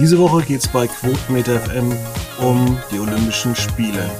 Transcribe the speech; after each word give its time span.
Diese 0.00 0.18
Woche 0.18 0.42
geht 0.42 0.62
es 0.62 0.68
bei 0.68 0.86
Quotenmeter 0.86 1.60
FM 1.60 1.92
um 2.40 2.78
die 2.90 2.98
Olympischen 2.98 3.54
Spiele. 3.54 4.10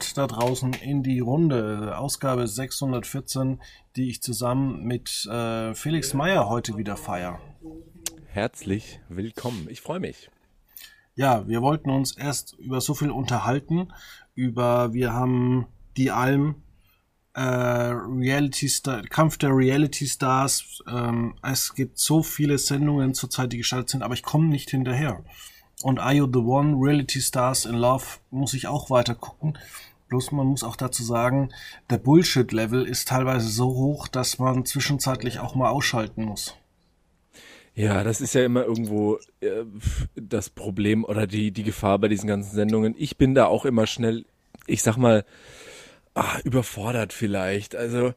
Gott 0.00 0.16
da 0.16 0.26
draußen 0.26 0.72
in 0.72 1.02
die 1.02 1.20
Runde. 1.20 1.98
Ausgabe 1.98 2.48
614, 2.48 3.60
die 3.96 4.08
ich 4.08 4.22
zusammen 4.22 4.84
mit 4.84 5.26
äh, 5.26 5.74
Felix 5.74 6.14
Meyer 6.14 6.48
heute 6.48 6.78
wieder 6.78 6.96
feiere. 6.96 7.38
Herzlich 8.28 9.00
willkommen. 9.10 9.66
Ich 9.68 9.82
freue 9.82 10.00
mich. 10.00 10.30
Ja, 11.16 11.46
wir 11.46 11.60
wollten 11.60 11.90
uns 11.90 12.16
erst 12.16 12.54
über 12.54 12.80
so 12.80 12.94
viel 12.94 13.10
unterhalten. 13.10 13.92
Über, 14.34 14.94
wir 14.94 15.12
haben 15.12 15.66
die 15.98 16.10
Alm, 16.10 16.62
äh, 17.34 17.42
Reality 17.42 18.70
Star, 18.70 19.02
Kampf 19.02 19.36
der 19.36 19.54
Reality 19.54 20.06
Stars. 20.06 20.82
Ähm, 20.90 21.34
es 21.42 21.74
gibt 21.74 21.98
so 21.98 22.22
viele 22.22 22.56
Sendungen 22.56 23.12
zurzeit, 23.12 23.52
die 23.52 23.58
gestaltet 23.58 23.90
sind, 23.90 24.02
aber 24.02 24.14
ich 24.14 24.22
komme 24.22 24.46
nicht 24.46 24.70
hinterher. 24.70 25.22
Und 25.82 25.98
Are 25.98 26.14
You 26.14 26.26
the 26.26 26.40
One, 26.40 26.76
Reality 26.78 27.20
Stars 27.20 27.66
in 27.66 27.74
Love 27.74 28.04
muss 28.30 28.54
ich 28.54 28.66
auch 28.66 28.88
weiter 28.88 29.14
gucken. 29.14 29.58
Bloß 30.10 30.32
man 30.32 30.46
muss 30.46 30.62
auch 30.62 30.76
dazu 30.76 31.02
sagen, 31.02 31.50
der 31.88 31.98
Bullshit-Level 31.98 32.84
ist 32.84 33.08
teilweise 33.08 33.48
so 33.48 33.68
hoch, 33.68 34.08
dass 34.08 34.38
man 34.38 34.66
zwischenzeitlich 34.66 35.38
auch 35.38 35.54
mal 35.54 35.70
ausschalten 35.70 36.24
muss. 36.24 36.56
Ja, 37.74 38.04
das 38.04 38.20
ist 38.20 38.34
ja 38.34 38.44
immer 38.44 38.64
irgendwo 38.64 39.18
äh, 39.40 39.64
das 40.16 40.50
Problem 40.50 41.04
oder 41.04 41.26
die, 41.26 41.52
die 41.52 41.62
Gefahr 41.62 41.98
bei 41.98 42.08
diesen 42.08 42.26
ganzen 42.26 42.54
Sendungen. 42.54 42.94
Ich 42.98 43.16
bin 43.16 43.34
da 43.34 43.46
auch 43.46 43.64
immer 43.64 43.86
schnell, 43.86 44.26
ich 44.66 44.82
sag 44.82 44.98
mal, 44.98 45.24
ach, 46.12 46.40
überfordert 46.40 47.12
vielleicht. 47.12 47.74
Also 47.74 48.12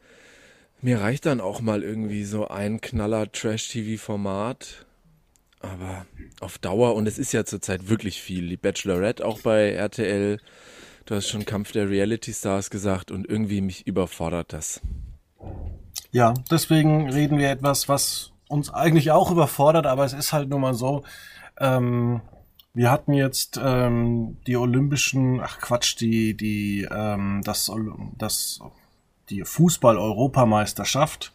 mir 0.81 0.99
reicht 0.99 1.25
dann 1.25 1.39
auch 1.39 1.61
mal 1.61 1.83
irgendwie 1.83 2.25
so 2.25 2.47
ein 2.47 2.81
Knaller 2.81 3.31
Trash-TV-Format 3.31 4.85
aber 5.63 6.05
auf 6.41 6.57
Dauer, 6.57 6.93
und 6.93 7.07
es 7.07 7.17
ist 7.17 7.31
ja 7.31 7.45
zurzeit 7.45 7.87
wirklich 7.87 8.21
viel. 8.21 8.49
Die 8.49 8.57
Bachelorette 8.57 9.25
auch 9.25 9.39
bei 9.39 9.71
RTL. 9.71 10.39
Du 11.05 11.15
hast 11.15 11.27
schon 11.27 11.45
Kampf 11.45 11.73
der 11.73 11.89
Reality 11.89 12.33
Stars 12.33 12.69
gesagt 12.69 13.11
und 13.11 13.27
irgendwie 13.27 13.59
mich 13.59 13.85
überfordert 13.85 14.53
das. 14.53 14.79
Ja, 16.11 16.33
deswegen 16.49 17.09
reden 17.09 17.37
wir 17.37 17.49
etwas, 17.49 17.89
was 17.89 18.31
uns 18.47 18.73
eigentlich 18.73 19.11
auch 19.11 19.29
überfordert, 19.29 19.85
aber 19.85 20.05
es 20.05 20.13
ist 20.13 20.31
halt 20.31 20.49
nun 20.49 20.61
mal 20.61 20.73
so. 20.73 21.03
Ähm, 21.59 22.21
wir 22.73 22.89
hatten 22.89 23.13
jetzt 23.13 23.59
ähm, 23.61 24.37
die 24.47 24.55
Olympischen, 24.55 25.41
ach 25.41 25.59
Quatsch, 25.59 25.99
die, 25.99 26.35
die, 26.35 26.87
ähm, 26.89 27.41
das, 27.43 27.69
das, 28.17 28.61
die 29.29 29.43
Fußball-Europameisterschaft. 29.43 31.33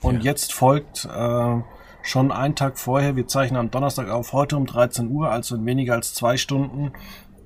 Und 0.00 0.18
ja. 0.18 0.30
jetzt 0.30 0.52
folgt 0.52 1.06
äh, 1.06 1.56
schon 2.02 2.30
einen 2.30 2.54
Tag 2.54 2.78
vorher, 2.78 3.16
wir 3.16 3.26
zeichnen 3.26 3.58
am 3.58 3.70
Donnerstag 3.70 4.08
auf, 4.08 4.32
heute 4.32 4.56
um 4.56 4.64
13 4.64 5.10
Uhr, 5.10 5.30
also 5.30 5.56
in 5.56 5.66
weniger 5.66 5.94
als 5.94 6.14
zwei 6.14 6.36
Stunden, 6.36 6.92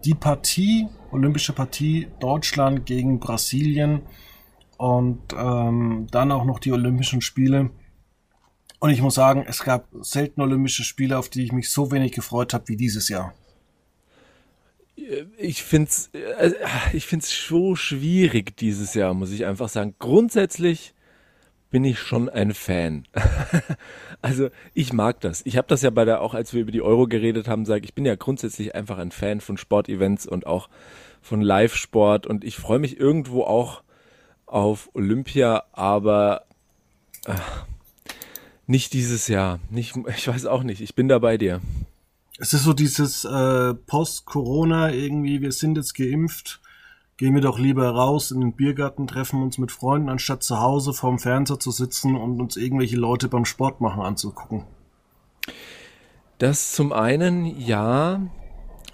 die 0.05 0.15
Partie, 0.15 0.89
olympische 1.13 1.53
Partie 1.53 2.09
Deutschland 2.21 2.87
gegen 2.87 3.21
Brasilien 3.21 4.03
und 4.79 5.21
ähm, 5.37 6.09
dann 6.11 6.33
auch 6.33 6.45
noch 6.45 6.59
die 6.59 6.73
Olympischen 6.73 7.21
Spiele. 7.21 7.71
Und 8.81 8.91
ich 8.91 9.01
muss 9.01 9.15
sagen, 9.15 9.45
es 9.47 9.63
gab 9.63 9.87
selten 10.01 10.41
Olympische 10.41 10.83
Spiele, 10.83 11.17
auf 11.19 11.29
die 11.29 11.45
ich 11.45 11.53
mich 11.53 11.71
so 11.71 11.93
wenig 11.93 12.13
gefreut 12.13 12.53
habe 12.53 12.67
wie 12.67 12.77
dieses 12.77 13.09
Jahr. 13.09 13.33
Ich 15.39 15.63
finde 15.63 15.89
es 15.89 16.11
äh, 16.13 16.53
ich 16.93 17.07
find's 17.07 17.31
so 17.47 17.77
schwierig 17.77 18.57
dieses 18.57 18.95
Jahr, 18.95 19.15
muss 19.15 19.31
ich 19.31 19.47
einfach 19.47 19.69
sagen. 19.69 19.95
Grundsätzlich 19.99 20.95
bin 21.73 21.85
ich 21.85 21.99
schon 21.99 22.29
ein 22.29 22.55
Fan. 22.55 23.09
also 24.23 24.51
ich 24.75 24.93
mag 24.93 25.21
das. 25.21 25.45
Ich 25.45 25.57
habe 25.57 25.67
das 25.67 25.83
ja 25.83 25.91
bei 25.91 26.05
der, 26.05 26.21
auch 26.21 26.35
als 26.35 26.53
wir 26.53 26.61
über 26.61 26.71
die 26.71 26.83
Euro 26.83 27.09
geredet 27.09 27.49
haben, 27.49 27.65
sage 27.65 27.85
ich 27.85 27.95
bin 27.95 28.05
ja 28.05 28.15
grundsätzlich 28.15 28.77
einfach 28.77 28.99
ein 28.99 29.11
Fan 29.11 29.41
von 29.41 29.57
Sportevents 29.57 30.27
und 30.27 30.47
auch 30.47 30.69
von 31.23 31.41
Live-Sport 31.41 32.27
und 32.27 32.45
ich 32.45 32.57
freue 32.57 32.79
mich 32.79 33.01
irgendwo 33.01 33.43
auch 33.43 33.83
auf 34.47 34.91
Olympia, 34.93 35.65
aber 35.73 36.45
äh, 37.25 37.35
nicht 38.67 38.93
dieses 38.93 39.27
Jahr. 39.27 39.59
Nicht, 39.71 39.97
ich 40.17 40.29
weiß 40.29 40.47
auch 40.47 40.63
nicht. 40.63 40.81
Ich 40.81 40.95
bin 40.95 41.09
da 41.09 41.19
bei 41.19 41.39
dir. 41.39 41.61
Es 42.39 42.53
ist 42.53 42.65
so 42.65 42.73
dieses 42.73 43.25
äh, 43.25 43.75
Post-Corona 43.75 44.93
irgendwie, 44.93 45.41
wir 45.41 45.53
sind 45.53 45.77
jetzt 45.77 45.95
geimpft 45.95 46.62
gehen 47.17 47.35
wir 47.35 47.41
doch 47.41 47.59
lieber 47.59 47.89
raus 47.89 48.31
in 48.31 48.41
den 48.41 48.53
Biergarten, 48.53 49.07
treffen 49.07 49.43
uns 49.43 49.59
mit 49.59 49.71
Freunden, 49.71 50.09
anstatt 50.09 50.43
zu 50.43 50.61
Hause 50.61 50.93
vorm 50.93 51.19
Fernseher 51.19 51.61
zu 51.61 51.71
sitzen 51.71 52.17
und 52.17 52.41
uns 52.41 52.57
irgendwelche 52.57 52.97
Leute 52.97 53.29
beim 53.29 53.45
Sport 53.45 53.81
machen 53.81 54.03
anzugucken. 54.03 54.65
Das 56.39 56.73
zum 56.73 56.93
einen, 56.93 57.45
ja. 57.61 58.21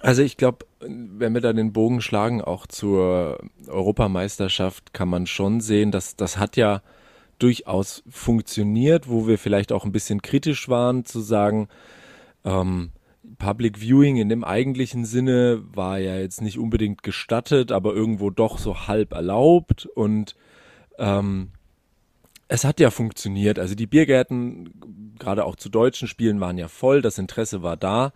Also 0.01 0.21
ich 0.21 0.37
glaube, 0.37 0.65
wenn 0.79 1.33
wir 1.33 1.41
da 1.41 1.51
den 1.51 1.73
Bogen 1.73 2.01
schlagen, 2.01 2.41
auch 2.41 2.67
zur 2.67 3.39
Europameisterschaft, 3.67 4.93
kann 4.93 5.09
man 5.09 5.25
schon 5.25 5.59
sehen, 5.59 5.91
dass 5.91 6.15
das 6.15 6.37
hat 6.37 6.57
ja 6.57 6.81
durchaus 7.39 8.03
funktioniert, 8.09 9.09
wo 9.09 9.27
wir 9.27 9.37
vielleicht 9.37 9.71
auch 9.71 9.85
ein 9.85 9.91
bisschen 9.91 10.21
kritisch 10.21 10.69
waren, 10.69 11.05
zu 11.05 11.21
sagen, 11.21 11.69
ähm, 12.43 12.91
Public 13.39 13.79
Viewing 13.79 14.17
in 14.17 14.29
dem 14.29 14.43
eigentlichen 14.43 15.05
Sinne 15.05 15.63
war 15.73 15.97
ja 15.97 16.17
jetzt 16.17 16.41
nicht 16.41 16.59
unbedingt 16.59 17.01
gestattet, 17.01 17.71
aber 17.71 17.95
irgendwo 17.95 18.29
doch 18.29 18.59
so 18.59 18.87
halb 18.87 19.13
erlaubt 19.13 19.87
und 19.87 20.35
ähm, 20.99 21.49
es 22.49 22.65
hat 22.65 22.79
ja 22.79 22.91
funktioniert. 22.91 23.57
Also 23.57 23.75
die 23.75 23.87
Biergärten, 23.87 25.15
gerade 25.17 25.45
auch 25.45 25.55
zu 25.55 25.69
deutschen 25.69 26.07
Spielen, 26.07 26.39
waren 26.39 26.57
ja 26.57 26.67
voll, 26.67 27.01
das 27.01 27.17
Interesse 27.17 27.63
war 27.63 27.77
da. 27.77 28.11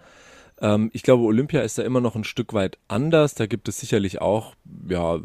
Ähm, 0.60 0.90
ich 0.94 1.04
glaube, 1.04 1.24
Olympia 1.24 1.62
ist 1.62 1.78
da 1.78 1.84
immer 1.84 2.02
noch 2.02 2.16
ein 2.16 2.24
Stück 2.24 2.54
weit 2.54 2.78
anders. 2.88 3.36
Da 3.36 3.46
gibt 3.46 3.68
es 3.70 3.80
sicherlich 3.80 4.22
auch 4.22 4.56
ja, 4.90 5.20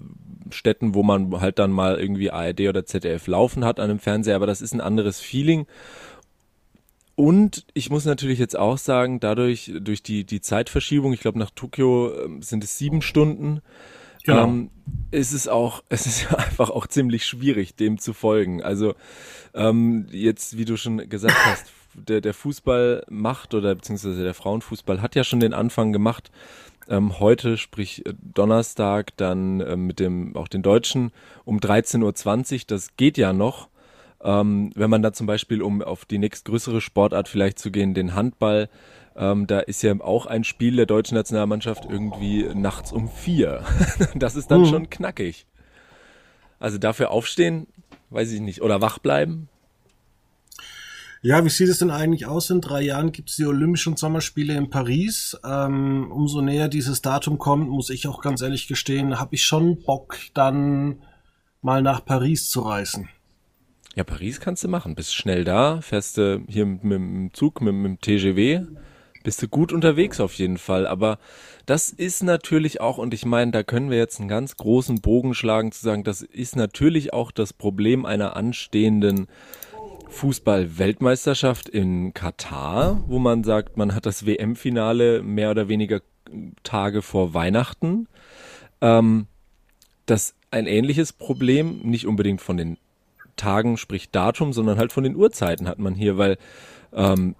Städten, 0.50 0.94
wo 0.94 1.02
man 1.02 1.40
halt 1.40 1.58
dann 1.58 1.72
mal 1.72 1.98
irgendwie 1.98 2.30
ARD 2.30 2.60
oder 2.62 2.84
ZDF 2.84 3.26
laufen 3.26 3.64
hat 3.64 3.80
an 3.80 3.90
einem 3.90 3.98
Fernseher, 3.98 4.36
aber 4.36 4.46
das 4.46 4.60
ist 4.60 4.74
ein 4.74 4.80
anderes 4.80 5.20
Feeling. 5.20 5.66
Und 7.18 7.66
ich 7.74 7.90
muss 7.90 8.04
natürlich 8.04 8.38
jetzt 8.38 8.56
auch 8.56 8.78
sagen, 8.78 9.18
dadurch, 9.18 9.72
durch 9.80 10.04
die, 10.04 10.22
die 10.22 10.40
Zeitverschiebung, 10.40 11.12
ich 11.12 11.18
glaube 11.18 11.40
nach 11.40 11.50
Tokio 11.50 12.12
ähm, 12.14 12.42
sind 12.42 12.62
es 12.62 12.78
sieben 12.78 13.02
Stunden, 13.02 13.60
genau. 14.22 14.44
ähm, 14.44 14.70
ist 15.10 15.32
es 15.32 15.48
auch, 15.48 15.82
es 15.88 16.06
ist 16.06 16.32
einfach 16.32 16.70
auch 16.70 16.86
ziemlich 16.86 17.26
schwierig, 17.26 17.74
dem 17.74 17.98
zu 17.98 18.12
folgen. 18.12 18.62
Also 18.62 18.94
ähm, 19.52 20.06
jetzt, 20.12 20.58
wie 20.58 20.64
du 20.64 20.76
schon 20.76 21.08
gesagt 21.08 21.34
hast, 21.44 21.66
der, 21.94 22.20
der 22.20 22.34
Fußball 22.34 23.04
macht 23.08 23.52
oder 23.52 23.74
beziehungsweise 23.74 24.22
der 24.22 24.34
Frauenfußball 24.34 25.02
hat 25.02 25.16
ja 25.16 25.24
schon 25.24 25.40
den 25.40 25.54
Anfang 25.54 25.92
gemacht. 25.92 26.30
Ähm, 26.88 27.18
heute, 27.18 27.56
sprich 27.56 28.06
äh, 28.06 28.14
Donnerstag, 28.22 29.16
dann 29.16 29.58
ähm, 29.60 29.88
mit 29.88 29.98
dem 29.98 30.36
auch 30.36 30.46
den 30.46 30.62
Deutschen 30.62 31.10
um 31.44 31.58
13.20 31.58 32.54
Uhr, 32.54 32.60
das 32.68 32.96
geht 32.96 33.18
ja 33.18 33.32
noch. 33.32 33.70
Ähm, 34.22 34.72
wenn 34.74 34.90
man 34.90 35.02
da 35.02 35.12
zum 35.12 35.26
Beispiel, 35.26 35.62
um 35.62 35.82
auf 35.82 36.04
die 36.04 36.18
nächstgrößere 36.18 36.80
Sportart 36.80 37.28
vielleicht 37.28 37.58
zu 37.58 37.70
gehen, 37.70 37.94
den 37.94 38.14
Handball, 38.14 38.68
ähm, 39.16 39.46
da 39.46 39.60
ist 39.60 39.82
ja 39.82 40.00
auch 40.00 40.26
ein 40.26 40.44
Spiel 40.44 40.76
der 40.76 40.86
deutschen 40.86 41.16
Nationalmannschaft 41.16 41.84
irgendwie 41.88 42.48
nachts 42.54 42.92
um 42.92 43.08
vier. 43.08 43.64
das 44.14 44.36
ist 44.36 44.50
dann 44.50 44.62
mhm. 44.62 44.66
schon 44.66 44.90
knackig. 44.90 45.46
Also 46.60 46.78
dafür 46.78 47.10
aufstehen, 47.10 47.66
weiß 48.10 48.32
ich 48.32 48.40
nicht. 48.40 48.62
Oder 48.62 48.80
wach 48.80 48.98
bleiben. 48.98 49.48
Ja, 51.20 51.44
wie 51.44 51.48
sieht 51.48 51.68
es 51.68 51.80
denn 51.80 51.90
eigentlich 51.90 52.26
aus? 52.26 52.48
In 52.50 52.60
drei 52.60 52.80
Jahren 52.82 53.10
gibt 53.10 53.30
es 53.30 53.36
die 53.36 53.44
Olympischen 53.44 53.96
Sommerspiele 53.96 54.54
in 54.54 54.70
Paris. 54.70 55.36
Ähm, 55.44 56.12
umso 56.12 56.40
näher 56.40 56.68
dieses 56.68 57.02
Datum 57.02 57.38
kommt, 57.38 57.68
muss 57.68 57.90
ich 57.90 58.06
auch 58.06 58.22
ganz 58.22 58.40
ehrlich 58.40 58.68
gestehen, 58.68 59.18
habe 59.18 59.34
ich 59.34 59.44
schon 59.44 59.82
Bock, 59.82 60.16
dann 60.34 61.02
mal 61.60 61.82
nach 61.82 62.04
Paris 62.04 62.48
zu 62.48 62.60
reisen. 62.60 63.08
Ja, 63.98 64.04
Paris 64.04 64.38
kannst 64.38 64.62
du 64.62 64.68
machen. 64.68 64.94
Bist 64.94 65.12
schnell 65.12 65.42
da, 65.42 65.80
fährst 65.80 66.18
du 66.18 66.44
hier 66.46 66.66
mit, 66.66 66.84
mit 66.84 67.00
dem 67.00 67.34
Zug, 67.34 67.60
mit, 67.60 67.74
mit 67.74 67.84
dem 67.84 68.00
TGW, 68.00 68.60
bist 69.24 69.42
du 69.42 69.48
gut 69.48 69.72
unterwegs 69.72 70.20
auf 70.20 70.34
jeden 70.34 70.56
Fall. 70.56 70.86
Aber 70.86 71.18
das 71.66 71.90
ist 71.90 72.22
natürlich 72.22 72.80
auch, 72.80 72.98
und 72.98 73.12
ich 73.12 73.26
meine, 73.26 73.50
da 73.50 73.64
können 73.64 73.90
wir 73.90 73.98
jetzt 73.98 74.20
einen 74.20 74.28
ganz 74.28 74.56
großen 74.56 75.00
Bogen 75.00 75.34
schlagen, 75.34 75.72
zu 75.72 75.82
sagen, 75.82 76.04
das 76.04 76.22
ist 76.22 76.54
natürlich 76.54 77.12
auch 77.12 77.32
das 77.32 77.52
Problem 77.52 78.06
einer 78.06 78.36
anstehenden 78.36 79.26
Fußball-Weltmeisterschaft 80.10 81.68
in 81.68 82.14
Katar, 82.14 83.02
wo 83.08 83.18
man 83.18 83.42
sagt, 83.42 83.76
man 83.78 83.96
hat 83.96 84.06
das 84.06 84.24
WM-Finale 84.24 85.24
mehr 85.24 85.50
oder 85.50 85.66
weniger 85.66 86.02
Tage 86.62 87.02
vor 87.02 87.34
Weihnachten. 87.34 88.06
Ähm, 88.80 89.26
das 90.06 90.36
ein 90.52 90.68
ähnliches 90.68 91.12
Problem, 91.12 91.80
nicht 91.82 92.06
unbedingt 92.06 92.40
von 92.40 92.56
den 92.56 92.78
Tagen, 93.38 93.76
sprich 93.76 94.10
Datum, 94.10 94.52
sondern 94.52 94.78
halt 94.78 94.92
von 94.92 95.04
den 95.04 95.16
Uhrzeiten 95.16 95.66
hat 95.66 95.78
man 95.78 95.94
hier, 95.94 96.18
weil 96.18 96.36
ähm, 96.92 97.34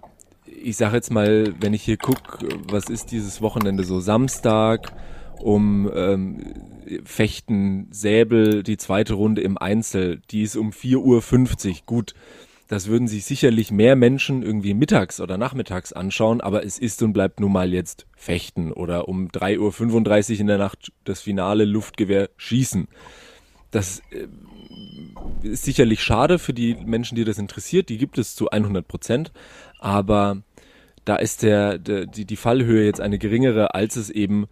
ich 0.46 0.76
sage 0.76 0.96
jetzt 0.96 1.10
mal, 1.10 1.52
wenn 1.60 1.74
ich 1.74 1.82
hier 1.82 1.98
gucke, 1.98 2.48
was 2.70 2.88
ist 2.88 3.12
dieses 3.12 3.42
Wochenende 3.42 3.84
so 3.84 4.00
Samstag 4.00 4.92
um 5.40 5.90
ähm, 5.94 6.42
Fechten, 7.04 7.88
Säbel, 7.90 8.62
die 8.62 8.76
zweite 8.76 9.14
Runde 9.14 9.42
im 9.42 9.58
Einzel, 9.58 10.20
die 10.30 10.42
ist 10.42 10.56
um 10.56 10.70
4.50 10.70 11.68
Uhr. 11.68 11.76
Gut, 11.86 12.14
das 12.66 12.86
würden 12.86 13.08
sich 13.08 13.24
sicherlich 13.24 13.70
mehr 13.70 13.96
Menschen 13.96 14.42
irgendwie 14.42 14.74
mittags 14.74 15.20
oder 15.20 15.38
nachmittags 15.38 15.92
anschauen, 15.92 16.40
aber 16.40 16.64
es 16.64 16.78
ist 16.78 17.02
und 17.02 17.12
bleibt 17.12 17.40
nun 17.40 17.52
mal 17.52 17.72
jetzt 17.72 18.06
Fechten 18.16 18.72
oder 18.72 19.08
um 19.08 19.28
3.35 19.28 20.34
Uhr 20.34 20.40
in 20.40 20.46
der 20.48 20.58
Nacht 20.58 20.92
das 21.04 21.22
finale 21.22 21.64
Luftgewehr 21.64 22.30
schießen. 22.36 22.88
Das 23.70 24.00
äh, 24.10 24.26
ist 25.42 25.64
sicherlich 25.64 26.02
schade 26.02 26.38
für 26.38 26.52
die 26.52 26.74
Menschen, 26.74 27.16
die 27.16 27.24
das 27.24 27.38
interessiert. 27.38 27.88
Die 27.88 27.98
gibt 27.98 28.18
es 28.18 28.34
zu 28.34 28.50
100 28.50 28.86
Prozent, 28.86 29.32
aber 29.78 30.42
da 31.04 31.16
ist 31.16 31.42
der, 31.42 31.78
der 31.78 32.06
die, 32.06 32.24
die 32.24 32.36
Fallhöhe 32.36 32.84
jetzt 32.84 33.00
eine 33.00 33.18
geringere, 33.18 33.74
als 33.74 33.96
es 33.96 34.10
eben, 34.10 34.46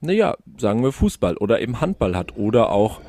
naja, 0.00 0.36
sagen 0.56 0.82
wir 0.82 0.92
Fußball 0.92 1.36
oder 1.36 1.60
eben 1.60 1.80
Handball 1.80 2.16
hat 2.16 2.36
oder 2.36 2.70
auch 2.70 3.00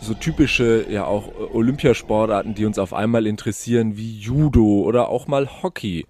so 0.00 0.14
typische, 0.14 0.86
ja 0.88 1.04
auch 1.04 1.28
Olympiasportarten, 1.52 2.54
die 2.54 2.64
uns 2.64 2.78
auf 2.78 2.94
einmal 2.94 3.26
interessieren, 3.26 3.96
wie 3.96 4.18
Judo 4.18 4.82
oder 4.82 5.08
auch 5.08 5.26
mal 5.26 5.62
Hockey. 5.62 6.06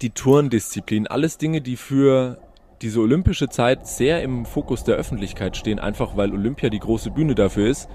Die 0.00 0.10
Turndisziplin, 0.10 1.06
alles 1.06 1.36
Dinge, 1.36 1.60
die 1.60 1.76
für 1.76 2.38
diese 2.80 3.00
olympische 3.00 3.48
Zeit 3.48 3.86
sehr 3.86 4.22
im 4.22 4.46
Fokus 4.46 4.84
der 4.84 4.96
Öffentlichkeit 4.96 5.56
stehen, 5.56 5.78
einfach 5.78 6.16
weil 6.16 6.32
Olympia 6.32 6.70
die 6.70 6.78
große 6.78 7.10
Bühne 7.10 7.34
dafür 7.34 7.68
ist, 7.68 7.88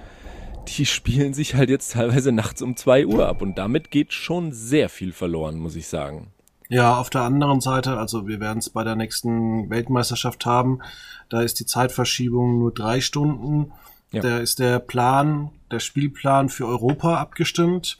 die 0.65 0.85
spielen 0.85 1.33
sich 1.33 1.55
halt 1.55 1.69
jetzt 1.69 1.93
teilweise 1.93 2.31
nachts 2.31 2.61
um 2.61 2.75
zwei 2.75 3.05
Uhr 3.05 3.27
ab 3.27 3.41
und 3.41 3.57
damit 3.57 3.91
geht 3.91 4.13
schon 4.13 4.51
sehr 4.51 4.89
viel 4.89 5.13
verloren, 5.13 5.57
muss 5.57 5.75
ich 5.75 5.87
sagen. 5.87 6.27
Ja, 6.67 6.97
auf 6.97 7.09
der 7.09 7.21
anderen 7.21 7.61
Seite, 7.61 7.97
also 7.97 8.27
wir 8.27 8.39
werden 8.39 8.59
es 8.59 8.69
bei 8.69 8.83
der 8.83 8.95
nächsten 8.95 9.69
Weltmeisterschaft 9.69 10.45
haben, 10.45 10.79
da 11.29 11.41
ist 11.41 11.59
die 11.59 11.65
Zeitverschiebung 11.65 12.59
nur 12.59 12.73
drei 12.73 13.01
Stunden 13.01 13.71
ja. 14.15 14.21
Da 14.21 14.37
ist 14.37 14.59
der 14.59 14.79
Plan, 14.79 15.49
der 15.71 15.81
Spielplan 15.81 16.47
für 16.47 16.65
Europa 16.67 17.17
abgestimmt, 17.17 17.99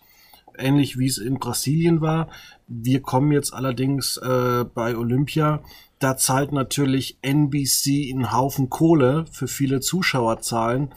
ähnlich 0.57 0.97
wie 0.97 1.07
es 1.07 1.17
in 1.17 1.39
Brasilien 1.39 2.00
war. 2.00 2.29
Wir 2.67 3.01
kommen 3.01 3.33
jetzt 3.33 3.53
allerdings 3.53 4.15
äh, 4.17 4.63
bei 4.63 4.95
Olympia. 4.95 5.62
Da 6.00 6.15
zahlt 6.15 6.53
natürlich 6.53 7.17
NBC 7.21 8.12
einen 8.13 8.31
Haufen 8.31 8.69
Kohle 8.69 9.25
für 9.29 9.50
viele 9.50 9.81
Zuschauerzahlen. 9.81 10.94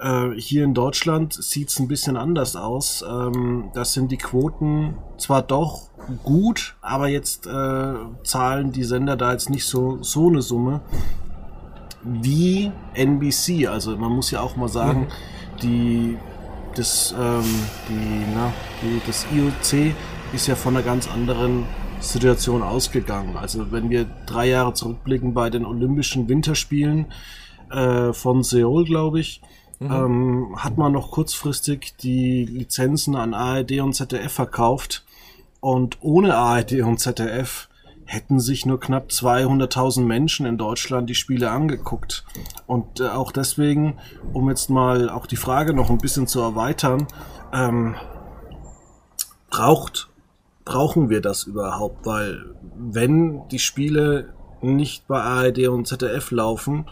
Äh, 0.00 0.30
hier 0.36 0.64
in 0.64 0.72
Deutschland 0.72 1.34
sieht's 1.34 1.78
ein 1.78 1.88
bisschen 1.88 2.16
anders 2.16 2.56
aus. 2.56 3.04
Ähm, 3.06 3.70
das 3.74 3.92
sind 3.92 4.10
die 4.10 4.16
Quoten 4.16 4.94
zwar 5.18 5.42
doch 5.42 5.90
gut, 6.22 6.76
aber 6.80 7.08
jetzt 7.08 7.46
äh, 7.46 7.94
zahlen 8.24 8.72
die 8.72 8.84
Sender 8.84 9.16
da 9.16 9.32
jetzt 9.32 9.50
nicht 9.50 9.66
so, 9.66 10.02
so 10.02 10.28
eine 10.28 10.40
Summe 10.40 10.80
wie 12.02 12.72
NBC. 12.94 13.68
Also 13.68 13.96
man 13.96 14.12
muss 14.12 14.30
ja 14.30 14.40
auch 14.40 14.56
mal 14.56 14.68
sagen, 14.68 15.00
mhm. 15.00 15.60
die, 15.62 16.16
das, 16.74 17.14
ähm, 17.18 17.44
die, 17.88 18.24
na, 18.34 18.52
die, 18.82 19.00
das 19.06 19.26
IOC 19.34 19.94
ist 20.32 20.46
ja 20.46 20.54
von 20.54 20.76
einer 20.76 20.84
ganz 20.84 21.10
anderen 21.10 21.66
Situation 22.00 22.62
ausgegangen. 22.62 23.36
Also 23.36 23.70
wenn 23.70 23.90
wir 23.90 24.06
drei 24.24 24.48
Jahre 24.48 24.72
zurückblicken 24.72 25.34
bei 25.34 25.50
den 25.50 25.66
Olympischen 25.66 26.28
Winterspielen 26.28 27.06
äh, 27.70 28.14
von 28.14 28.42
Seoul, 28.42 28.86
glaube 28.86 29.20
ich, 29.20 29.42
mhm. 29.80 29.90
ähm, 29.90 30.56
hat 30.56 30.78
man 30.78 30.92
noch 30.92 31.10
kurzfristig 31.10 31.96
die 32.00 32.44
Lizenzen 32.44 33.16
an 33.16 33.34
ARD 33.34 33.80
und 33.80 33.94
ZDF 33.94 34.32
verkauft. 34.32 35.04
Und 35.60 35.98
ohne 36.00 36.36
ARD 36.36 36.82
und 36.82 37.00
ZDF 37.00 37.68
hätten 38.10 38.40
sich 38.40 38.66
nur 38.66 38.80
knapp 38.80 39.08
200.000 39.10 40.02
Menschen 40.02 40.44
in 40.44 40.58
Deutschland 40.58 41.08
die 41.08 41.14
Spiele 41.14 41.50
angeguckt. 41.50 42.24
Und 42.66 43.00
äh, 43.00 43.08
auch 43.08 43.30
deswegen, 43.30 43.98
um 44.32 44.48
jetzt 44.48 44.68
mal 44.70 45.08
auch 45.08 45.26
die 45.26 45.36
Frage 45.36 45.74
noch 45.74 45.90
ein 45.90 45.98
bisschen 45.98 46.26
zu 46.26 46.40
erweitern, 46.40 47.06
ähm, 47.52 47.94
braucht, 49.48 50.08
brauchen 50.64 51.08
wir 51.08 51.20
das 51.20 51.44
überhaupt? 51.44 52.04
Weil 52.04 52.56
wenn 52.76 53.46
die 53.48 53.58
Spiele 53.58 54.34
nicht 54.60 55.06
bei 55.06 55.20
ARD 55.22 55.68
und 55.68 55.86
ZDF 55.86 56.32
laufen, 56.32 56.86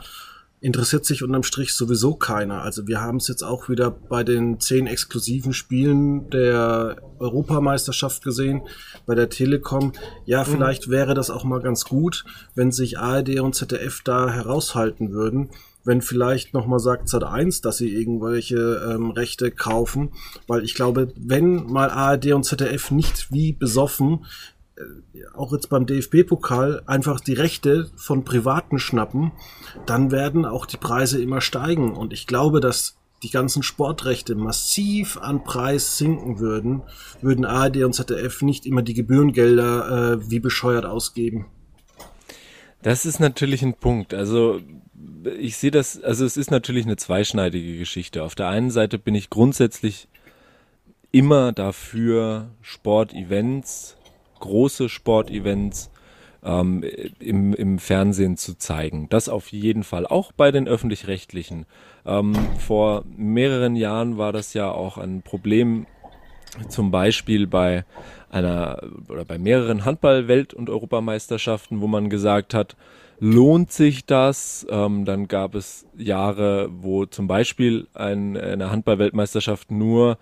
interessiert 0.60 1.04
sich 1.04 1.22
unterm 1.22 1.44
Strich 1.44 1.74
sowieso 1.74 2.14
keiner. 2.14 2.62
Also 2.62 2.88
wir 2.88 3.00
haben 3.00 3.18
es 3.18 3.28
jetzt 3.28 3.42
auch 3.42 3.68
wieder 3.68 3.90
bei 3.90 4.24
den 4.24 4.58
zehn 4.58 4.86
exklusiven 4.86 5.52
Spielen 5.52 6.30
der 6.30 6.96
Europameisterschaft 7.18 8.24
gesehen, 8.24 8.62
bei 9.06 9.14
der 9.14 9.28
Telekom. 9.28 9.92
Ja, 10.24 10.40
mhm. 10.40 10.46
vielleicht 10.46 10.88
mhm. 10.88 10.92
wäre 10.92 11.14
das 11.14 11.30
auch 11.30 11.44
mal 11.44 11.60
ganz 11.60 11.84
gut, 11.84 12.24
wenn 12.54 12.72
sich 12.72 12.98
ARD 12.98 13.40
und 13.40 13.54
ZDF 13.54 14.02
da 14.02 14.30
heraushalten 14.30 15.12
würden. 15.12 15.50
Wenn 15.84 16.02
vielleicht 16.02 16.54
nochmal 16.54 16.80
sagt 16.80 17.08
Z1, 17.08 17.62
dass 17.62 17.78
sie 17.78 17.94
irgendwelche 17.94 18.58
ähm, 18.90 19.12
Rechte 19.12 19.50
kaufen, 19.50 20.10
weil 20.46 20.64
ich 20.64 20.74
glaube, 20.74 21.12
wenn 21.16 21.66
mal 21.66 21.88
ARD 21.88 22.32
und 22.32 22.44
ZDF 22.44 22.90
nicht 22.90 23.32
wie 23.32 23.52
besoffen 23.52 24.26
auch 25.34 25.52
jetzt 25.52 25.68
beim 25.68 25.86
DFB-Pokal 25.86 26.82
einfach 26.86 27.20
die 27.20 27.34
Rechte 27.34 27.90
von 27.96 28.24
Privaten 28.24 28.78
schnappen, 28.78 29.32
dann 29.86 30.10
werden 30.10 30.44
auch 30.44 30.66
die 30.66 30.76
Preise 30.76 31.20
immer 31.20 31.40
steigen. 31.40 31.92
Und 31.92 32.12
ich 32.12 32.26
glaube, 32.26 32.60
dass 32.60 32.96
die 33.22 33.30
ganzen 33.30 33.62
Sportrechte 33.62 34.34
massiv 34.34 35.16
an 35.16 35.42
Preis 35.42 35.98
sinken 35.98 36.38
würden, 36.38 36.82
würden 37.20 37.44
ARD 37.44 37.78
und 37.78 37.92
ZDF 37.92 38.42
nicht 38.42 38.64
immer 38.66 38.82
die 38.82 38.94
Gebührengelder 38.94 40.12
äh, 40.12 40.30
wie 40.30 40.40
bescheuert 40.40 40.84
ausgeben. 40.84 41.46
Das 42.82 43.04
ist 43.04 43.18
natürlich 43.18 43.62
ein 43.62 43.74
Punkt. 43.74 44.14
Also 44.14 44.60
ich 45.38 45.56
sehe 45.56 45.72
das, 45.72 46.00
also 46.00 46.24
es 46.24 46.36
ist 46.36 46.50
natürlich 46.50 46.86
eine 46.86 46.96
zweischneidige 46.96 47.76
Geschichte. 47.76 48.22
Auf 48.22 48.36
der 48.36 48.48
einen 48.48 48.70
Seite 48.70 48.98
bin 48.98 49.16
ich 49.16 49.30
grundsätzlich 49.30 50.08
immer 51.10 51.52
dafür, 51.52 52.50
Sportevents 52.62 53.96
große 54.40 54.88
Sportevents 54.88 55.90
ähm, 56.44 56.84
im, 57.18 57.54
im 57.54 57.78
Fernsehen 57.78 58.36
zu 58.36 58.56
zeigen. 58.56 59.08
Das 59.08 59.28
auf 59.28 59.48
jeden 59.52 59.84
Fall, 59.84 60.06
auch 60.06 60.32
bei 60.32 60.50
den 60.50 60.68
öffentlich-rechtlichen. 60.68 61.66
Ähm, 62.06 62.34
vor 62.58 63.04
mehreren 63.16 63.76
Jahren 63.76 64.18
war 64.18 64.32
das 64.32 64.54
ja 64.54 64.70
auch 64.70 64.98
ein 64.98 65.22
Problem, 65.22 65.86
zum 66.68 66.90
Beispiel 66.90 67.46
bei 67.46 67.84
einer 68.30 68.80
oder 69.08 69.24
bei 69.24 69.38
mehreren 69.38 69.84
Handball-Welt- 69.84 70.54
und 70.54 70.70
Europameisterschaften, 70.70 71.80
wo 71.80 71.86
man 71.86 72.08
gesagt 72.08 72.54
hat, 72.54 72.76
lohnt 73.20 73.72
sich 73.72 74.06
das? 74.06 74.66
Ähm, 74.70 75.04
dann 75.04 75.28
gab 75.28 75.54
es 75.54 75.86
Jahre, 75.96 76.68
wo 76.70 77.06
zum 77.06 77.26
Beispiel 77.26 77.86
ein, 77.94 78.36
eine 78.36 78.70
Handball-Weltmeisterschaft 78.70 79.70
nur 79.70 80.18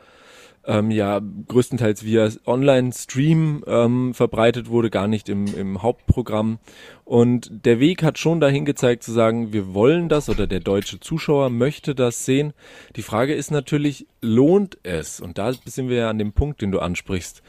ähm, 0.67 0.91
ja 0.91 1.21
größtenteils 1.49 2.05
via 2.05 2.29
Online-Stream 2.45 3.65
ähm, 3.67 4.15
verbreitet 4.15 4.69
wurde, 4.69 4.91
gar 4.91 5.09
nicht 5.09 5.29
im, 5.29 5.47
im 5.55 5.83
Hauptprogramm. 5.83 6.59
Und 7.05 7.65
der 7.65 7.79
Weg 7.79 8.03
hat 8.03 8.19
schon 8.19 8.41
dahin 8.41 8.65
gezeigt 8.65 9.03
zu 9.03 9.13
sagen, 9.13 9.53
wir 9.53 9.75
wollen 9.75 10.09
das 10.09 10.29
oder 10.29 10.47
der 10.47 10.61
deutsche 10.61 10.99
Zuschauer 11.01 11.51
möchte 11.51 11.95
das 11.95 12.25
sehen. 12.25 12.53
Die 12.97 13.03
Frage 13.03 13.35
ist 13.35 13.51
natürlich, 13.51 14.07
lohnt 14.21 14.79
es? 14.83 15.21
Und 15.21 15.39
da 15.39 15.53
sind 15.53 15.89
wir 15.89 15.97
ja 15.97 16.11
an 16.11 16.19
dem 16.19 16.33
Punkt, 16.33 16.61
den 16.63 16.73
du 16.73 16.81
ansprichst. 16.81 17.43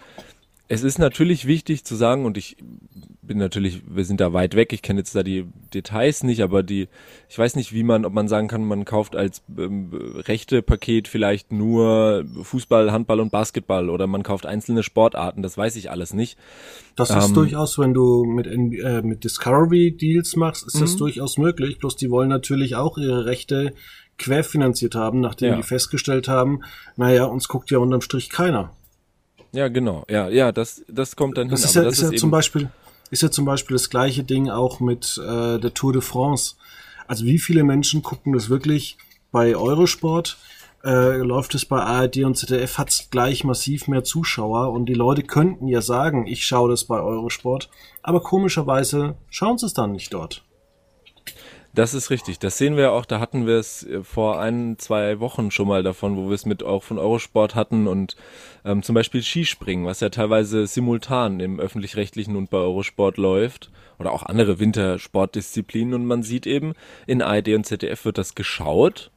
Es 0.70 0.84
ist 0.84 1.00
natürlich 1.00 1.48
wichtig 1.48 1.86
zu 1.86 1.96
sagen, 1.96 2.26
und 2.26 2.38
ich 2.38 2.58
bin 3.22 3.38
natürlich, 3.38 3.84
wir 3.88 4.06
sind 4.06 4.20
da 4.20 4.34
weit 4.34 4.56
weg, 4.56 4.74
ich 4.74 4.82
kenne 4.82 5.00
jetzt 5.00 5.16
da 5.16 5.24
die 5.24 5.46
Details 5.74 6.24
nicht, 6.24 6.42
aber 6.42 6.64
die, 6.64 6.88
ich 7.30 7.38
weiß 7.38 7.56
nicht, 7.56 7.74
wie 7.74 7.84
man, 7.84 8.06
ob 8.06 8.14
man 8.14 8.28
sagen 8.28 8.48
kann, 8.48 8.66
man 8.66 8.86
kauft 8.86 9.16
als 9.16 9.44
ähm, 9.58 9.92
rechte 9.94 10.62
Paket 10.62 11.08
vielleicht 11.08 11.52
nur 11.52 12.26
Fußball, 12.42 12.92
Handball 12.92 13.20
und 13.20 13.32
Basketball 13.32 13.90
oder 13.90 14.08
man 14.08 14.24
kauft 14.24 14.46
einzelne 14.46 14.84
Sportarten, 14.84 15.42
das 15.42 15.58
weiß 15.58 15.76
ich 15.76 15.92
alles 15.92 16.14
nicht. 16.14 16.38
Das 16.96 17.12
ist 17.12 17.30
ähm, 17.30 17.34
durchaus, 17.34 17.78
wenn 17.78 17.94
du 17.94 18.26
mit, 18.26 18.48
äh, 18.48 19.02
mit 19.02 19.24
Discovery 19.24 19.92
Deals 19.92 20.36
machst, 20.36 20.66
ist 20.66 20.82
das 20.82 20.96
mhm. 20.96 21.00
durchaus 21.00 21.38
möglich, 21.38 21.80
bloß 21.80 21.96
die 21.96 22.10
wollen 22.10 22.30
natürlich 22.30 22.76
auch 22.76 22.98
ihre 22.98 23.26
Rechte 23.26 23.74
querfinanziert 24.18 24.96
haben, 24.96 25.20
nachdem 25.20 25.50
ja. 25.50 25.56
die 25.58 25.64
festgestellt 25.64 26.28
haben, 26.28 26.62
naja, 26.96 27.26
uns 27.26 27.48
guckt 27.48 27.72
ja 27.72 27.78
unterm 27.78 28.02
Strich 28.02 28.30
keiner. 28.30 28.72
Ja, 29.58 29.70
genau. 29.70 30.06
Ja, 30.08 30.30
ja, 30.30 30.52
das, 30.52 30.84
das 30.88 31.16
kommt 31.16 31.40
dann 31.40 31.50
das 31.50 31.62
hin. 31.62 31.70
Ist 31.70 31.76
ja, 31.76 31.84
das 31.84 31.94
ist, 31.98 32.04
ist 32.04 32.12
ja 32.12 32.18
zum 32.18 32.30
Beispiel, 32.30 32.70
ist 33.10 33.24
ja 33.24 33.32
zum 33.32 33.46
Beispiel 33.46 33.74
das 33.74 33.90
gleiche 33.90 34.24
Ding 34.24 34.52
auch 34.52 34.80
mit 34.80 35.18
äh, 35.18 35.58
der 35.58 35.74
Tour 35.74 35.94
de 35.94 36.04
France. 36.04 36.54
Also 37.08 37.26
wie 37.26 37.40
viele 37.40 37.64
Menschen 37.64 38.04
gucken 38.04 38.34
das 38.34 38.50
wirklich 38.50 39.00
bei 39.32 39.56
Eurosport? 39.56 40.38
Äh, 40.84 41.18
läuft 41.18 41.56
es 41.56 41.66
bei 41.66 41.80
ARD 41.80 42.18
und 42.18 42.38
ZDF, 42.38 42.78
hat 42.78 42.90
es 42.90 43.10
gleich 43.10 43.44
massiv 43.44 43.88
mehr 43.88 44.04
Zuschauer 44.04 44.72
und 44.72 44.86
die 44.86 44.94
Leute 44.94 45.24
könnten 45.24 45.68
ja 45.68 45.82
sagen, 45.82 46.28
ich 46.28 46.46
schaue 46.46 46.70
das 46.70 46.84
bei 46.84 47.02
Eurosport, 47.02 47.68
aber 48.04 48.22
komischerweise 48.22 49.16
schauen 49.32 49.58
sie 49.58 49.66
es 49.66 49.74
dann 49.74 49.92
nicht 49.92 50.14
dort. 50.14 50.44
Das 51.78 51.94
ist 51.94 52.10
richtig. 52.10 52.40
Das 52.40 52.58
sehen 52.58 52.76
wir 52.76 52.92
auch. 52.92 53.06
Da 53.06 53.20
hatten 53.20 53.46
wir 53.46 53.58
es 53.58 53.84
äh, 53.84 54.04
vor 54.04 54.40
ein, 54.40 54.80
zwei 54.80 55.20
Wochen 55.20 55.52
schon 55.52 55.68
mal 55.68 55.84
davon, 55.84 56.18
wo 56.18 56.28
wir 56.28 56.34
es 56.34 56.48
mit 56.48 56.64
auch 56.64 56.82
von 56.82 56.98
Eurosport 56.98 57.54
hatten 57.54 57.86
und 57.86 58.16
ähm, 58.66 58.82
zum 58.82 58.96
Beispiel 58.96 59.22
Skispringen, 59.22 59.86
was 59.86 60.00
ja 60.00 60.10
teilweise 60.10 60.66
simultan 60.66 61.40
im 61.40 61.60
öffentlich-rechtlichen 61.60 62.36
und 62.36 62.50
bei 62.50 62.58
Eurosport 62.58 63.18
läuft 63.18 63.70
oder 64.00 64.12
auch 64.12 64.24
andere 64.24 64.58
Wintersportdisziplinen 64.60 65.94
und 65.94 66.08
man 66.08 66.24
sieht 66.24 66.48
eben 66.48 66.74
in 67.06 67.22
ARD 67.22 67.50
und 67.50 67.66
ZDF 67.66 68.06
wird 68.06 68.18
das 68.18 68.34
geschaut, 68.34 69.12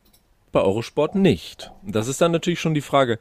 bei 0.52 0.60
Eurosport 0.60 1.14
nicht. 1.14 1.72
Das 1.82 2.08
ist 2.08 2.20
dann 2.20 2.32
natürlich 2.32 2.60
schon 2.60 2.74
die 2.74 2.82
Frage, 2.82 3.18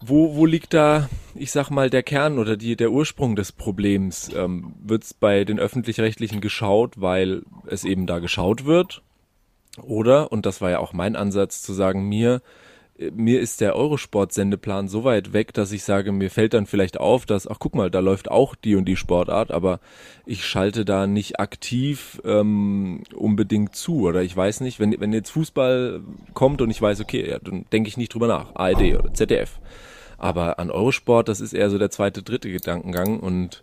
wo, 0.00 0.36
wo 0.36 0.46
liegt 0.46 0.74
da, 0.74 1.08
ich 1.34 1.50
sag 1.50 1.70
mal, 1.70 1.90
der 1.90 2.02
Kern 2.02 2.38
oder 2.38 2.56
die, 2.56 2.76
der 2.76 2.90
Ursprung 2.90 3.36
des 3.36 3.52
Problems? 3.52 4.30
Ähm, 4.34 4.74
wird 4.82 5.04
es 5.04 5.14
bei 5.14 5.44
den 5.44 5.58
öffentlich-rechtlichen 5.58 6.40
geschaut, 6.40 7.00
weil 7.00 7.42
es 7.66 7.84
eben 7.84 8.06
da 8.06 8.18
geschaut 8.18 8.64
wird? 8.64 9.02
Oder, 9.82 10.32
und 10.32 10.46
das 10.46 10.60
war 10.60 10.70
ja 10.70 10.78
auch 10.78 10.92
mein 10.92 11.16
Ansatz, 11.16 11.62
zu 11.62 11.72
sagen, 11.72 12.08
mir, 12.08 12.42
mir 13.14 13.40
ist 13.40 13.60
der 13.60 13.76
Eurosport-Sendeplan 13.76 14.88
so 14.88 15.04
weit 15.04 15.32
weg, 15.32 15.52
dass 15.52 15.72
ich 15.72 15.84
sage, 15.84 16.12
mir 16.12 16.30
fällt 16.30 16.54
dann 16.54 16.66
vielleicht 16.66 16.98
auf, 16.98 17.26
dass, 17.26 17.46
ach 17.46 17.58
guck 17.58 17.74
mal, 17.74 17.90
da 17.90 18.00
läuft 18.00 18.30
auch 18.30 18.54
die 18.54 18.74
und 18.74 18.86
die 18.86 18.96
Sportart, 18.96 19.50
aber 19.50 19.80
ich 20.24 20.44
schalte 20.44 20.84
da 20.84 21.06
nicht 21.06 21.38
aktiv 21.38 22.20
ähm, 22.24 23.02
unbedingt 23.14 23.76
zu. 23.76 24.06
Oder 24.06 24.22
ich 24.22 24.34
weiß 24.36 24.60
nicht, 24.60 24.80
wenn, 24.80 24.98
wenn 24.98 25.12
jetzt 25.12 25.30
Fußball 25.30 26.00
kommt 26.32 26.62
und 26.62 26.70
ich 26.70 26.80
weiß, 26.80 27.00
okay, 27.00 27.28
ja, 27.28 27.38
dann 27.38 27.66
denke 27.72 27.88
ich 27.88 27.96
nicht 27.96 28.14
drüber 28.14 28.28
nach, 28.28 28.54
ARD 28.54 28.94
oder 28.98 29.12
ZDF. 29.12 29.60
Aber 30.18 30.58
an 30.58 30.70
Eurosport, 30.70 31.28
das 31.28 31.40
ist 31.40 31.52
eher 31.52 31.68
so 31.68 31.78
der 31.78 31.90
zweite, 31.90 32.22
dritte 32.22 32.50
Gedankengang 32.50 33.20
und 33.20 33.62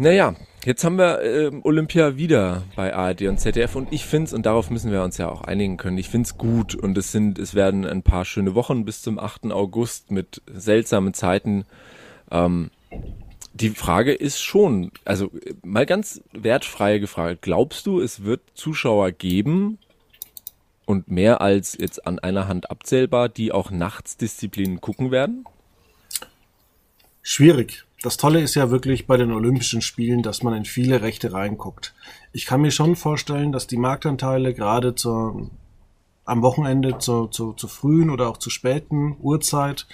naja, 0.00 0.34
jetzt 0.64 0.82
haben 0.82 0.96
wir 0.96 1.20
äh, 1.20 1.50
Olympia 1.62 2.16
wieder 2.16 2.62
bei 2.74 2.94
ARD 2.94 3.22
und 3.22 3.38
ZDF 3.38 3.76
und 3.76 3.92
ich 3.92 4.06
finde 4.06 4.28
es, 4.28 4.32
und 4.32 4.46
darauf 4.46 4.70
müssen 4.70 4.90
wir 4.90 5.02
uns 5.02 5.18
ja 5.18 5.28
auch 5.28 5.42
einigen 5.42 5.76
können, 5.76 5.98
ich 5.98 6.08
finde 6.08 6.26
es 6.26 6.38
gut 6.38 6.74
und 6.74 6.96
es 6.96 7.12
sind, 7.12 7.38
es 7.38 7.54
werden 7.54 7.84
ein 7.84 8.02
paar 8.02 8.24
schöne 8.24 8.54
Wochen 8.54 8.84
bis 8.86 9.02
zum 9.02 9.18
8. 9.18 9.52
August 9.52 10.10
mit 10.10 10.40
seltsamen 10.50 11.12
Zeiten. 11.12 11.66
Ähm, 12.30 12.70
die 13.52 13.70
Frage 13.70 14.12
ist 14.12 14.40
schon, 14.40 14.90
also 15.04 15.30
mal 15.62 15.84
ganz 15.84 16.22
wertfrei 16.32 16.98
gefragt, 16.98 17.42
glaubst 17.42 17.86
du, 17.86 18.00
es 18.00 18.24
wird 18.24 18.40
Zuschauer 18.54 19.12
geben, 19.12 19.78
und 20.86 21.08
mehr 21.08 21.40
als 21.40 21.76
jetzt 21.78 22.04
an 22.04 22.18
einer 22.18 22.48
Hand 22.48 22.68
abzählbar, 22.68 23.28
die 23.28 23.52
auch 23.52 23.70
Nachtsdisziplinen 23.70 24.80
gucken 24.80 25.12
werden? 25.12 25.44
Schwierig. 27.22 27.84
Das 28.02 28.16
Tolle 28.16 28.40
ist 28.40 28.54
ja 28.54 28.70
wirklich 28.70 29.06
bei 29.06 29.18
den 29.18 29.30
Olympischen 29.30 29.82
Spielen, 29.82 30.22
dass 30.22 30.42
man 30.42 30.54
in 30.54 30.64
viele 30.64 31.02
Rechte 31.02 31.34
reinguckt. 31.34 31.94
Ich 32.32 32.46
kann 32.46 32.62
mir 32.62 32.70
schon 32.70 32.96
vorstellen, 32.96 33.52
dass 33.52 33.66
die 33.66 33.76
Marktanteile 33.76 34.54
gerade 34.54 34.94
zur, 34.94 35.50
am 36.24 36.40
Wochenende 36.40 36.96
zur, 36.98 37.30
zur, 37.30 37.58
zur 37.58 37.68
frühen 37.68 38.08
oder 38.08 38.30
auch 38.30 38.38
zur 38.38 38.52
späten 38.52 39.18
Uhrzeit 39.20 39.86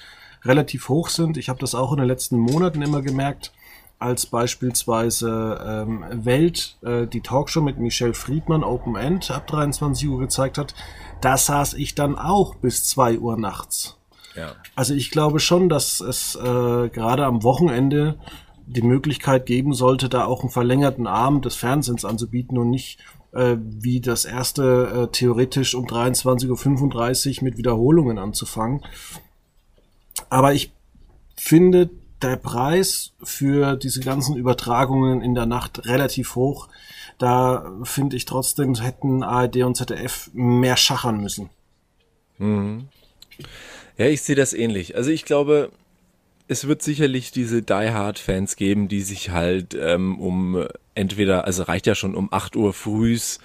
relativ 0.45 0.89
hoch 0.89 1.09
sind. 1.09 1.37
Ich 1.37 1.49
habe 1.49 1.59
das 1.59 1.75
auch 1.75 1.91
in 1.91 1.99
den 1.99 2.07
letzten 2.07 2.39
Monaten 2.39 2.81
immer 2.81 3.03
gemerkt, 3.03 3.53
als 3.99 4.27
beispielsweise 4.27 5.61
ähm, 5.67 6.05
Welt 6.13 6.77
äh, 6.83 7.09
die 7.09 7.23
Talkshow 7.23 7.61
mit 7.61 7.79
Michelle 7.79 8.15
Friedmann 8.15 8.63
Open 8.63 8.95
End 8.95 9.33
ab 9.33 9.49
23 9.49 10.09
Uhr 10.09 10.21
gezeigt 10.21 10.59
hat, 10.59 10.75
da 11.21 11.37
saß 11.37 11.75
ich 11.75 11.97
dann 11.97 12.17
auch 12.17 12.55
bis 12.55 12.85
2 12.85 13.19
Uhr 13.19 13.37
nachts. 13.37 13.97
Ja. 14.37 14.55
Also 14.75 14.95
ich 14.95 15.11
glaube 15.11 15.41
schon, 15.41 15.69
dass 15.69 16.01
es 16.01 16.37
äh, 16.37 16.89
gerade 16.89 17.25
am 17.25 17.43
Wochenende 17.43 18.19
die 18.67 18.83
Möglichkeit 18.83 19.47
geben 19.47 19.75
sollte, 19.75 20.09
da 20.09 20.25
auch 20.25 20.43
einen 20.43 20.51
verlängerten 20.51 21.07
Abend 21.07 21.45
des 21.45 21.57
Fernsehens 21.57 22.05
anzubieten 22.05 22.59
und 22.59 22.71
nicht 22.71 22.99
äh, 23.33 23.57
wie 23.61 24.01
das 24.01 24.25
erste 24.25 25.09
äh, 25.09 25.13
theoretisch 25.13 25.75
um 25.75 25.87
23.35 25.87 27.39
Uhr 27.39 27.45
mit 27.45 27.57
Wiederholungen 27.57 28.19
anzufangen. 28.19 28.83
Aber 30.29 30.53
ich 30.53 30.73
finde, 31.37 31.91
der 32.23 32.37
Preis 32.37 33.13
für 33.23 33.77
diese 33.77 34.01
ganzen 34.01 34.37
Übertragungen 34.37 35.21
in 35.21 35.35
der 35.35 35.47
Nacht 35.47 35.87
relativ 35.87 36.35
hoch. 36.35 36.69
Da 37.19 37.71
finde 37.83 38.17
ich 38.17 38.25
trotzdem, 38.25 38.75
hätten 38.75 39.23
ARD 39.23 39.57
und 39.59 39.77
ZDF 39.77 40.31
mehr 40.33 40.77
schachern 40.77 41.21
müssen. 41.21 41.51
Mhm. 42.39 42.89
Ja, 43.99 44.07
ich 44.07 44.23
sehe 44.23 44.37
das 44.37 44.53
ähnlich. 44.53 44.97
Also 44.97 45.11
ich 45.11 45.25
glaube, 45.25 45.71
es 46.49 46.69
wird 46.69 46.83
sicherlich 46.83 47.31
diese 47.31 47.63
Die 47.63 47.73
Hard 47.73 48.19
Fans 48.19 48.57
geben, 48.57 48.89
die 48.89 49.03
sich 49.03 49.31
halt 49.31 49.77
ähm, 49.79 50.19
um 50.21 50.67
entweder, 50.95 51.45
also 51.45 51.63
reicht 51.65 51.87
ja 51.87 51.95
schon 51.95 52.15
um 52.15 52.33
8 52.33 52.57
Uhr 52.57 52.73
frühs 52.73 53.41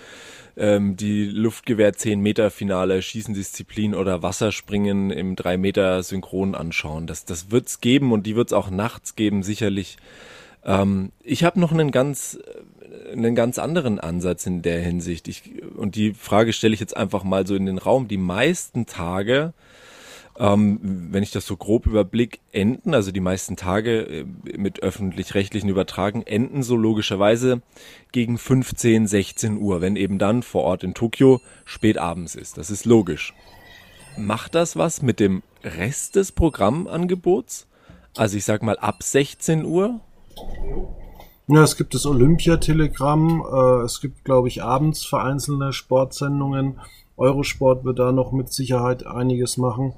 ähm, 0.58 0.96
die 0.98 1.26
Luftgewehr 1.26 1.94
10 1.94 2.20
Meter 2.20 2.52
Finale, 2.52 3.02
Schießendisziplin 3.02 3.96
oder 3.96 4.22
Wasserspringen 4.22 5.10
im 5.10 5.36
3 5.36 5.58
Meter 5.58 6.04
Synchron 6.04 6.56
anschauen. 6.56 7.08
Das, 7.08 7.26
das 7.26 7.52
wird's 7.52 7.82
geben 7.82 8.12
und 8.12 8.28
die 8.28 8.36
wird's 8.36 8.54
auch 8.54 8.70
nachts 8.70 9.16
geben, 9.16 9.44
sicherlich. 9.44 9.98
Ähm, 10.64 11.12
ich 11.24 11.44
habe 11.44 11.60
noch 11.60 11.72
einen 11.72 11.92
ganz, 11.92 12.38
einen 13.12 13.36
ganz 13.36 13.58
anderen 13.58 14.00
Ansatz 14.00 14.46
in 14.46 14.62
der 14.62 14.82
Hinsicht. 14.82 15.28
Ich, 15.28 15.44
und 15.76 15.96
die 15.96 16.14
Frage 16.14 16.54
stelle 16.54 16.74
ich 16.74 16.80
jetzt 16.80 16.98
einfach 16.98 17.24
mal 17.24 17.48
so 17.48 17.56
in 17.56 17.66
den 17.66 17.78
Raum. 17.78 18.08
Die 18.08 18.18
meisten 18.18 18.86
Tage 18.86 19.54
ähm, 20.42 20.80
wenn 21.12 21.22
ich 21.22 21.30
das 21.30 21.46
so 21.46 21.56
grob 21.56 21.86
überblick, 21.86 22.40
enden, 22.52 22.96
also 22.96 23.12
die 23.12 23.20
meisten 23.20 23.58
Tage 23.58 24.02
äh, 24.02 24.26
mit 24.58 24.82
öffentlich-rechtlichen 24.82 25.70
Übertragen, 25.70 26.24
enden 26.24 26.64
so 26.64 26.76
logischerweise 26.76 27.62
gegen 28.12 28.40
15, 28.40 29.06
16 29.06 29.62
Uhr, 29.62 29.82
wenn 29.82 29.96
eben 29.96 30.18
dann 30.18 30.42
vor 30.42 30.64
Ort 30.64 30.84
in 30.84 30.96
Tokio 30.96 31.42
spät 31.64 32.00
abends 32.00 32.34
ist. 32.34 32.58
Das 32.58 32.72
ist 32.72 32.86
logisch. 32.86 33.36
Macht 34.18 34.56
das 34.56 34.76
was 34.76 35.04
mit 35.04 35.20
dem 35.20 35.44
Rest 35.64 36.16
des 36.16 36.32
Programmangebots? 36.32 37.68
Also 38.18 38.36
ich 38.36 38.44
sag 38.44 38.64
mal 38.64 38.80
ab 38.80 39.04
16 39.04 39.64
Uhr? 39.64 40.00
Ja, 41.48 41.62
es 41.62 41.78
gibt 41.78 41.94
das 41.94 42.08
Olympiatelegramm, 42.08 43.44
äh, 43.46 43.84
es 43.84 44.02
gibt, 44.02 44.26
glaube 44.26 44.48
ich, 44.48 44.64
abends 44.64 45.06
vereinzelte 45.06 45.72
Sportsendungen. 45.72 46.80
Eurosport 47.16 47.84
wird 47.84 48.00
da 48.00 48.12
noch 48.12 48.32
mit 48.32 48.52
Sicherheit 48.52 49.06
einiges 49.06 49.58
machen. 49.58 49.94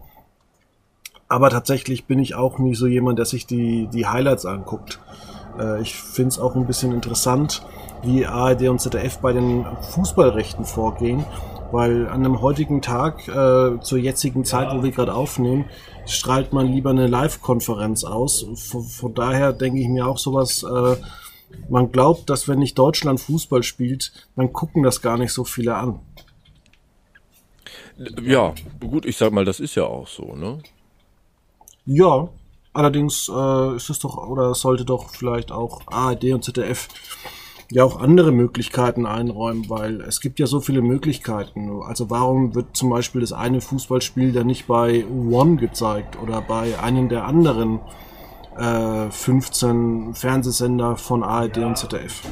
Aber 1.28 1.50
tatsächlich 1.50 2.06
bin 2.06 2.20
ich 2.20 2.36
auch 2.36 2.60
nie 2.60 2.76
so 2.76 2.88
jemand, 2.88 3.18
der 3.20 3.26
sich 3.26 3.46
die, 3.46 3.88
die 3.88 4.08
Highlights 4.08 4.46
anguckt. 4.46 5.00
Äh, 5.60 5.82
ich 5.82 5.96
finde 5.96 6.30
es 6.30 6.40
auch 6.40 6.56
ein 6.56 6.68
bisschen 6.68 6.92
interessant, 6.92 7.66
wie 8.04 8.26
ARD 8.26 8.70
und 8.70 8.80
ZDF 8.80 9.20
bei 9.20 9.34
den 9.34 9.66
Fußballrechten 9.94 10.66
vorgehen, 10.66 11.26
weil 11.72 12.08
an 12.08 12.26
einem 12.26 12.42
heutigen 12.42 12.82
Tag, 12.82 13.28
äh, 13.28 13.80
zur 13.82 13.98
jetzigen 13.98 14.46
Zeit, 14.46 14.76
wo 14.76 14.84
wir 14.84 14.92
gerade 14.92 15.14
aufnehmen, 15.14 15.66
strahlt 16.06 16.54
man 16.54 16.68
lieber 16.68 16.90
eine 16.90 17.08
Live-Konferenz 17.08 18.04
aus. 18.04 18.46
Von, 18.56 18.84
von, 18.84 19.14
daher 19.14 19.54
denke 19.54 19.80
ich 19.80 19.88
mir 19.88 20.06
auch 20.06 20.18
sowas, 20.18 20.64
äh, 20.64 20.96
man 21.70 21.92
glaubt, 21.92 22.30
dass 22.30 22.48
wenn 22.48 22.60
nicht 22.60 22.78
Deutschland 22.78 23.20
Fußball 23.20 23.64
spielt, 23.64 24.12
dann 24.36 24.52
gucken 24.54 24.84
das 24.84 25.02
gar 25.02 25.18
nicht 25.18 25.32
so 25.32 25.44
viele 25.44 25.76
an. 25.76 26.00
Ja, 28.22 28.54
gut, 28.80 29.06
ich 29.06 29.18
sag 29.18 29.32
mal, 29.32 29.46
das 29.46 29.60
ist 29.60 29.76
ja 29.76 29.84
auch 29.84 30.08
so, 30.08 30.36
ne? 30.36 30.60
Ja, 31.86 32.30
allerdings 32.74 33.30
äh, 33.30 33.76
ist 33.76 33.90
es 33.90 34.00
doch, 34.00 34.18
oder 34.18 34.54
sollte 34.56 34.86
doch 34.86 35.10
vielleicht 35.10 35.52
auch 35.52 35.82
ARD 35.88 36.34
und 36.34 36.44
ZDF 36.44 36.88
ja 37.72 37.84
auch 37.84 38.00
andere 38.00 38.32
Möglichkeiten 38.32 39.06
einräumen, 39.06 39.70
weil 39.70 40.02
es 40.02 40.22
gibt 40.22 40.40
ja 40.40 40.46
so 40.46 40.60
viele 40.60 40.82
Möglichkeiten. 40.82 41.82
Also 41.82 42.10
warum 42.10 42.54
wird 42.56 42.78
zum 42.78 42.90
Beispiel 42.90 43.22
das 43.22 43.34
eine 43.34 43.62
Fußballspiel 43.62 44.32
dann 44.32 44.48
nicht 44.48 44.68
bei 44.68 45.06
One 45.08 45.56
gezeigt 45.56 46.22
oder 46.22 46.42
bei 46.42 46.80
einem 46.80 47.10
der 47.10 47.26
anderen 47.26 47.80
äh, 48.58 49.10
15 49.10 50.14
Fernsehsender 50.14 50.98
von 50.98 51.24
ARD 51.24 51.58
und 51.60 51.78
ZDF? 51.78 52.22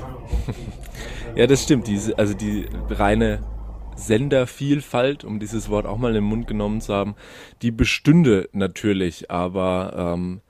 Ja, 1.33 1.47
das 1.47 1.63
stimmt. 1.63 1.87
Diese, 1.87 2.17
also 2.17 2.33
die 2.33 2.65
reine 2.89 3.41
Sendervielfalt, 3.95 5.23
um 5.23 5.39
dieses 5.39 5.69
Wort 5.69 5.85
auch 5.85 5.97
mal 5.97 6.09
in 6.09 6.15
den 6.15 6.23
Mund 6.23 6.47
genommen 6.47 6.81
zu 6.81 6.93
haben, 6.93 7.15
die 7.61 7.71
bestünde 7.71 8.49
natürlich, 8.53 9.29
aber 9.31 10.13
ähm, 10.15 10.41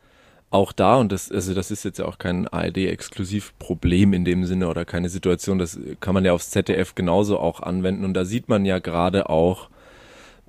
auch 0.51 0.73
da, 0.73 0.97
und 0.97 1.13
das, 1.13 1.31
also 1.31 1.53
das 1.53 1.71
ist 1.71 1.85
jetzt 1.85 1.99
ja 1.99 2.05
auch 2.05 2.17
kein 2.17 2.47
ARD-Exklusivproblem 2.47 4.13
in 4.13 4.25
dem 4.25 4.43
Sinne 4.45 4.67
oder 4.67 4.83
keine 4.83 5.07
Situation, 5.07 5.57
das 5.57 5.79
kann 6.01 6.13
man 6.13 6.25
ja 6.25 6.33
aufs 6.33 6.51
ZDF 6.51 6.93
genauso 6.93 7.39
auch 7.39 7.61
anwenden. 7.61 8.03
Und 8.03 8.13
da 8.13 8.25
sieht 8.25 8.49
man 8.49 8.65
ja 8.65 8.79
gerade 8.79 9.29
auch 9.29 9.69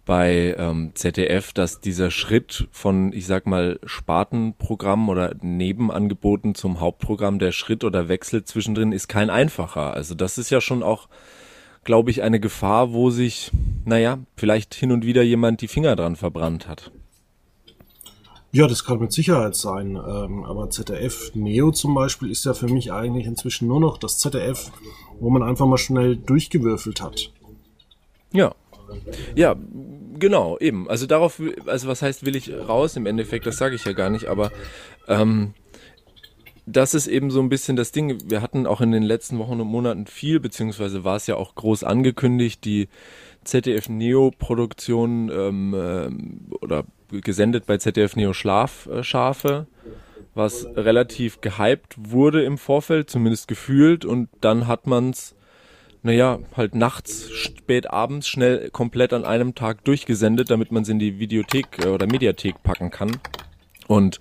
bei 0.05 0.57
ähm, 0.59 0.91
ZDF, 0.95 1.53
dass 1.53 1.81
dieser 1.81 2.11
Schritt 2.11 2.67
von, 2.73 3.13
ich 3.13 3.27
sag 3.27 3.47
mal, 3.47 3.79
Spartenprogramm 3.85 5.09
oder 5.09 5.37
Nebenangeboten 5.41 6.57
zum 6.57 6.81
Hauptprogramm, 6.81 7.39
der 7.39 7.53
Schritt 7.53 7.85
oder 7.85 8.09
Wechsel 8.09 8.43
zwischendrin 8.43 8.91
ist 8.91 9.07
kein 9.07 9.31
einfacher. 9.31 9.95
Also 9.95 10.17
das 10.17 10.39
ist 10.39 10.51
ja 10.51 10.61
schon 10.61 10.83
auch, 10.83 11.09
glaube 11.85 12.11
ich, 12.11 12.23
eine 12.23 12.41
Gefahr, 12.41 12.93
wo 12.93 13.11
sich, 13.11 13.51
naja, 13.85 14.19
vielleicht 14.37 14.75
hin 14.75 14.93
und 14.93 15.05
wieder 15.05 15.23
jemand 15.23 15.61
die 15.61 15.69
Finger 15.69 15.97
dran 15.97 16.17
verbrannt 16.17 16.69
hat. 16.69 16.91
Ja, 18.55 18.67
das 18.67 18.85
kann 18.85 18.99
mit 18.99 19.13
Sicherheit 19.13 19.57
sein. 19.57 19.97
Ähm, 19.97 20.45
aber 20.45 20.69
ZDF 20.69 21.35
Neo 21.35 21.71
zum 21.73 21.95
Beispiel 21.95 22.31
ist 22.31 22.45
ja 22.45 22.53
für 22.53 22.69
mich 22.69 22.93
eigentlich 22.93 23.27
inzwischen 23.27 23.67
nur 23.67 23.81
noch 23.81 23.97
das 23.97 24.19
ZDF, 24.19 24.71
wo 25.19 25.31
man 25.31 25.43
einfach 25.43 25.67
mal 25.67 25.79
schnell 25.79 26.17
durchgewürfelt 26.17 27.01
hat. 27.01 27.33
Ja. 28.33 28.55
Ja, 29.35 29.57
genau, 30.19 30.59
eben. 30.59 30.89
Also 30.91 31.07
darauf, 31.07 31.41
also 31.65 31.89
was 31.89 32.03
heißt, 32.03 32.27
will 32.27 32.37
ich 32.37 32.53
raus 32.53 32.95
im 32.97 33.07
Endeffekt, 33.07 33.47
das 33.47 33.57
sage 33.57 33.75
ich 33.75 33.87
ja 33.87 33.93
gar 33.93 34.11
nicht, 34.11 34.27
aber 34.27 34.53
ähm, 35.09 35.55
das 36.67 36.95
ist 36.95 37.07
eben 37.07 37.31
so 37.31 37.41
ein 37.41 37.49
bisschen 37.49 37.77
das 37.77 37.93
Ding. 37.93 38.31
Wir 38.31 38.41
hatten 38.41 38.67
auch 38.67 38.81
in 38.81 38.93
den 38.93 39.03
letzten 39.03 39.39
Wochen 39.39 39.61
und 39.61 39.67
Monaten 39.67 40.07
viel, 40.07 40.41
beziehungsweise 40.41 41.05
war 41.05 41.17
es 41.17 41.27
ja 41.27 41.37
auch 41.37 41.55
groß 41.55 41.85
angekündigt, 41.85 42.65
die 42.65 42.89
ZDF 43.45 43.89
Neo-Produktion 43.89 45.31
ähm, 45.31 45.75
äh, 45.75 46.55
oder 46.57 46.85
gesendet 47.11 47.67
bei 47.67 47.79
ZDF 47.79 48.15
Neo 48.15 48.33
Schlafschafe, 48.33 49.67
was 50.35 50.67
relativ 50.77 51.41
gehypt 51.41 51.97
wurde 51.99 52.45
im 52.45 52.59
Vorfeld, 52.59 53.11
zumindest 53.11 53.49
gefühlt, 53.49 54.05
und 54.05 54.29
dann 54.41 54.67
hat 54.69 54.87
man 54.87 55.11
es 55.11 55.35
naja, 56.05 56.41
halt 56.57 56.75
nachts, 56.75 57.31
spät 57.31 57.91
abends 57.91 58.27
schnell 58.27 58.71
komplett 58.71 59.13
an 59.13 59.25
einem 59.25 59.55
Tag 59.55 59.85
durchgesendet, 59.85 60.51
damit 60.51 60.73
man 60.73 60.83
es 60.83 60.89
in 60.89 60.99
die 60.99 61.19
Videothek 61.21 61.85
äh, 61.85 61.89
oder 61.89 62.07
Mediathek 62.07 62.63
packen 62.63 62.91
kann. 62.91 63.19
Und 63.87 64.19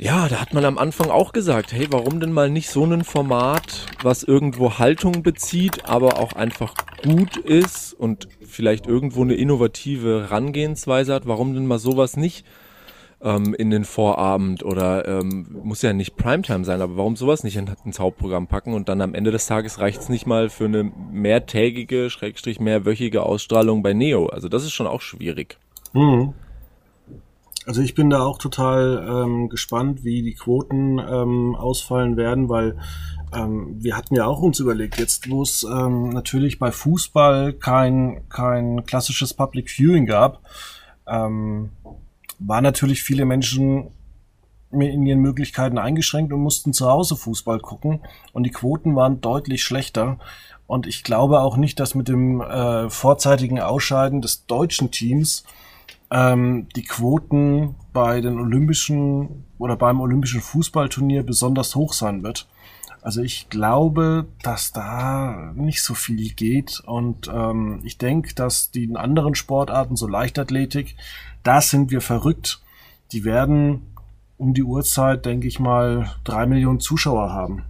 ja, 0.00 0.28
da 0.28 0.40
hat 0.40 0.54
man 0.54 0.64
am 0.64 0.78
Anfang 0.78 1.10
auch 1.10 1.32
gesagt, 1.32 1.74
hey, 1.74 1.86
warum 1.90 2.20
denn 2.20 2.32
mal 2.32 2.48
nicht 2.48 2.70
so 2.70 2.84
ein 2.84 3.04
Format, 3.04 3.84
was 4.02 4.22
irgendwo 4.22 4.78
Haltung 4.78 5.22
bezieht, 5.22 5.84
aber 5.84 6.18
auch 6.18 6.32
einfach 6.32 6.74
gut 7.02 7.36
ist 7.36 7.92
und 7.92 8.26
vielleicht 8.40 8.86
irgendwo 8.86 9.20
eine 9.20 9.34
innovative 9.34 10.22
Herangehensweise 10.22 11.12
hat, 11.12 11.26
warum 11.26 11.52
denn 11.52 11.66
mal 11.66 11.78
sowas 11.78 12.16
nicht 12.16 12.46
ähm, 13.20 13.52
in 13.52 13.68
den 13.68 13.84
Vorabend 13.84 14.64
oder 14.64 15.06
ähm, 15.06 15.58
muss 15.64 15.82
ja 15.82 15.92
nicht 15.92 16.16
Primetime 16.16 16.64
sein, 16.64 16.80
aber 16.80 16.96
warum 16.96 17.16
sowas 17.16 17.44
nicht 17.44 17.56
ins 17.84 18.00
Hauptprogramm 18.00 18.46
packen 18.46 18.72
und 18.72 18.88
dann 18.88 19.02
am 19.02 19.12
Ende 19.12 19.32
des 19.32 19.46
Tages 19.46 19.80
reicht 19.80 20.00
es 20.00 20.08
nicht 20.08 20.26
mal 20.26 20.48
für 20.48 20.64
eine 20.64 20.90
mehrtägige, 21.12 22.08
schrägstrich 22.08 22.58
mehrwöchige 22.58 23.22
Ausstrahlung 23.22 23.82
bei 23.82 23.92
Neo. 23.92 24.28
Also 24.28 24.48
das 24.48 24.64
ist 24.64 24.72
schon 24.72 24.86
auch 24.86 25.02
schwierig. 25.02 25.58
Mhm. 25.92 26.32
Also 27.66 27.82
ich 27.82 27.94
bin 27.94 28.10
da 28.10 28.22
auch 28.22 28.38
total 28.38 29.06
ähm, 29.06 29.48
gespannt, 29.48 30.02
wie 30.02 30.22
die 30.22 30.34
Quoten 30.34 30.98
ähm, 30.98 31.54
ausfallen 31.54 32.16
werden, 32.16 32.48
weil 32.48 32.78
ähm, 33.32 33.76
wir 33.78 33.96
hatten 33.96 34.14
ja 34.14 34.26
auch 34.26 34.40
uns 34.40 34.60
überlegt, 34.60 34.98
jetzt 34.98 35.30
wo 35.30 35.42
es 35.42 35.62
ähm, 35.62 36.10
natürlich 36.10 36.58
bei 36.58 36.72
Fußball 36.72 37.52
kein, 37.52 38.22
kein 38.28 38.84
klassisches 38.86 39.34
Public 39.34 39.70
Viewing 39.70 40.06
gab, 40.06 40.40
ähm, 41.06 41.70
war 42.38 42.62
natürlich 42.62 43.02
viele 43.02 43.26
Menschen 43.26 43.90
in 44.72 45.04
ihren 45.04 45.20
Möglichkeiten 45.20 45.78
eingeschränkt 45.78 46.32
und 46.32 46.40
mussten 46.40 46.72
zu 46.72 46.88
Hause 46.88 47.16
Fußball 47.16 47.58
gucken 47.58 48.00
und 48.32 48.44
die 48.44 48.52
Quoten 48.52 48.94
waren 48.94 49.20
deutlich 49.20 49.62
schlechter. 49.64 50.18
Und 50.66 50.86
ich 50.86 51.02
glaube 51.02 51.40
auch 51.40 51.56
nicht, 51.56 51.80
dass 51.80 51.96
mit 51.96 52.06
dem 52.06 52.40
äh, 52.40 52.88
vorzeitigen 52.88 53.60
Ausscheiden 53.60 54.22
des 54.22 54.46
deutschen 54.46 54.92
Teams 54.92 55.44
ähm, 56.10 56.68
die 56.76 56.84
Quoten 56.84 57.74
bei 57.92 58.20
den 58.20 58.38
Olympischen 58.38 59.44
oder 59.58 59.76
beim 59.76 60.00
Olympischen 60.00 60.40
Fußballturnier 60.40 61.22
besonders 61.22 61.74
hoch 61.74 61.92
sein 61.92 62.22
wird. 62.22 62.48
Also 63.02 63.22
ich 63.22 63.48
glaube, 63.48 64.26
dass 64.42 64.72
da 64.72 65.52
nicht 65.54 65.82
so 65.82 65.94
viel 65.94 66.30
geht 66.34 66.80
und 66.84 67.30
ähm, 67.32 67.80
ich 67.82 67.96
denke, 67.96 68.34
dass 68.34 68.70
die 68.70 68.94
anderen 68.94 69.34
Sportarten, 69.34 69.96
so 69.96 70.06
Leichtathletik, 70.06 70.96
da 71.42 71.62
sind 71.62 71.90
wir 71.90 72.02
verrückt. 72.02 72.60
Die 73.12 73.24
werden 73.24 73.82
um 74.36 74.52
die 74.54 74.62
Uhrzeit, 74.62 75.24
denke 75.24 75.48
ich 75.48 75.60
mal, 75.60 76.10
drei 76.24 76.46
Millionen 76.46 76.80
Zuschauer 76.80 77.32
haben. 77.32 77.64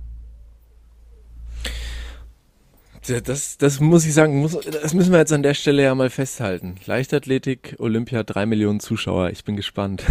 Das, 3.07 3.57
das 3.57 3.81
muss 3.81 4.05
ich 4.05 4.13
sagen, 4.13 4.37
muss, 4.41 4.59
das 4.61 4.93
müssen 4.93 5.13
wir 5.13 5.19
jetzt 5.19 5.33
an 5.33 5.43
der 5.43 5.55
Stelle 5.55 5.83
ja 5.83 5.95
mal 5.95 6.11
festhalten. 6.11 6.77
Leichtathletik, 6.85 7.77
Olympia, 7.79 8.23
drei 8.23 8.45
Millionen 8.47 8.79
Zuschauer. 8.79 9.31
Ich 9.31 9.43
bin 9.45 9.57
gespannt. 9.57 10.05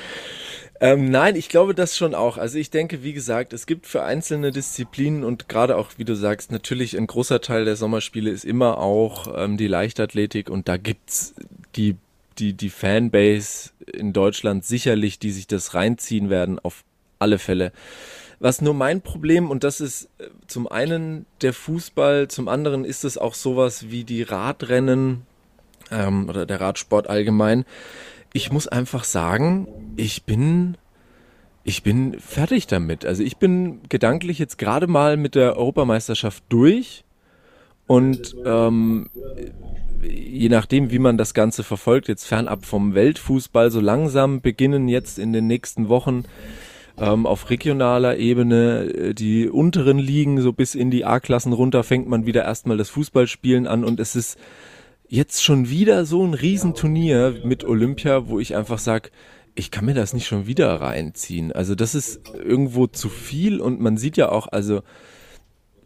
ähm, 0.80 1.10
nein, 1.10 1.36
ich 1.36 1.48
glaube 1.48 1.74
das 1.74 1.96
schon 1.96 2.14
auch. 2.14 2.38
Also 2.38 2.58
ich 2.58 2.70
denke, 2.70 3.04
wie 3.04 3.12
gesagt, 3.12 3.52
es 3.52 3.66
gibt 3.66 3.86
für 3.86 4.02
einzelne 4.02 4.50
Disziplinen 4.50 5.22
und 5.22 5.48
gerade 5.48 5.76
auch, 5.76 5.90
wie 5.96 6.04
du 6.04 6.16
sagst, 6.16 6.50
natürlich 6.50 6.96
ein 6.96 7.06
großer 7.06 7.40
Teil 7.40 7.64
der 7.64 7.76
Sommerspiele 7.76 8.30
ist 8.30 8.44
immer 8.44 8.78
auch 8.78 9.32
ähm, 9.36 9.56
die 9.56 9.68
Leichtathletik 9.68 10.50
und 10.50 10.68
da 10.68 10.76
gibt's 10.76 11.34
die 11.76 11.96
die, 12.38 12.54
die 12.54 12.70
Fanbase 12.70 13.70
in 13.92 14.12
Deutschland 14.12 14.64
sicherlich, 14.64 15.18
die 15.18 15.30
sich 15.30 15.46
das 15.46 15.74
reinziehen 15.74 16.30
werden, 16.30 16.58
auf 16.58 16.84
alle 17.18 17.38
Fälle. 17.38 17.72
Was 18.42 18.60
nur 18.60 18.74
mein 18.74 19.02
Problem, 19.02 19.52
und 19.52 19.62
das 19.62 19.80
ist 19.80 20.08
äh, 20.18 20.24
zum 20.48 20.66
einen 20.66 21.26
der 21.42 21.52
Fußball, 21.52 22.26
zum 22.26 22.48
anderen 22.48 22.84
ist 22.84 23.04
es 23.04 23.16
auch 23.16 23.34
sowas 23.34 23.90
wie 23.90 24.02
die 24.02 24.24
Radrennen 24.24 25.22
ähm, 25.92 26.28
oder 26.28 26.44
der 26.44 26.60
Radsport 26.60 27.08
allgemein. 27.08 27.64
Ich 28.32 28.50
muss 28.50 28.66
einfach 28.66 29.04
sagen, 29.04 29.68
ich 29.96 30.24
bin 30.24 30.76
ich 31.62 31.84
bin 31.84 32.18
fertig 32.18 32.66
damit. 32.66 33.06
Also 33.06 33.22
ich 33.22 33.36
bin 33.36 33.78
gedanklich 33.88 34.40
jetzt 34.40 34.58
gerade 34.58 34.88
mal 34.88 35.16
mit 35.16 35.36
der 35.36 35.56
Europameisterschaft 35.56 36.42
durch 36.48 37.04
und 37.86 38.34
ähm, 38.44 39.08
je 40.02 40.48
nachdem, 40.48 40.90
wie 40.90 40.98
man 40.98 41.16
das 41.16 41.32
Ganze 41.32 41.62
verfolgt, 41.62 42.08
jetzt 42.08 42.24
fernab 42.24 42.64
vom 42.64 42.96
Weltfußball, 42.96 43.70
so 43.70 43.78
langsam 43.78 44.40
beginnen 44.40 44.88
jetzt 44.88 45.20
in 45.20 45.32
den 45.32 45.46
nächsten 45.46 45.88
Wochen 45.88 46.24
ähm, 46.98 47.26
auf 47.26 47.50
regionaler 47.50 48.16
Ebene 48.18 48.84
äh, 48.84 49.14
die 49.14 49.48
unteren 49.48 49.98
Ligen 49.98 50.40
so 50.40 50.52
bis 50.52 50.74
in 50.74 50.90
die 50.90 51.04
A-Klassen 51.04 51.52
runter, 51.52 51.84
fängt 51.84 52.08
man 52.08 52.26
wieder 52.26 52.44
erstmal 52.44 52.76
das 52.76 52.90
Fußballspielen 52.90 53.66
an 53.66 53.84
und 53.84 54.00
es 54.00 54.16
ist 54.16 54.38
jetzt 55.08 55.44
schon 55.44 55.68
wieder 55.68 56.04
so 56.04 56.24
ein 56.24 56.34
Riesenturnier 56.34 57.40
mit 57.44 57.64
Olympia, 57.64 58.28
wo 58.28 58.40
ich 58.40 58.56
einfach 58.56 58.78
sag, 58.78 59.10
ich 59.54 59.70
kann 59.70 59.84
mir 59.84 59.94
das 59.94 60.14
nicht 60.14 60.26
schon 60.26 60.46
wieder 60.46 60.72
reinziehen. 60.80 61.52
Also 61.52 61.74
das 61.74 61.94
ist 61.94 62.22
irgendwo 62.34 62.86
zu 62.86 63.08
viel 63.08 63.60
und 63.60 63.80
man 63.80 63.96
sieht 63.98 64.16
ja 64.16 64.30
auch, 64.30 64.48
also 64.48 64.82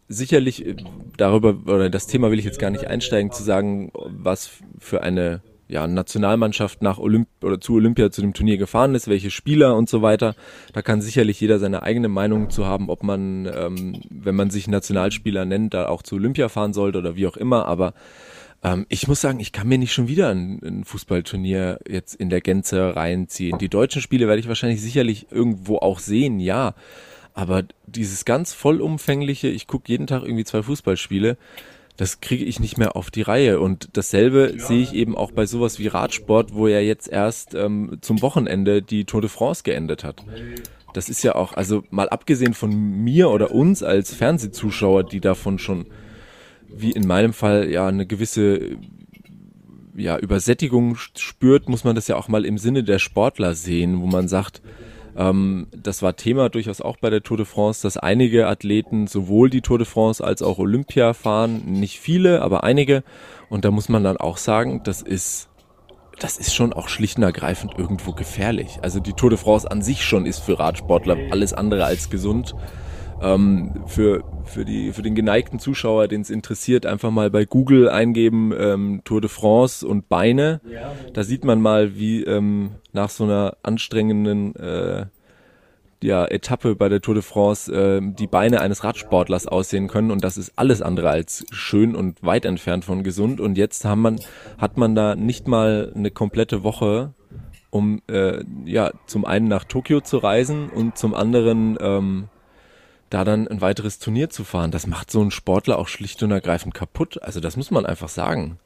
sicherlich 0.08 0.64
äh, 0.64 0.76
darüber, 1.16 1.56
oder 1.66 1.90
das 1.90 2.06
Thema 2.06 2.30
will 2.30 2.38
ich 2.38 2.44
jetzt 2.44 2.58
gar 2.58 2.70
nicht 2.70 2.86
einsteigen, 2.86 3.32
zu 3.32 3.42
sagen, 3.42 3.90
was 3.94 4.50
für 4.78 5.02
eine 5.02 5.42
ja, 5.68 5.86
Nationalmannschaft 5.86 6.82
nach 6.82 6.98
Olymp 6.98 7.28
oder 7.42 7.60
zu 7.60 7.74
Olympia 7.74 8.10
zu 8.10 8.20
dem 8.20 8.34
Turnier 8.34 8.56
gefahren 8.56 8.94
ist, 8.94 9.08
welche 9.08 9.30
Spieler 9.30 9.76
und 9.76 9.88
so 9.88 10.02
weiter. 10.02 10.34
Da 10.72 10.82
kann 10.82 11.00
sicherlich 11.00 11.40
jeder 11.40 11.58
seine 11.58 11.82
eigene 11.82 12.08
Meinung 12.08 12.50
zu 12.50 12.66
haben, 12.66 12.88
ob 12.88 13.02
man, 13.02 13.46
ähm, 13.46 14.00
wenn 14.10 14.34
man 14.34 14.50
sich 14.50 14.68
Nationalspieler 14.68 15.44
nennt, 15.44 15.74
da 15.74 15.88
auch 15.88 16.02
zu 16.02 16.16
Olympia 16.16 16.48
fahren 16.48 16.72
sollte 16.72 16.98
oder 16.98 17.16
wie 17.16 17.26
auch 17.26 17.36
immer. 17.36 17.66
Aber 17.66 17.94
ähm, 18.62 18.86
ich 18.88 19.08
muss 19.08 19.20
sagen, 19.20 19.40
ich 19.40 19.52
kann 19.52 19.68
mir 19.68 19.78
nicht 19.78 19.92
schon 19.92 20.08
wieder 20.08 20.30
ein, 20.30 20.60
ein 20.64 20.84
Fußballturnier 20.84 21.80
jetzt 21.88 22.14
in 22.14 22.30
der 22.30 22.40
Gänze 22.40 22.94
reinziehen. 22.94 23.58
Die 23.58 23.68
deutschen 23.68 24.02
Spiele 24.02 24.28
werde 24.28 24.40
ich 24.40 24.48
wahrscheinlich 24.48 24.80
sicherlich 24.80 25.26
irgendwo 25.30 25.78
auch 25.78 25.98
sehen, 25.98 26.40
ja. 26.40 26.74
Aber 27.34 27.64
dieses 27.86 28.24
ganz 28.24 28.54
vollumfängliche, 28.54 29.48
ich 29.48 29.66
gucke 29.66 29.90
jeden 29.92 30.06
Tag 30.06 30.22
irgendwie 30.22 30.44
zwei 30.44 30.62
Fußballspiele, 30.62 31.36
das 31.96 32.20
kriege 32.20 32.44
ich 32.44 32.60
nicht 32.60 32.78
mehr 32.78 32.96
auf 32.96 33.10
die 33.10 33.22
Reihe. 33.22 33.60
Und 33.60 33.88
dasselbe 33.94 34.54
ja. 34.56 34.64
sehe 34.64 34.82
ich 34.82 34.94
eben 34.94 35.16
auch 35.16 35.32
bei 35.32 35.46
sowas 35.46 35.78
wie 35.78 35.86
Radsport, 35.86 36.54
wo 36.54 36.68
ja 36.68 36.80
jetzt 36.80 37.08
erst 37.08 37.54
ähm, 37.54 37.98
zum 38.00 38.22
Wochenende 38.22 38.82
die 38.82 39.04
Tour 39.04 39.22
de 39.22 39.30
France 39.30 39.62
geendet 39.62 40.04
hat. 40.04 40.24
Das 40.92 41.08
ist 41.08 41.22
ja 41.22 41.34
auch, 41.34 41.54
also 41.54 41.82
mal 41.90 42.08
abgesehen 42.08 42.54
von 42.54 42.70
mir 42.74 43.30
oder 43.30 43.50
uns 43.50 43.82
als 43.82 44.14
Fernsehzuschauer, 44.14 45.04
die 45.04 45.20
davon 45.20 45.58
schon, 45.58 45.86
wie 46.68 46.92
in 46.92 47.06
meinem 47.06 47.32
Fall, 47.32 47.70
ja, 47.70 47.86
eine 47.86 48.06
gewisse 48.06 48.78
ja, 49.94 50.18
Übersättigung 50.18 50.96
spürt, 50.96 51.68
muss 51.68 51.84
man 51.84 51.94
das 51.94 52.08
ja 52.08 52.16
auch 52.16 52.28
mal 52.28 52.44
im 52.44 52.58
Sinne 52.58 52.84
der 52.84 52.98
Sportler 52.98 53.54
sehen, 53.54 54.00
wo 54.00 54.06
man 54.06 54.28
sagt, 54.28 54.60
ähm, 55.16 55.68
das 55.74 56.02
war 56.02 56.16
Thema 56.16 56.48
durchaus 56.48 56.80
auch 56.80 56.96
bei 56.98 57.10
der 57.10 57.22
Tour 57.22 57.36
de 57.36 57.46
France, 57.46 57.82
dass 57.82 57.96
einige 57.96 58.46
Athleten 58.48 59.06
sowohl 59.06 59.50
die 59.50 59.62
Tour 59.62 59.78
de 59.78 59.86
France 59.86 60.22
als 60.22 60.42
auch 60.42 60.58
Olympia 60.58 61.14
fahren. 61.14 61.62
Nicht 61.64 61.98
viele, 61.98 62.42
aber 62.42 62.64
einige. 62.64 63.02
Und 63.48 63.64
da 63.64 63.70
muss 63.70 63.88
man 63.88 64.04
dann 64.04 64.16
auch 64.16 64.36
sagen, 64.36 64.82
das 64.84 65.02
ist 65.02 65.48
das 66.18 66.38
ist 66.38 66.54
schon 66.54 66.72
auch 66.72 66.88
schlicht 66.88 67.18
und 67.18 67.24
ergreifend 67.24 67.74
irgendwo 67.76 68.12
gefährlich. 68.12 68.78
Also 68.80 69.00
die 69.00 69.12
Tour 69.12 69.30
de 69.30 69.38
France 69.38 69.70
an 69.70 69.82
sich 69.82 70.02
schon 70.02 70.24
ist 70.24 70.40
für 70.40 70.58
Radsportler 70.58 71.16
alles 71.30 71.52
andere 71.52 71.84
als 71.84 72.08
gesund. 72.08 72.54
Ähm, 73.22 73.84
für, 73.86 74.24
für, 74.44 74.64
die, 74.64 74.92
für 74.92 75.02
den 75.02 75.14
geneigten 75.14 75.58
Zuschauer, 75.58 76.08
den 76.08 76.20
es 76.20 76.30
interessiert, 76.30 76.86
einfach 76.86 77.10
mal 77.10 77.30
bei 77.30 77.44
Google 77.44 77.88
eingeben 77.88 78.52
ähm, 78.58 79.00
Tour 79.04 79.20
de 79.20 79.30
France 79.30 79.86
und 79.86 80.08
Beine. 80.08 80.60
Da 81.14 81.24
sieht 81.24 81.44
man 81.44 81.60
mal, 81.60 81.96
wie 81.96 82.22
ähm, 82.24 82.72
nach 82.92 83.08
so 83.08 83.24
einer 83.24 83.56
anstrengenden 83.62 84.54
äh, 84.56 85.06
ja, 86.02 86.26
Etappe 86.26 86.76
bei 86.76 86.88
der 86.88 87.00
Tour 87.00 87.14
de 87.14 87.22
France 87.22 87.72
äh, 87.72 88.00
die 88.02 88.26
Beine 88.26 88.60
eines 88.60 88.84
Radsportlers 88.84 89.46
aussehen 89.46 89.88
können. 89.88 90.10
Und 90.10 90.22
das 90.22 90.36
ist 90.36 90.52
alles 90.56 90.82
andere 90.82 91.08
als 91.08 91.46
schön 91.50 91.96
und 91.96 92.22
weit 92.22 92.44
entfernt 92.44 92.84
von 92.84 93.02
gesund. 93.02 93.40
Und 93.40 93.56
jetzt 93.56 93.84
haben 93.84 94.02
man, 94.02 94.20
hat 94.58 94.76
man 94.76 94.94
da 94.94 95.16
nicht 95.16 95.48
mal 95.48 95.92
eine 95.94 96.10
komplette 96.10 96.62
Woche 96.62 97.14
um 97.70 98.00
äh, 98.08 98.42
ja 98.64 98.90
zum 99.06 99.26
einen 99.26 99.48
nach 99.48 99.64
Tokio 99.64 100.00
zu 100.00 100.16
reisen 100.18 100.70
und 100.70 100.96
zum 100.96 101.14
anderen 101.14 101.76
ähm, 101.80 102.28
da 103.10 103.24
dann 103.24 103.48
ein 103.48 103.60
weiteres 103.60 103.98
Turnier 103.98 104.30
zu 104.30 104.44
fahren. 104.44 104.70
Das 104.70 104.86
macht 104.86 105.10
so 105.10 105.20
einen 105.20 105.30
Sportler 105.30 105.78
auch 105.78 105.88
schlicht 105.88 106.22
und 106.22 106.30
ergreifend 106.30 106.74
kaputt. 106.74 107.22
Also 107.22 107.40
das 107.40 107.56
muss 107.56 107.70
man 107.70 107.86
einfach 107.86 108.08
sagen. 108.08 108.58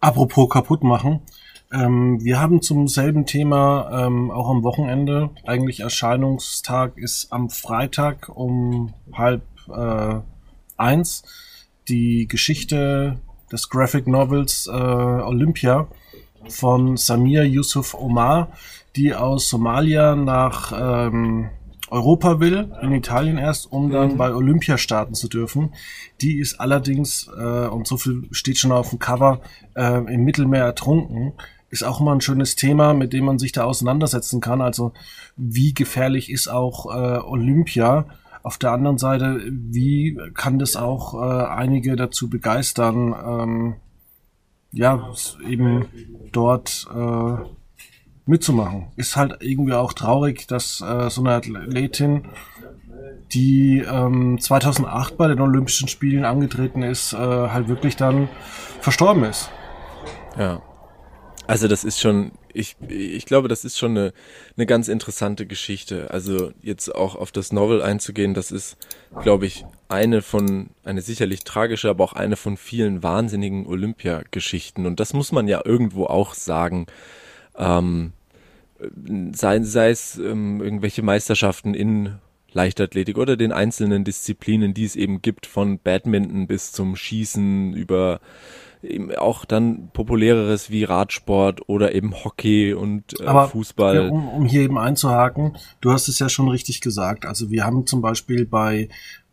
Apropos 0.00 0.48
kaputt 0.48 0.84
machen. 0.84 1.22
Ähm, 1.72 2.22
wir 2.22 2.40
haben 2.40 2.62
zum 2.62 2.86
selben 2.86 3.26
Thema 3.26 4.06
ähm, 4.06 4.30
auch 4.30 4.48
am 4.48 4.62
Wochenende. 4.62 5.30
Eigentlich 5.44 5.80
Erscheinungstag 5.80 6.96
ist 6.96 7.32
am 7.32 7.50
Freitag 7.50 8.28
um 8.28 8.94
halb 9.12 9.42
äh, 9.68 10.20
eins. 10.76 11.24
Die 11.88 12.28
Geschichte 12.28 13.18
des 13.50 13.68
Graphic 13.68 14.06
Novels 14.06 14.66
äh, 14.66 14.70
Olympia 14.70 15.88
von 16.48 16.96
Samir 16.96 17.44
Yusuf 17.44 17.94
Omar, 17.94 18.52
die 18.94 19.14
aus 19.14 19.48
Somalia 19.48 20.14
nach 20.14 20.72
ähm, 20.72 21.50
Europa 21.88 22.40
will, 22.40 22.72
in 22.82 22.92
Italien 22.92 23.38
erst, 23.38 23.70
um 23.70 23.90
dann 23.90 24.12
mhm. 24.12 24.16
bei 24.16 24.34
Olympia 24.34 24.78
starten 24.78 25.14
zu 25.14 25.28
dürfen. 25.28 25.74
Die 26.20 26.38
ist 26.38 26.60
allerdings, 26.60 27.28
äh, 27.38 27.66
und 27.66 27.86
so 27.86 27.96
viel 27.96 28.28
steht 28.32 28.58
schon 28.58 28.72
auf 28.72 28.90
dem 28.90 28.98
Cover, 28.98 29.40
äh, 29.74 29.98
im 30.12 30.24
Mittelmeer 30.24 30.64
ertrunken. 30.64 31.34
Ist 31.70 31.84
auch 31.84 32.00
immer 32.00 32.12
ein 32.12 32.20
schönes 32.20 32.56
Thema, 32.56 32.94
mit 32.94 33.12
dem 33.12 33.24
man 33.24 33.38
sich 33.38 33.52
da 33.52 33.64
auseinandersetzen 33.64 34.40
kann. 34.40 34.60
Also 34.60 34.92
wie 35.36 35.74
gefährlich 35.74 36.30
ist 36.30 36.48
auch 36.48 36.86
äh, 36.86 37.18
Olympia? 37.18 38.06
Auf 38.42 38.58
der 38.58 38.70
anderen 38.70 38.98
Seite, 38.98 39.40
wie 39.50 40.16
kann 40.34 40.60
das 40.60 40.76
auch 40.76 41.14
äh, 41.14 41.46
einige 41.46 41.96
dazu 41.96 42.30
begeistern, 42.30 43.12
ähm, 43.12 43.74
ja, 44.70 45.10
eben 45.48 45.86
dort 46.30 46.86
äh, 46.94 47.36
mitzumachen. 48.26 48.88
Ist 48.96 49.16
halt 49.16 49.38
irgendwie 49.40 49.72
auch 49.72 49.92
traurig, 49.92 50.46
dass 50.46 50.80
äh, 50.80 51.08
so 51.10 51.22
eine 51.22 51.34
Athletin, 51.34 52.24
die 53.32 53.78
ähm, 53.80 54.38
2008 54.40 55.16
bei 55.16 55.28
den 55.28 55.40
Olympischen 55.40 55.88
Spielen 55.88 56.24
angetreten 56.24 56.82
ist, 56.82 57.12
äh, 57.12 57.16
halt 57.16 57.68
wirklich 57.68 57.96
dann 57.96 58.28
verstorben 58.80 59.24
ist. 59.24 59.50
Ja. 60.38 60.62
Also 61.48 61.68
das 61.68 61.84
ist 61.84 62.00
schon, 62.00 62.32
ich, 62.52 62.76
ich 62.88 63.24
glaube, 63.24 63.46
das 63.46 63.64
ist 63.64 63.78
schon 63.78 63.92
eine, 63.92 64.12
eine 64.56 64.66
ganz 64.66 64.88
interessante 64.88 65.46
Geschichte. 65.46 66.10
Also 66.10 66.50
jetzt 66.60 66.92
auch 66.92 67.14
auf 67.14 67.30
das 67.30 67.52
Novel 67.52 67.82
einzugehen, 67.82 68.34
das 68.34 68.50
ist, 68.50 68.76
glaube 69.22 69.46
ich, 69.46 69.64
eine 69.88 70.22
von, 70.22 70.70
eine 70.82 71.02
sicherlich 71.02 71.44
tragische, 71.44 71.88
aber 71.88 72.02
auch 72.02 72.14
eine 72.14 72.34
von 72.34 72.56
vielen 72.56 73.04
wahnsinnigen 73.04 73.66
Olympiageschichten. 73.66 74.86
Und 74.86 74.98
das 74.98 75.12
muss 75.12 75.30
man 75.30 75.46
ja 75.46 75.62
irgendwo 75.64 76.06
auch 76.06 76.34
sagen. 76.34 76.86
Ähm, 77.56 78.12
sei, 79.32 79.62
sei 79.62 79.90
es 79.90 80.18
ähm, 80.18 80.60
irgendwelche 80.60 81.02
Meisterschaften 81.02 81.74
in 81.74 82.16
Leichtathletik 82.52 83.18
oder 83.18 83.36
den 83.36 83.52
einzelnen 83.52 84.04
Disziplinen, 84.04 84.74
die 84.74 84.84
es 84.84 84.96
eben 84.96 85.22
gibt, 85.22 85.46
von 85.46 85.78
Badminton 85.78 86.46
bis 86.46 86.72
zum 86.72 86.96
Schießen 86.96 87.74
über 87.74 88.20
eben 88.82 89.14
auch 89.14 89.44
dann 89.44 89.90
populäreres 89.92 90.70
wie 90.70 90.84
Radsport 90.84 91.68
oder 91.68 91.94
eben 91.94 92.12
Hockey 92.24 92.72
und 92.72 93.20
äh, 93.20 93.24
Aber, 93.24 93.48
Fußball. 93.48 93.96
Ja, 93.96 94.08
um, 94.08 94.28
um 94.28 94.46
hier 94.46 94.62
eben 94.62 94.78
einzuhaken, 94.78 95.56
du 95.80 95.92
hast 95.92 96.08
es 96.08 96.18
ja 96.18 96.28
schon 96.28 96.48
richtig 96.48 96.80
gesagt. 96.80 97.26
Also 97.26 97.50
wir 97.50 97.64
haben 97.64 97.86
zum 97.86 98.00
Beispiel 98.00 98.46
bei 98.46 98.88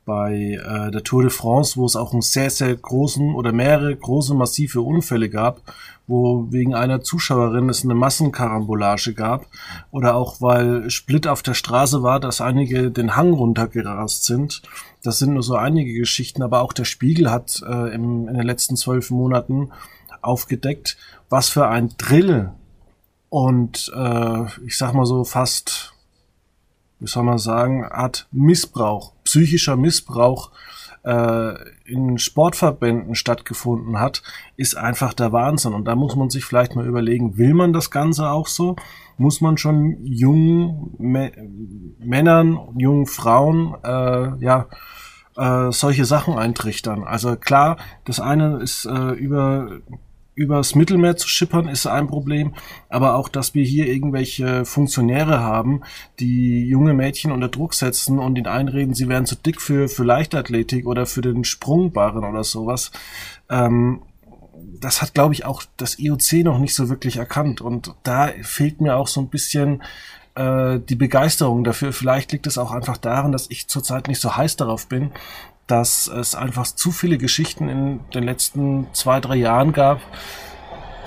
bei 0.05 0.59
äh, 0.63 0.91
der 0.91 1.03
Tour 1.03 1.23
de 1.23 1.31
France, 1.31 1.77
wo 1.77 1.85
es 1.85 1.95
auch 1.95 2.11
einen 2.11 2.21
sehr, 2.21 2.49
sehr 2.49 2.75
großen 2.75 3.33
oder 3.33 3.51
mehrere 3.51 3.95
große 3.95 4.33
massive 4.33 4.81
Unfälle 4.81 5.29
gab, 5.29 5.61
wo 6.07 6.47
wegen 6.51 6.75
einer 6.75 7.01
Zuschauerin 7.01 7.69
es 7.69 7.83
eine 7.83 7.95
Massenkarambolage 7.95 9.13
gab 9.13 9.47
oder 9.91 10.15
auch 10.15 10.41
weil 10.41 10.89
Split 10.89 11.27
auf 11.27 11.41
der 11.41 11.53
Straße 11.53 12.03
war, 12.03 12.19
dass 12.19 12.41
einige 12.41 12.91
den 12.91 13.15
Hang 13.15 13.33
runtergerast 13.33 14.25
sind. 14.25 14.61
Das 15.03 15.19
sind 15.19 15.33
nur 15.33 15.43
so 15.43 15.55
einige 15.55 15.93
Geschichten, 15.93 16.43
aber 16.43 16.61
auch 16.61 16.73
der 16.73 16.85
Spiegel 16.85 17.31
hat 17.31 17.63
äh, 17.65 17.93
im, 17.93 18.27
in 18.27 18.33
den 18.33 18.45
letzten 18.45 18.75
zwölf 18.75 19.09
Monaten 19.09 19.71
aufgedeckt, 20.21 20.97
was 21.29 21.49
für 21.49 21.67
ein 21.67 21.89
Drill 21.97 22.51
und 23.29 23.91
äh, 23.95 24.43
ich 24.63 24.77
sag 24.77 24.93
mal 24.93 25.07
so 25.07 25.23
fast, 25.23 25.93
wie 26.99 27.07
soll 27.07 27.23
man 27.23 27.39
sagen, 27.39 27.83
Art 27.83 28.27
Missbrauch, 28.31 29.12
psychischer 29.33 29.75
Missbrauch 29.75 30.51
äh, 31.03 31.55
in 31.85 32.19
Sportverbänden 32.19 33.15
stattgefunden 33.15 33.99
hat, 33.99 34.21
ist 34.57 34.77
einfach 34.77 35.13
der 35.13 35.31
Wahnsinn. 35.31 35.73
Und 35.73 35.85
da 35.85 35.95
muss 35.95 36.15
man 36.15 36.29
sich 36.29 36.45
vielleicht 36.45 36.75
mal 36.75 36.85
überlegen, 36.85 37.35
will 37.39 37.55
man 37.55 37.73
das 37.73 37.89
Ganze 37.89 38.29
auch 38.29 38.45
so? 38.45 38.75
Muss 39.17 39.41
man 39.41 39.57
schon 39.57 39.97
jungen 40.03 40.95
Mä 40.99 41.31
Männern, 41.99 42.59
jungen 42.77 43.07
Frauen, 43.07 43.73
äh, 43.83 44.37
ja, 44.43 44.67
äh, 45.35 45.71
solche 45.71 46.05
Sachen 46.05 46.37
eintrichtern? 46.37 47.03
Also 47.03 47.35
klar, 47.35 47.77
das 48.05 48.19
eine 48.19 48.59
ist 48.59 48.85
äh, 48.85 49.13
über 49.13 49.79
übers 50.35 50.75
Mittelmeer 50.75 51.17
zu 51.17 51.27
schippern, 51.27 51.67
ist 51.67 51.85
ein 51.85 52.07
Problem. 52.07 52.53
Aber 52.89 53.15
auch, 53.15 53.29
dass 53.29 53.53
wir 53.53 53.63
hier 53.63 53.87
irgendwelche 53.87 54.65
Funktionäre 54.65 55.39
haben, 55.39 55.81
die 56.19 56.67
junge 56.67 56.93
Mädchen 56.93 57.31
unter 57.31 57.49
Druck 57.49 57.73
setzen 57.73 58.19
und 58.19 58.37
ihnen 58.37 58.47
einreden, 58.47 58.93
sie 58.93 59.09
wären 59.09 59.25
zu 59.25 59.35
dick 59.35 59.61
für, 59.61 59.87
für 59.87 60.03
Leichtathletik 60.03 60.85
oder 60.85 61.05
für 61.05 61.21
den 61.21 61.43
Sprungbarren 61.43 62.23
oder 62.23 62.43
sowas. 62.43 62.91
Ähm, 63.49 64.01
das 64.79 65.01
hat, 65.01 65.13
glaube 65.13 65.33
ich, 65.33 65.45
auch 65.45 65.63
das 65.77 65.99
IOC 65.99 66.43
noch 66.43 66.59
nicht 66.59 66.75
so 66.75 66.89
wirklich 66.89 67.17
erkannt. 67.17 67.61
Und 67.61 67.93
da 68.03 68.29
fehlt 68.41 68.81
mir 68.81 68.95
auch 68.95 69.07
so 69.07 69.21
ein 69.21 69.29
bisschen 69.29 69.81
äh, 70.35 70.79
die 70.79 70.95
Begeisterung 70.95 71.63
dafür. 71.63 71.93
Vielleicht 71.93 72.31
liegt 72.31 72.47
es 72.47 72.57
auch 72.57 72.71
einfach 72.71 72.97
daran, 72.97 73.31
dass 73.31 73.49
ich 73.49 73.67
zurzeit 73.67 74.07
nicht 74.07 74.21
so 74.21 74.35
heiß 74.35 74.55
darauf 74.55 74.87
bin, 74.87 75.11
dass 75.67 76.07
es 76.07 76.35
einfach 76.35 76.65
zu 76.67 76.91
viele 76.91 77.17
Geschichten 77.17 77.69
in 77.69 77.99
den 78.13 78.23
letzten 78.23 78.87
zwei, 78.93 79.19
drei 79.19 79.35
Jahren 79.35 79.71
gab, 79.71 80.01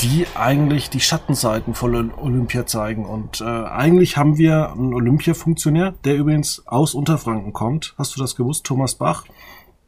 die 0.01 0.27
eigentlich 0.35 0.91
die 0.91 1.01
Schattenseiten 1.01 1.75
von 1.75 2.13
Olympia 2.15 2.67
zeigen. 2.67 3.07
Und 3.07 3.41
äh, 3.41 3.45
eigentlich 3.45 4.17
haben 4.17 4.37
wir 4.39 4.73
einen 4.73 4.93
Olympia-Funktionär, 4.93 5.95
der 6.05 6.17
übrigens 6.17 6.67
aus 6.67 6.95
Unterfranken 6.95 7.53
kommt. 7.53 7.95
Hast 7.97 8.17
du 8.17 8.21
das 8.21 8.37
gewusst, 8.37 8.65
Thomas 8.65 8.95
Bach? 8.95 9.25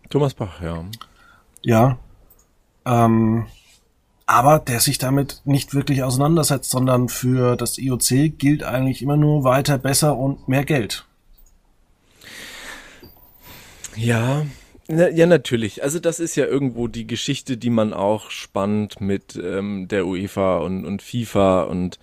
Thomas 0.09 0.35
Bach, 0.35 0.62
ja. 0.62 0.85
Ja. 1.62 1.98
Ähm, 2.85 3.46
aber 4.26 4.59
der 4.59 4.81
sich 4.81 4.98
damit 4.98 5.42
nicht 5.44 5.74
wirklich 5.74 6.02
auseinandersetzt, 6.02 6.70
sondern 6.70 7.09
für 7.09 7.57
das 7.57 7.78
IOC 7.78 8.38
gilt 8.38 8.62
eigentlich 8.62 9.02
immer 9.02 9.16
nur 9.16 9.44
weiter, 9.44 9.78
besser 9.78 10.16
und 10.16 10.48
mehr 10.48 10.64
Geld. 10.64 11.08
Ja, 13.98 14.46
na, 14.87 15.11
ja, 15.11 15.26
natürlich. 15.26 15.82
Also 15.82 15.98
das 15.98 16.20
ist 16.20 16.37
ja 16.37 16.46
irgendwo 16.46 16.88
die 16.88 17.06
Geschichte, 17.06 17.56
die 17.56 17.68
man 17.68 17.92
auch 17.92 18.30
spannt 18.30 19.00
mit 19.00 19.37
ähm, 19.37 19.87
der 19.88 20.06
UEFA 20.06 20.58
und, 20.58 20.87
und 20.87 21.02
FIFA 21.02 21.62
und 21.64 21.98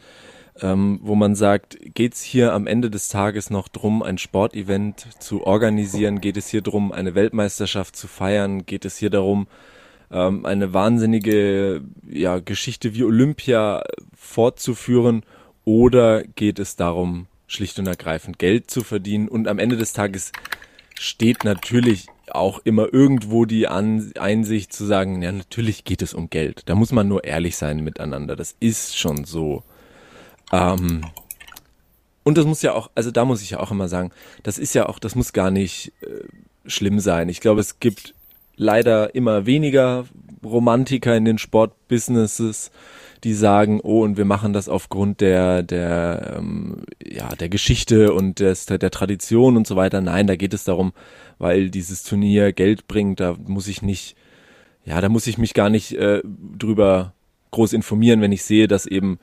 ähm, 0.62 1.00
wo 1.02 1.16
man 1.16 1.36
sagt, 1.36 1.78
geht 1.82 2.14
es 2.14 2.22
hier 2.22 2.54
am 2.54 2.68
Ende 2.68 2.90
des 2.90 3.10
Tages 3.10 3.50
noch 3.50 3.70
drum, 3.70 4.04
ein 4.04 4.18
Sportevent 4.18 5.08
zu 5.20 5.46
organisieren? 5.46 6.22
Geht 6.22 6.38
es 6.38 6.48
hier 6.48 6.62
drum, 6.62 6.92
eine 6.92 7.16
Weltmeisterschaft 7.16 7.96
zu 7.96 8.08
feiern? 8.08 8.66
Geht 8.66 8.86
es 8.86 8.98
hier 8.98 9.10
darum, 9.10 9.48
ähm, 10.12 10.46
eine 10.46 10.74
wahnsinnige 10.74 11.82
ja, 12.08 12.40
Geschichte 12.40 12.94
wie 12.94 13.04
Olympia 13.04 13.84
fortzuführen? 14.16 15.24
Oder 15.64 16.24
geht 16.24 16.60
es 16.60 16.76
darum, 16.76 17.28
schlicht 17.48 17.80
und 17.80 17.88
ergreifend 17.88 18.38
Geld 18.38 18.70
zu 18.70 18.84
verdienen? 18.84 19.28
Und 19.28 19.48
am 19.48 19.60
Ende 19.60 19.76
des 19.76 19.94
Tages 19.94 20.32
steht 21.00 21.44
natürlich 21.44 22.08
auch 22.32 22.60
immer 22.64 22.92
irgendwo 22.92 23.46
die 23.46 23.68
An 23.68 24.12
Einsicht 24.18 24.74
zu 24.74 24.86
sagen, 24.86 25.22
ja, 25.22 25.32
natürlich 25.32 25.84
geht 25.84 26.02
es 26.02 26.14
um 26.14 26.30
Geld. 26.30 26.64
Da 26.66 26.76
muss 26.76 26.92
man 26.92 27.08
nur 27.08 27.24
ehrlich 27.24 27.58
sein 27.58 27.82
miteinander. 27.82 28.36
Das 28.36 28.56
ist 28.60 28.98
schon 28.98 29.26
so. 29.26 29.64
Ähm, 30.52 31.02
und 32.24 32.38
das 32.38 32.46
muss 32.46 32.62
ja 32.62 32.74
auch, 32.74 32.90
also 32.96 33.12
da 33.12 33.26
muss 33.26 33.42
ich 33.42 33.52
ja 33.52 33.60
auch 33.60 33.72
immer 33.72 33.88
sagen, 33.88 34.12
das 34.44 34.58
ist 34.58 34.74
ja 34.74 34.88
auch, 34.88 35.00
das 35.00 35.16
muss 35.16 35.34
gar 35.34 35.52
nicht 35.52 35.94
äh, 36.02 36.24
schlimm 36.68 37.00
sein. 37.00 37.30
Ich 37.30 37.40
glaube, 37.40 37.62
es 37.62 37.80
gibt 37.80 38.16
leider 38.56 39.14
immer 39.14 39.46
weniger 39.46 40.06
Romantiker 40.44 41.16
in 41.16 41.26
den 41.26 41.38
Sportbusinesses, 41.38 42.72
die 43.26 43.34
sagen, 43.34 43.82
oh, 43.82 44.04
und 44.04 44.18
wir 44.18 44.24
machen 44.24 44.54
das 44.54 44.70
aufgrund 44.70 45.20
der, 45.20 45.64
der, 45.64 46.36
ähm, 46.38 46.84
ja, 47.04 47.36
der 47.36 47.50
Geschichte 47.50 48.14
und 48.14 48.40
des, 48.40 48.68
der 48.68 48.92
Tradition 48.92 49.58
und 49.58 49.66
so 49.66 49.76
weiter. 49.76 50.00
Nein, 50.00 50.28
da 50.28 50.36
geht 50.36 50.54
es 50.54 50.64
darum, 50.64 50.94
weil 51.40 51.72
dieses 51.72 52.04
Turnier 52.04 52.54
Geld 52.54 52.88
bringt, 52.88 53.20
da 53.20 53.36
muss 53.46 53.68
ich 53.68 53.82
nicht, 53.82 54.16
ja, 54.86 55.02
da 55.02 55.10
muss 55.10 55.26
ich 55.26 55.40
mich 55.40 55.56
gar 55.56 55.72
nicht 55.72 55.94
äh, 55.94 56.22
drüber 56.24 57.14
groß 57.50 57.74
informieren, 57.74 58.22
wenn 58.22 58.32
ich 58.32 58.44
sehe, 58.44 58.68
dass 58.68 58.86
eben 58.86 59.18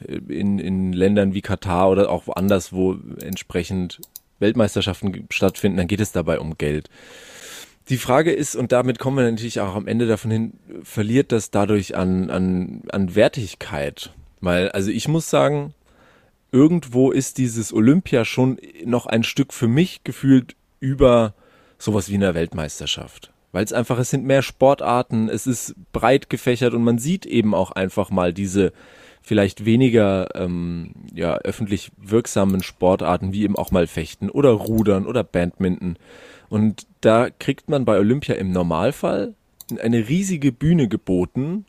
äh, 0.00 0.16
in, 0.28 0.58
in 0.58 0.92
Ländern 0.92 1.32
wie 1.32 1.40
Katar 1.40 1.90
oder 1.90 2.10
auch 2.10 2.26
woanders, 2.26 2.72
wo 2.72 2.96
entsprechend 3.22 4.00
Weltmeisterschaften 4.40 5.26
stattfinden, 5.30 5.76
dann 5.78 5.86
geht 5.86 6.00
es 6.00 6.10
dabei 6.10 6.40
um 6.40 6.58
Geld. 6.58 6.90
Die 7.88 7.98
Frage 7.98 8.32
ist, 8.32 8.56
und 8.56 8.72
damit 8.72 8.98
kommen 8.98 9.18
wir 9.18 9.30
natürlich 9.30 9.60
auch 9.60 9.74
am 9.74 9.86
Ende 9.86 10.06
davon 10.06 10.30
hin, 10.30 10.52
verliert 10.82 11.32
das 11.32 11.50
dadurch 11.50 11.96
an, 11.96 12.30
an, 12.30 12.82
an 12.90 13.14
Wertigkeit? 13.14 14.14
Weil, 14.40 14.70
also 14.70 14.90
ich 14.90 15.06
muss 15.06 15.28
sagen, 15.28 15.74
irgendwo 16.50 17.10
ist 17.10 17.36
dieses 17.36 17.74
Olympia 17.74 18.24
schon 18.24 18.58
noch 18.84 19.06
ein 19.06 19.22
Stück 19.22 19.52
für 19.52 19.68
mich 19.68 20.02
gefühlt 20.04 20.56
über 20.80 21.34
sowas 21.78 22.08
wie 22.08 22.14
eine 22.14 22.34
Weltmeisterschaft. 22.34 23.32
Weil 23.52 23.64
es 23.64 23.72
einfach, 23.72 23.98
es 23.98 24.10
sind 24.10 24.24
mehr 24.24 24.42
Sportarten, 24.42 25.28
es 25.28 25.46
ist 25.46 25.74
breit 25.92 26.30
gefächert 26.30 26.74
und 26.74 26.84
man 26.84 26.98
sieht 26.98 27.26
eben 27.26 27.54
auch 27.54 27.70
einfach 27.70 28.10
mal 28.10 28.32
diese 28.32 28.72
vielleicht 29.20 29.64
weniger 29.64 30.28
ähm, 30.34 30.92
ja, 31.14 31.36
öffentlich 31.38 31.90
wirksamen 31.96 32.62
Sportarten 32.62 33.32
wie 33.32 33.42
eben 33.42 33.56
auch 33.56 33.70
mal 33.70 33.86
Fechten 33.86 34.28
oder 34.28 34.50
Rudern 34.50 35.06
oder 35.06 35.24
Badminton. 35.24 35.96
Und 36.48 36.86
da 37.00 37.30
kriegt 37.30 37.68
man 37.68 37.84
bei 37.84 37.98
Olympia 37.98 38.34
im 38.36 38.52
Normalfall 38.52 39.34
eine 39.80 40.08
riesige 40.08 40.52
Bühne 40.52 40.88
geboten 40.88 41.64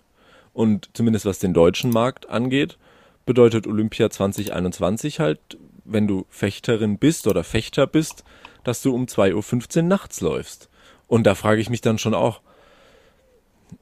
und 0.53 0.89
zumindest 0.93 1.25
was 1.25 1.39
den 1.39 1.53
deutschen 1.53 1.91
Markt 1.91 2.29
angeht, 2.29 2.77
bedeutet 3.25 3.67
Olympia 3.67 4.09
2021 4.09 5.19
halt, 5.19 5.39
wenn 5.83 6.07
du 6.07 6.25
Fechterin 6.29 6.97
bist 6.97 7.27
oder 7.27 7.43
Fechter 7.43 7.87
bist, 7.87 8.23
dass 8.63 8.81
du 8.81 8.93
um 8.93 9.05
2.15 9.05 9.77
Uhr 9.77 9.83
nachts 9.83 10.21
läufst. 10.21 10.69
Und 11.07 11.25
da 11.25 11.35
frage 11.35 11.61
ich 11.61 11.69
mich 11.69 11.81
dann 11.81 11.97
schon 11.97 12.13
auch, 12.13 12.41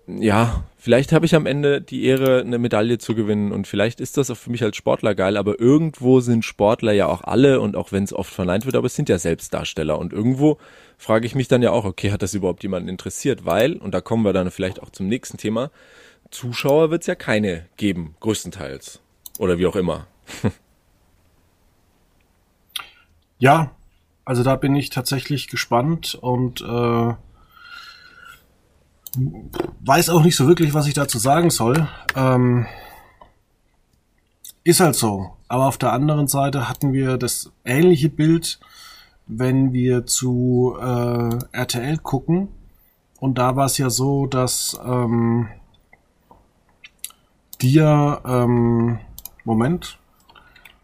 ja, 0.08 0.63
vielleicht 0.78 1.12
habe 1.12 1.26
ich 1.26 1.36
am 1.36 1.46
Ende 1.46 1.82
die 1.82 2.06
Ehre, 2.06 2.41
eine 2.41 2.58
Medaille 2.58 2.98
zu 2.98 3.15
gewinnen 3.15 3.52
und 3.52 3.67
vielleicht 3.67 4.02
ist 4.02 4.17
das 4.17 4.30
auch 4.30 4.38
für 4.38 4.52
mich 4.52 4.63
als 4.63 4.76
Sportler 4.76 5.15
geil, 5.15 5.38
aber 5.38 5.60
irgendwo 5.60 6.19
sind 6.19 6.43
Sportler 6.43 6.91
ja 6.91 7.08
auch 7.08 7.24
alle 7.24 7.62
und 7.62 7.76
auch 7.76 7.91
wenn 7.91 8.04
es 8.04 8.13
oft 8.13 8.34
verneint 8.34 8.65
wird, 8.65 8.76
aber 8.76 8.88
es 8.88 8.96
sind 8.96 9.10
ja 9.10 9.17
Selbstdarsteller 9.17 9.98
und 9.98 10.13
irgendwo 10.13 10.58
frage 10.98 11.26
ich 11.26 11.36
mich 11.36 11.48
dann 11.48 11.62
ja 11.62 11.72
auch, 11.72 11.86
okay, 11.86 12.12
hat 12.12 12.22
das 12.22 12.34
überhaupt 12.34 12.63
jemanden 12.63 12.89
interessiert? 12.89 13.46
Weil, 13.46 13.78
und 13.78 13.93
da 13.93 14.02
kommen 14.02 14.24
wir 14.24 14.34
dann 14.34 14.52
vielleicht 14.52 14.82
auch 14.82 14.89
zum 14.89 15.08
nächsten 15.08 15.38
Thema, 15.38 15.72
Zuschauer 16.32 16.91
wird 16.91 17.02
es 17.02 17.08
ja 17.08 17.15
keine 17.15 17.65
geben, 17.78 18.15
größtenteils. 18.19 19.02
Oder 19.39 19.58
wie 19.58 19.67
auch 19.67 19.76
immer. 19.76 20.08
ja, 23.39 23.72
also 24.26 24.43
da 24.43 24.56
bin 24.56 24.76
ich 24.76 24.89
tatsächlich 24.89 25.48
gespannt 25.48 26.15
und 26.15 26.62
äh, 26.62 27.13
weiß 29.15 30.10
auch 30.10 30.23
nicht 30.23 30.36
so 30.36 30.47
wirklich, 30.47 30.73
was 30.73 30.88
ich 30.88 30.93
dazu 30.93 31.17
sagen 31.19 31.49
soll. 31.49 31.88
Ähm, 32.15 32.65
ist 34.63 34.80
halt 34.80 34.95
so. 34.95 35.38
Aber 35.47 35.67
auf 35.67 35.78
der 35.78 35.93
anderen 35.93 36.28
Seite 36.28 36.67
hatten 36.69 36.93
wir 36.93 37.17
das 37.17 37.52
ähnliche 37.65 38.10
Bild, 38.10 38.60
wenn 39.28 39.73
wir 39.73 40.06
zu 40.06 40.76
äh, 40.80 41.39
RTL 41.52 41.97
gucken. 41.97 42.49
Und 43.19 43.38
da 43.38 43.56
war 43.56 43.65
es 43.65 43.78
ja 43.78 43.89
so, 43.89 44.26
dass 44.26 44.80
ähm, 44.86 45.47
dir, 47.62 48.21
ähm, 48.26 48.99
Moment, 49.43 49.99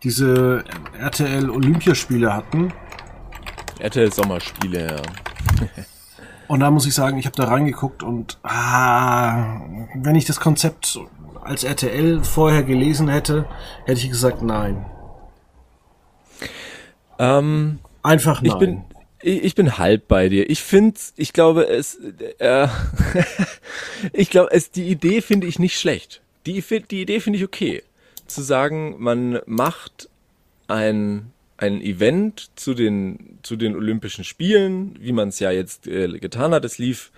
diese 0.03 0.63
RTL 0.97 1.49
Olympiaspiele 1.49 2.33
hatten 2.33 2.71
RTL 3.79 4.11
Sommerspiele, 4.11 4.87
ja. 4.87 5.67
und 6.49 6.61
da 6.61 6.71
muss 6.71 6.87
ich 6.87 6.95
sagen, 6.95 7.19
ich 7.19 7.27
habe 7.27 7.35
da 7.35 7.43
reingeguckt 7.43 8.01
und 8.01 8.39
ah, 8.41 9.61
wenn 9.93 10.15
ich 10.15 10.25
das 10.25 10.39
Konzept 10.39 10.99
als 11.43 11.63
RTL 11.63 12.23
vorher 12.23 12.63
gelesen 12.63 13.07
hätte, 13.07 13.45
hätte 13.85 14.01
ich 14.01 14.09
gesagt 14.09 14.41
nein. 14.41 14.83
Ähm, 17.19 17.77
Einfach 18.01 18.41
nein. 18.41 18.51
Ich 18.51 18.57
bin, 18.57 18.83
ich 19.21 19.53
bin 19.53 19.77
halb 19.77 20.07
bei 20.07 20.27
dir. 20.27 20.49
Ich 20.49 20.63
finde, 20.63 20.99
ich 21.17 21.33
glaube, 21.33 21.67
es, 21.67 21.99
äh, 22.39 22.67
ich 24.13 24.31
glaube, 24.31 24.51
es, 24.51 24.71
die 24.71 24.89
Idee 24.89 25.21
finde 25.21 25.45
ich 25.45 25.59
nicht 25.59 25.79
schlecht. 25.79 26.19
Die, 26.47 26.63
die 26.89 27.01
Idee 27.01 27.19
finde 27.19 27.37
ich 27.37 27.45
okay. 27.45 27.83
Zu 28.25 28.41
sagen, 28.41 28.95
man 28.97 29.39
macht 29.45 30.09
ein 30.67 31.31
ein 31.59 31.81
Event 31.81 32.51
zu 32.55 32.73
den, 32.73 33.37
zu 33.43 33.57
den 33.57 33.75
Olympischen 33.75 34.23
Spielen, 34.23 34.95
wie 34.99 35.11
man 35.11 35.27
es 35.27 35.39
ja 35.39 35.51
jetzt 35.51 35.87
äh, 35.87 36.07
getan 36.17 36.53
hat. 36.53 36.63
Es 36.63 36.77
lief 36.77 37.11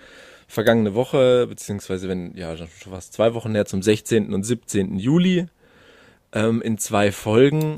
vergangene 0.48 0.94
Woche, 0.94 1.46
beziehungsweise 1.46 2.08
wenn, 2.08 2.36
ja, 2.36 2.56
schon 2.56 2.66
fast 2.66 3.12
zwei 3.12 3.34
Wochen 3.34 3.54
her, 3.54 3.66
zum 3.66 3.82
16. 3.82 4.34
und 4.34 4.42
17. 4.42 4.98
Juli, 4.98 5.46
ähm, 6.32 6.60
in 6.60 6.76
zwei 6.76 7.12
Folgen, 7.12 7.76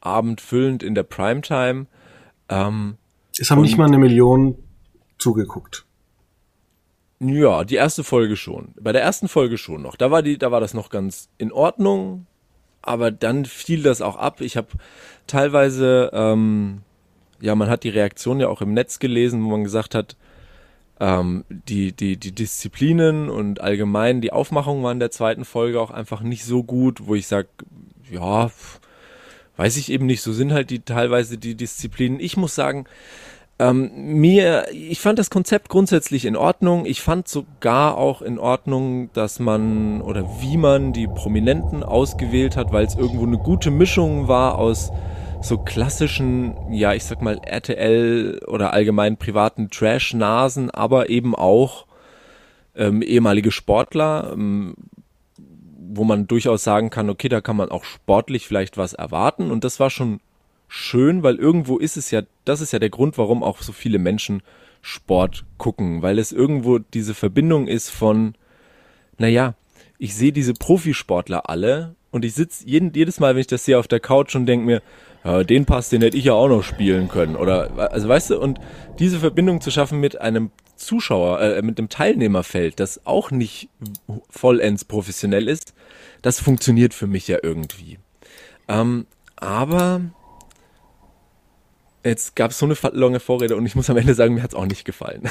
abendfüllend 0.00 0.84
in 0.84 0.94
der 0.94 1.02
Primetime. 1.02 1.86
Ähm, 2.48 2.96
es 3.36 3.50
haben 3.50 3.62
nicht 3.62 3.76
mal 3.76 3.86
eine 3.86 3.98
Million 3.98 4.56
zugeguckt. 5.18 5.86
Ja, 7.18 7.64
die 7.64 7.74
erste 7.74 8.04
Folge 8.04 8.36
schon. 8.36 8.74
Bei 8.80 8.92
der 8.92 9.02
ersten 9.02 9.26
Folge 9.26 9.58
schon 9.58 9.82
noch. 9.82 9.96
Da 9.96 10.12
war 10.12 10.22
die, 10.22 10.38
da 10.38 10.52
war 10.52 10.60
das 10.60 10.72
noch 10.72 10.88
ganz 10.88 11.28
in 11.36 11.50
Ordnung 11.50 12.26
aber 12.82 13.10
dann 13.10 13.44
fiel 13.44 13.82
das 13.82 14.00
auch 14.00 14.16
ab. 14.16 14.40
Ich 14.40 14.56
habe 14.56 14.68
teilweise, 15.26 16.10
ähm, 16.12 16.82
ja, 17.40 17.54
man 17.54 17.68
hat 17.68 17.84
die 17.84 17.90
Reaktion 17.90 18.40
ja 18.40 18.48
auch 18.48 18.62
im 18.62 18.74
Netz 18.74 18.98
gelesen, 18.98 19.44
wo 19.44 19.50
man 19.50 19.64
gesagt 19.64 19.94
hat, 19.94 20.16
ähm, 21.00 21.44
die, 21.48 21.92
die, 21.92 22.16
die 22.18 22.32
Disziplinen 22.32 23.30
und 23.30 23.60
allgemein 23.60 24.20
die 24.20 24.32
Aufmachung 24.32 24.82
waren 24.82 25.00
der 25.00 25.10
zweiten 25.10 25.44
Folge 25.44 25.80
auch 25.80 25.90
einfach 25.90 26.20
nicht 26.20 26.44
so 26.44 26.62
gut, 26.62 27.06
wo 27.06 27.14
ich 27.14 27.26
sag, 27.26 27.46
ja, 28.10 28.50
weiß 29.56 29.76
ich 29.78 29.90
eben 29.90 30.06
nicht, 30.06 30.22
so 30.22 30.32
sind 30.32 30.52
halt 30.52 30.70
die 30.70 30.80
teilweise 30.80 31.38
die 31.38 31.54
Disziplinen. 31.54 32.20
Ich 32.20 32.36
muss 32.36 32.54
sagen, 32.54 32.86
ähm, 33.60 33.90
mir, 33.94 34.68
ich 34.72 35.00
fand 35.00 35.18
das 35.18 35.28
Konzept 35.28 35.68
grundsätzlich 35.68 36.24
in 36.24 36.34
Ordnung. 36.34 36.86
Ich 36.86 37.02
fand 37.02 37.28
sogar 37.28 37.98
auch 37.98 38.22
in 38.22 38.38
Ordnung, 38.38 39.12
dass 39.12 39.38
man 39.38 40.00
oder 40.00 40.26
wie 40.40 40.56
man 40.56 40.94
die 40.94 41.06
Prominenten 41.06 41.82
ausgewählt 41.82 42.56
hat, 42.56 42.72
weil 42.72 42.86
es 42.86 42.94
irgendwo 42.94 43.26
eine 43.26 43.36
gute 43.36 43.70
Mischung 43.70 44.28
war 44.28 44.56
aus 44.56 44.90
so 45.42 45.58
klassischen, 45.58 46.54
ja, 46.72 46.94
ich 46.94 47.04
sag 47.04 47.20
mal 47.20 47.38
RTL 47.44 48.40
oder 48.46 48.72
allgemein 48.72 49.18
privaten 49.18 49.68
Trash-Nasen, 49.68 50.70
aber 50.70 51.10
eben 51.10 51.34
auch 51.34 51.84
ähm, 52.74 53.02
ehemalige 53.02 53.50
Sportler, 53.50 54.30
ähm, 54.32 54.74
wo 55.76 56.04
man 56.04 56.26
durchaus 56.26 56.64
sagen 56.64 56.88
kann, 56.88 57.10
okay, 57.10 57.28
da 57.28 57.42
kann 57.42 57.56
man 57.56 57.70
auch 57.70 57.84
sportlich 57.84 58.46
vielleicht 58.46 58.78
was 58.78 58.94
erwarten 58.94 59.50
und 59.50 59.64
das 59.64 59.80
war 59.80 59.90
schon 59.90 60.20
schön, 60.70 61.24
weil 61.24 61.34
irgendwo 61.34 61.78
ist 61.78 61.96
es 61.96 62.12
ja, 62.12 62.22
das 62.44 62.60
ist 62.60 62.72
ja 62.72 62.78
der 62.78 62.90
Grund, 62.90 63.18
warum 63.18 63.42
auch 63.42 63.60
so 63.60 63.72
viele 63.72 63.98
Menschen 63.98 64.40
Sport 64.82 65.44
gucken, 65.58 66.00
weil 66.00 66.18
es 66.18 66.30
irgendwo 66.32 66.78
diese 66.78 67.12
Verbindung 67.12 67.66
ist 67.66 67.90
von, 67.90 68.34
naja, 69.18 69.54
ich 69.98 70.14
sehe 70.14 70.32
diese 70.32 70.54
Profisportler 70.54 71.50
alle 71.50 71.96
und 72.12 72.24
ich 72.24 72.34
sitze 72.34 72.64
jedes 72.66 73.18
Mal, 73.18 73.34
wenn 73.34 73.40
ich 73.40 73.48
das 73.48 73.64
sehe, 73.64 73.78
auf 73.78 73.88
der 73.88 74.00
Couch 74.00 74.36
und 74.36 74.46
denke 74.46 74.64
mir, 74.64 74.82
ja, 75.24 75.42
den 75.42 75.66
Pass, 75.66 75.90
den 75.90 76.02
hätte 76.02 76.16
ich 76.16 76.24
ja 76.24 76.34
auch 76.34 76.48
noch 76.48 76.62
spielen 76.62 77.08
können. 77.08 77.34
Oder, 77.34 77.90
also 77.92 78.08
weißt 78.08 78.30
du, 78.30 78.38
und 78.40 78.60
diese 79.00 79.18
Verbindung 79.18 79.60
zu 79.60 79.72
schaffen 79.72 79.98
mit 79.98 80.20
einem 80.20 80.50
Zuschauer, 80.76 81.40
äh, 81.40 81.62
mit 81.62 81.78
einem 81.78 81.88
Teilnehmerfeld, 81.88 82.80
das 82.80 83.04
auch 83.06 83.32
nicht 83.32 83.68
vollends 84.30 84.84
professionell 84.84 85.48
ist, 85.48 85.74
das 86.22 86.40
funktioniert 86.40 86.94
für 86.94 87.08
mich 87.08 87.28
ja 87.28 87.38
irgendwie. 87.42 87.98
Ähm, 88.68 89.06
aber 89.36 90.02
Jetzt 92.04 92.34
gab 92.34 92.50
es 92.50 92.58
so 92.58 92.66
eine 92.66 92.76
lange 92.92 93.20
Vorrede 93.20 93.56
und 93.56 93.66
ich 93.66 93.74
muss 93.74 93.90
am 93.90 93.96
Ende 93.96 94.14
sagen, 94.14 94.34
mir 94.34 94.42
hat 94.42 94.52
es 94.52 94.56
auch 94.56 94.66
nicht 94.66 94.84
gefallen. 94.84 95.22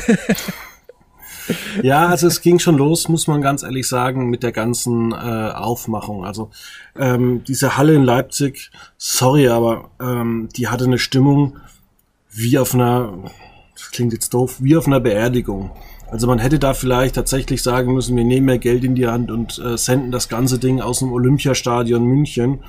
ja, 1.83 2.07
also 2.07 2.27
es 2.27 2.41
ging 2.41 2.59
schon 2.59 2.77
los, 2.77 3.09
muss 3.09 3.27
man 3.27 3.41
ganz 3.41 3.63
ehrlich 3.63 3.87
sagen, 3.87 4.29
mit 4.29 4.43
der 4.43 4.51
ganzen 4.51 5.11
äh, 5.11 5.15
Aufmachung. 5.15 6.25
Also 6.25 6.51
ähm, 6.95 7.43
diese 7.47 7.77
Halle 7.77 7.95
in 7.95 8.03
Leipzig, 8.03 8.71
sorry, 8.97 9.47
aber 9.47 9.89
ähm, 9.99 10.49
die 10.55 10.67
hatte 10.67 10.85
eine 10.85 10.99
Stimmung 10.99 11.57
wie 12.31 12.59
auf 12.59 12.75
einer, 12.75 13.31
das 13.73 13.91
klingt 13.91 14.13
jetzt 14.13 14.33
doof, 14.33 14.57
wie 14.59 14.77
auf 14.77 14.85
einer 14.85 14.99
Beerdigung. 14.99 15.71
Also 16.11 16.27
man 16.27 16.39
hätte 16.39 16.59
da 16.59 16.73
vielleicht 16.73 17.15
tatsächlich 17.15 17.61
sagen 17.61 17.93
müssen, 17.93 18.15
wir 18.15 18.23
nehmen 18.23 18.45
mehr 18.45 18.57
Geld 18.57 18.83
in 18.83 18.95
die 18.95 19.07
Hand 19.07 19.31
und 19.31 19.59
äh, 19.59 19.77
senden 19.77 20.11
das 20.11 20.29
ganze 20.29 20.59
Ding 20.59 20.81
aus 20.81 20.99
dem 20.99 21.11
Olympiastadion 21.11 22.03
München 22.03 22.63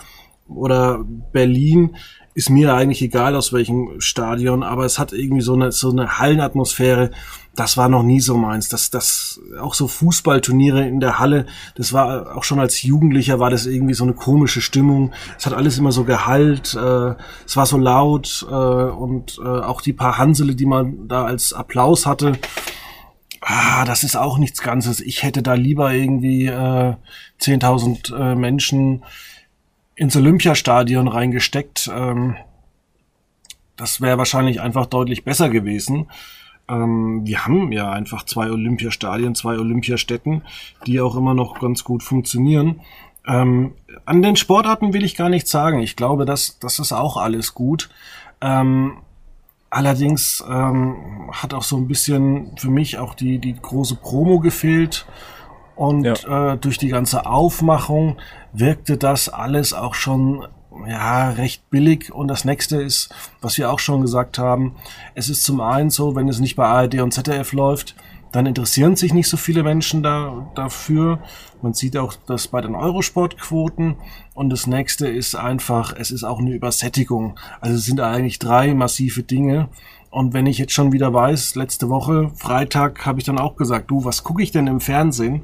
oder 0.48 1.04
Berlin 1.32 1.96
ist 2.40 2.48
mir 2.48 2.74
eigentlich 2.74 3.02
egal 3.02 3.36
aus 3.36 3.52
welchem 3.52 4.00
Stadion, 4.00 4.62
aber 4.62 4.86
es 4.86 4.98
hat 4.98 5.12
irgendwie 5.12 5.42
so 5.42 5.52
eine, 5.52 5.72
so 5.72 5.90
eine 5.90 6.18
Hallenatmosphäre. 6.18 7.10
Das 7.54 7.76
war 7.76 7.90
noch 7.90 8.02
nie 8.02 8.20
so 8.20 8.34
meins. 8.34 8.70
Das, 8.70 8.88
das, 8.88 9.42
auch 9.60 9.74
so 9.74 9.86
Fußballturniere 9.86 10.88
in 10.88 11.00
der 11.00 11.18
Halle, 11.18 11.44
das 11.74 11.92
war 11.92 12.34
auch 12.34 12.44
schon 12.44 12.58
als 12.58 12.80
Jugendlicher 12.80 13.40
war 13.40 13.50
das 13.50 13.66
irgendwie 13.66 13.92
so 13.92 14.04
eine 14.04 14.14
komische 14.14 14.62
Stimmung. 14.62 15.12
Es 15.38 15.44
hat 15.44 15.52
alles 15.52 15.76
immer 15.76 15.92
so 15.92 16.04
gehalt, 16.04 16.74
äh, 16.74 17.14
es 17.44 17.58
war 17.58 17.66
so 17.66 17.76
laut 17.76 18.46
äh, 18.50 18.54
und 18.54 19.38
äh, 19.44 19.46
auch 19.46 19.82
die 19.82 19.92
paar 19.92 20.16
Hansele, 20.16 20.54
die 20.54 20.64
man 20.66 21.08
da 21.08 21.26
als 21.26 21.52
Applaus 21.52 22.06
hatte, 22.06 22.38
ah, 23.42 23.84
das 23.84 24.02
ist 24.02 24.16
auch 24.16 24.38
nichts 24.38 24.62
Ganzes. 24.62 25.02
Ich 25.02 25.22
hätte 25.22 25.42
da 25.42 25.52
lieber 25.52 25.92
irgendwie 25.92 26.46
äh, 26.46 26.94
10.000 27.38 28.16
äh, 28.16 28.34
Menschen 28.34 29.02
ins 30.00 30.16
Olympiastadion 30.16 31.08
reingesteckt. 31.08 31.90
Ähm, 31.94 32.34
das 33.76 34.00
wäre 34.00 34.16
wahrscheinlich 34.16 34.62
einfach 34.62 34.86
deutlich 34.86 35.24
besser 35.24 35.50
gewesen. 35.50 36.10
Ähm, 36.68 37.26
wir 37.26 37.44
haben 37.44 37.70
ja 37.70 37.92
einfach 37.92 38.24
zwei 38.24 38.50
Olympiastadien, 38.50 39.34
zwei 39.34 39.58
Olympiastätten, 39.58 40.40
die 40.86 41.02
auch 41.02 41.16
immer 41.16 41.34
noch 41.34 41.60
ganz 41.60 41.84
gut 41.84 42.02
funktionieren. 42.02 42.80
Ähm, 43.26 43.74
an 44.06 44.22
den 44.22 44.36
Sportarten 44.36 44.94
will 44.94 45.04
ich 45.04 45.16
gar 45.16 45.28
nichts 45.28 45.50
sagen. 45.50 45.80
Ich 45.80 45.96
glaube, 45.96 46.24
das, 46.24 46.58
das 46.58 46.78
ist 46.78 46.92
auch 46.92 47.18
alles 47.18 47.52
gut. 47.52 47.90
Ähm, 48.40 49.02
Allerdings 49.72 50.42
ähm, 50.50 51.30
hat 51.30 51.54
auch 51.54 51.62
so 51.62 51.76
ein 51.76 51.86
bisschen 51.86 52.56
für 52.56 52.70
mich 52.70 52.98
auch 52.98 53.14
die, 53.14 53.38
die 53.38 53.54
große 53.54 53.94
Promo 53.94 54.40
gefehlt. 54.40 55.06
Und 55.80 56.04
ja. 56.04 56.52
äh, 56.52 56.58
durch 56.58 56.76
die 56.76 56.88
ganze 56.88 57.24
Aufmachung 57.24 58.18
wirkte 58.52 58.98
das 58.98 59.30
alles 59.30 59.72
auch 59.72 59.94
schon 59.94 60.46
ja, 60.86 61.30
recht 61.30 61.70
billig. 61.70 62.12
Und 62.12 62.28
das 62.28 62.44
nächste 62.44 62.82
ist, 62.82 63.08
was 63.40 63.56
wir 63.56 63.72
auch 63.72 63.78
schon 63.78 64.02
gesagt 64.02 64.36
haben, 64.36 64.74
es 65.14 65.30
ist 65.30 65.42
zum 65.42 65.62
einen 65.62 65.88
so, 65.88 66.14
wenn 66.14 66.28
es 66.28 66.38
nicht 66.38 66.54
bei 66.54 66.66
ARD 66.66 67.00
und 67.00 67.12
ZDF 67.14 67.54
läuft, 67.54 67.96
dann 68.30 68.44
interessieren 68.44 68.94
sich 68.94 69.14
nicht 69.14 69.30
so 69.30 69.38
viele 69.38 69.62
Menschen 69.62 70.02
da, 70.02 70.52
dafür. 70.54 71.20
Man 71.62 71.72
sieht 71.72 71.96
auch 71.96 72.12
das 72.26 72.48
bei 72.48 72.60
den 72.60 72.74
Eurosportquoten. 72.74 73.96
Und 74.34 74.50
das 74.50 74.66
nächste 74.66 75.08
ist 75.08 75.34
einfach, 75.34 75.94
es 75.96 76.10
ist 76.10 76.24
auch 76.24 76.40
eine 76.40 76.50
Übersättigung. 76.50 77.38
Also 77.62 77.76
es 77.76 77.86
sind 77.86 78.00
eigentlich 78.00 78.38
drei 78.38 78.74
massive 78.74 79.22
Dinge. 79.22 79.70
Und 80.10 80.34
wenn 80.34 80.46
ich 80.46 80.58
jetzt 80.58 80.72
schon 80.72 80.92
wieder 80.92 81.14
weiß, 81.14 81.54
letzte 81.54 81.88
Woche, 81.88 82.32
Freitag, 82.34 83.06
habe 83.06 83.20
ich 83.20 83.24
dann 83.24 83.38
auch 83.38 83.54
gesagt, 83.54 83.90
du, 83.90 84.04
was 84.04 84.24
gucke 84.24 84.42
ich 84.42 84.50
denn 84.50 84.66
im 84.66 84.80
Fernsehen? 84.80 85.42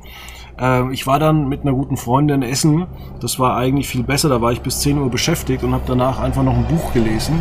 Äh, 0.59 0.93
ich 0.93 1.07
war 1.07 1.21
dann 1.21 1.49
mit 1.49 1.63
einer 1.63 1.73
guten 1.73 1.97
Freundin 1.97 2.43
essen. 2.43 2.87
Das 3.21 3.39
war 3.39 3.57
eigentlich 3.57 3.87
viel 3.87 4.03
besser. 4.03 4.29
Da 4.29 4.43
war 4.43 4.51
ich 4.51 4.63
bis 4.63 4.81
10 4.81 4.99
Uhr 4.99 5.09
beschäftigt 5.09 5.63
und 5.63 5.73
habe 5.73 5.85
danach 5.87 6.19
einfach 6.19 6.43
noch 6.43 6.57
ein 6.57 6.67
Buch 6.67 6.93
gelesen. 6.93 7.41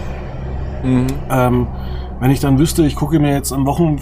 Mhm. 0.84 1.08
Ähm, 1.32 1.68
wenn 2.20 2.30
ich 2.30 2.40
dann 2.40 2.60
wüsste, 2.60 2.86
ich 2.86 2.96
gucke 2.96 3.20
mir 3.20 3.34
jetzt 3.34 3.52
am 3.52 3.66
Wochen 3.66 4.02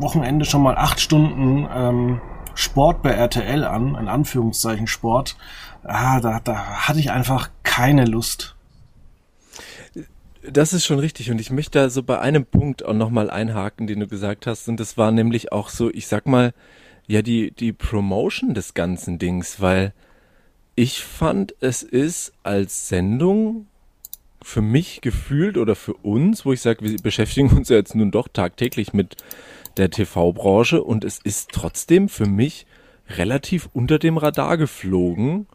Wochenende 0.00 0.44
schon 0.44 0.62
mal 0.62 0.76
acht 0.76 1.00
Stunden 1.00 1.68
ähm, 1.72 2.20
Sport 2.56 3.02
bei 3.02 3.10
RTL 3.10 3.64
an, 3.64 3.94
in 3.94 4.08
Anführungszeichen 4.08 4.88
Sport, 4.88 5.36
ah, 5.84 6.18
da, 6.20 6.40
da 6.42 6.56
hatte 6.56 6.98
ich 6.98 7.12
einfach 7.12 7.50
keine 7.62 8.04
Lust. 8.04 8.53
Das 10.50 10.72
ist 10.72 10.84
schon 10.84 10.98
richtig 10.98 11.30
und 11.30 11.40
ich 11.40 11.50
möchte 11.50 11.78
da 11.78 11.88
so 11.88 12.02
bei 12.02 12.20
einem 12.20 12.44
Punkt 12.44 12.84
auch 12.84 12.94
nochmal 12.94 13.30
einhaken, 13.30 13.86
den 13.86 14.00
du 14.00 14.06
gesagt 14.06 14.46
hast 14.46 14.68
und 14.68 14.78
das 14.78 14.98
war 14.98 15.10
nämlich 15.10 15.52
auch 15.52 15.68
so, 15.68 15.90
ich 15.90 16.06
sag 16.06 16.26
mal, 16.26 16.52
ja, 17.06 17.22
die, 17.22 17.50
die 17.50 17.72
Promotion 17.72 18.54
des 18.54 18.74
ganzen 18.74 19.18
Dings, 19.18 19.60
weil 19.60 19.92
ich 20.74 21.02
fand, 21.02 21.54
es 21.60 21.82
ist 21.82 22.32
als 22.42 22.88
Sendung 22.88 23.66
für 24.42 24.60
mich 24.60 25.00
gefühlt 25.00 25.56
oder 25.56 25.74
für 25.74 25.94
uns, 25.94 26.44
wo 26.44 26.52
ich 26.52 26.60
sage, 26.60 26.84
wir 26.84 26.96
beschäftigen 26.98 27.50
uns 27.50 27.68
ja 27.70 27.76
jetzt 27.76 27.94
nun 27.94 28.10
doch 28.10 28.28
tagtäglich 28.28 28.92
mit 28.92 29.16
der 29.76 29.90
TV-Branche 29.90 30.82
und 30.82 31.04
es 31.04 31.18
ist 31.18 31.50
trotzdem 31.52 32.08
für 32.08 32.26
mich 32.26 32.66
relativ 33.08 33.68
unter 33.72 33.98
dem 33.98 34.16
Radar 34.16 34.56
geflogen. 34.56 35.46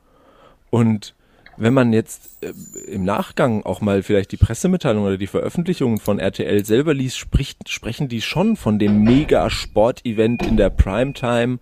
Und 0.70 1.16
wenn 1.60 1.74
man 1.74 1.94
jetzt 1.94 2.30
äh, 2.42 2.54
im 2.92 3.04
Nachgang 3.04 3.64
auch 3.64 3.82
mal 3.82 4.02
vielleicht 4.02 4.32
die 4.32 4.38
Pressemitteilung 4.38 5.04
oder 5.04 5.18
die 5.18 5.28
Veröffentlichungen 5.28 6.00
von 6.00 6.20
RTL 6.20 6.66
selber 6.66 6.94
liest, 6.94 7.18
spricht, 7.18 7.70
sprechen 7.70 8.08
die 8.08 8.22
schon 8.22 8.56
von 8.56 8.80
dem 8.80 9.04
Mega-Sport-Event 9.04 10.46
in 10.46 10.58
der 10.58 10.70
Primetime 10.70 11.60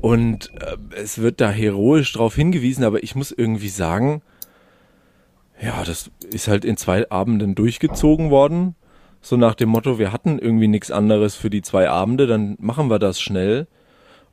und 0.00 0.52
äh, 0.60 0.76
es 0.96 1.18
wird 1.18 1.40
da 1.40 1.50
heroisch 1.50 2.12
drauf 2.12 2.34
hingewiesen, 2.34 2.84
aber 2.84 3.02
ich 3.02 3.14
muss 3.14 3.30
irgendwie 3.30 3.68
sagen, 3.68 4.22
ja, 5.60 5.84
das 5.84 6.10
ist 6.30 6.48
halt 6.48 6.64
in 6.64 6.76
zwei 6.76 7.08
Abenden 7.10 7.54
durchgezogen 7.54 8.30
worden 8.30 8.74
so 9.26 9.36
nach 9.36 9.56
dem 9.56 9.70
Motto, 9.70 9.98
wir 9.98 10.12
hatten 10.12 10.38
irgendwie 10.38 10.68
nichts 10.68 10.92
anderes 10.92 11.34
für 11.34 11.50
die 11.50 11.62
zwei 11.62 11.90
Abende, 11.90 12.28
dann 12.28 12.56
machen 12.60 12.88
wir 12.88 13.00
das 13.00 13.20
schnell. 13.20 13.66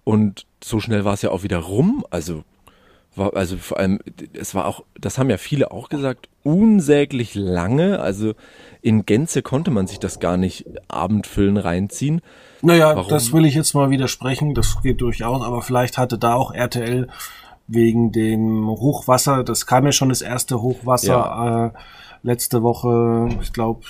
Und 0.04 0.46
so 0.63 0.80
schnell 0.80 1.04
war 1.04 1.16
es 1.16 1.24
ja 1.24 1.32
auch 1.32 1.42
wieder 1.42 1.58
rum. 1.58 2.06
Also 2.12 2.44
war, 3.15 3.36
also 3.36 3.58
vor 3.58 3.78
allem, 3.78 3.99
es 4.34 4.56
war 4.56 4.65
auch, 4.65 4.84
das 4.99 5.17
haben 5.17 5.30
ja 5.30 5.38
viele 5.38 5.71
auch 5.71 5.89
gesagt, 5.89 6.30
unsäglich 6.43 7.36
lange. 7.36 7.99
Also 7.99 8.34
in 8.82 9.06
Gänze 9.06 9.41
konnte 9.41 9.71
man 9.71 9.88
sich 9.88 9.99
das 9.99 10.19
gar 10.19 10.38
nicht 10.38 10.65
abendfüllen 10.88 11.58
reinziehen. 11.58 12.21
Naja, 12.62 12.95
Warum? 12.95 13.10
das 13.10 13.34
will 13.34 13.45
ich 13.45 13.56
jetzt 13.56 13.73
mal 13.73 13.89
widersprechen. 13.89 14.54
Das 14.54 14.82
geht 14.82 15.02
durchaus, 15.02 15.43
aber 15.43 15.62
vielleicht 15.62 15.97
hatte 15.97 16.17
da 16.17 16.36
auch 16.36 16.54
RTL 16.54 17.08
wegen 17.67 18.12
dem 18.12 18.67
Hochwasser, 18.67 19.43
das 19.43 19.65
kam 19.65 19.86
ja 19.86 19.93
schon 19.93 20.10
das 20.10 20.21
erste 20.21 20.62
Hochwasser 20.62 21.13
ja. 21.13 21.65
äh, 21.67 21.71
letzte 22.21 22.62
Woche, 22.62 23.30
ich 23.41 23.54
glaube 23.54 23.86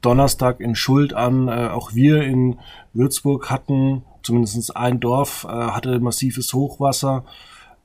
Donnerstag 0.00 0.60
in 0.60 0.74
Schuld 0.74 1.14
an. 1.14 1.48
Äh, 1.48 1.68
auch 1.68 1.94
wir 1.94 2.22
in 2.22 2.58
Würzburg 2.92 3.50
hatten, 3.50 4.02
zumindest 4.22 4.76
ein 4.76 5.00
Dorf, 5.00 5.46
äh, 5.48 5.48
hatte 5.48 6.00
massives 6.00 6.52
Hochwasser. 6.52 7.24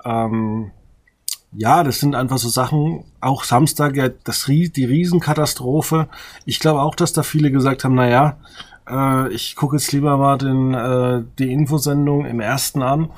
Ähm, 0.05 0.71
ja, 1.57 1.83
das 1.83 1.99
sind 1.99 2.15
einfach 2.15 2.37
so 2.37 2.49
Sachen. 2.49 3.05
Auch 3.21 3.43
Samstag, 3.43 3.95
ja, 3.95 4.09
das, 4.09 4.45
die 4.45 4.85
Riesenkatastrophe. 4.85 6.07
Ich 6.45 6.59
glaube 6.59 6.81
auch, 6.81 6.95
dass 6.95 7.13
da 7.13 7.23
viele 7.23 7.51
gesagt 7.51 7.83
haben, 7.83 7.95
na 7.95 8.09
ja, 8.09 8.37
äh, 8.89 9.33
ich 9.33 9.55
gucke 9.55 9.77
jetzt 9.77 9.91
lieber 9.91 10.17
mal 10.17 10.37
den, 10.37 10.73
äh, 10.73 11.23
die 11.39 11.51
Infosendung 11.51 12.25
im 12.25 12.39
ersten 12.39 12.81
an. 12.81 13.09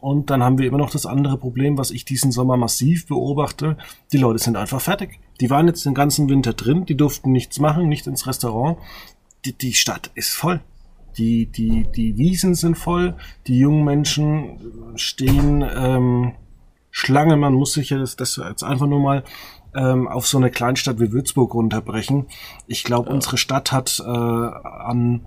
Und 0.00 0.28
dann 0.28 0.42
haben 0.42 0.58
wir 0.58 0.66
immer 0.66 0.78
noch 0.78 0.90
das 0.90 1.06
andere 1.06 1.38
Problem, 1.38 1.78
was 1.78 1.90
ich 1.90 2.04
diesen 2.04 2.30
Sommer 2.30 2.58
massiv 2.58 3.06
beobachte. 3.06 3.78
Die 4.12 4.18
Leute 4.18 4.38
sind 4.38 4.56
einfach 4.56 4.80
fertig. 4.80 5.18
Die 5.40 5.48
waren 5.48 5.66
jetzt 5.66 5.86
den 5.86 5.94
ganzen 5.94 6.28
Winter 6.28 6.52
drin, 6.52 6.84
die 6.84 6.96
durften 6.96 7.32
nichts 7.32 7.58
machen, 7.58 7.88
nicht 7.88 8.06
ins 8.06 8.26
Restaurant. 8.26 8.76
Die, 9.46 9.56
die 9.56 9.72
Stadt 9.72 10.10
ist 10.14 10.34
voll. 10.34 10.60
Die, 11.16 11.46
die, 11.46 11.86
die 11.94 12.16
Wiesen 12.16 12.54
sind 12.54 12.76
voll, 12.76 13.14
die 13.46 13.58
jungen 13.58 13.84
Menschen 13.84 14.96
stehen 14.96 15.62
ähm, 15.62 16.32
Schlange. 16.90 17.36
Man 17.36 17.54
muss 17.54 17.72
sich 17.72 17.90
ja 17.90 17.98
das, 17.98 18.16
das 18.16 18.36
jetzt 18.36 18.64
einfach 18.64 18.86
nur 18.86 19.00
mal 19.00 19.24
ähm, 19.74 20.08
auf 20.08 20.26
so 20.26 20.38
eine 20.38 20.50
Kleinstadt 20.50 21.00
wie 21.00 21.12
Würzburg 21.12 21.54
runterbrechen. 21.54 22.26
Ich 22.66 22.84
glaube, 22.84 23.08
ja. 23.08 23.14
unsere 23.14 23.36
Stadt 23.36 23.72
hat 23.72 24.02
äh, 24.04 24.08
an, 24.08 25.26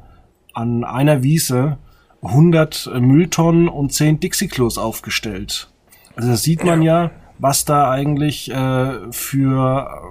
an 0.53 0.83
einer 0.83 1.23
Wiese 1.23 1.77
100 2.21 2.91
Mülltonnen 2.99 3.67
und 3.67 3.93
10 3.93 4.19
Dixie-Klos 4.19 4.77
aufgestellt. 4.77 5.69
Also 6.15 6.29
da 6.29 6.35
sieht 6.35 6.63
man 6.63 6.81
ja, 6.81 7.11
was 7.37 7.65
da 7.65 7.91
eigentlich 7.91 8.49
äh, 8.49 9.11
für 9.11 10.01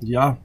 ja 0.00 0.36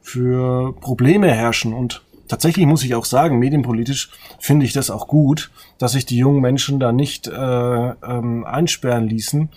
für 0.00 0.74
Probleme 0.80 1.30
herrschen 1.30 1.72
und 1.74 2.02
tatsächlich 2.28 2.66
muss 2.66 2.84
ich 2.84 2.94
auch 2.94 3.04
sagen, 3.04 3.38
medienpolitisch 3.38 4.10
finde 4.38 4.66
ich 4.66 4.72
das 4.72 4.90
auch 4.90 5.08
gut, 5.08 5.50
dass 5.78 5.92
sich 5.92 6.06
die 6.06 6.18
jungen 6.18 6.40
Menschen 6.40 6.78
da 6.78 6.92
nicht 6.92 7.26
äh, 7.26 7.32
ähm, 7.32 8.44
einsperren 8.44 9.08
ließen, 9.08 9.48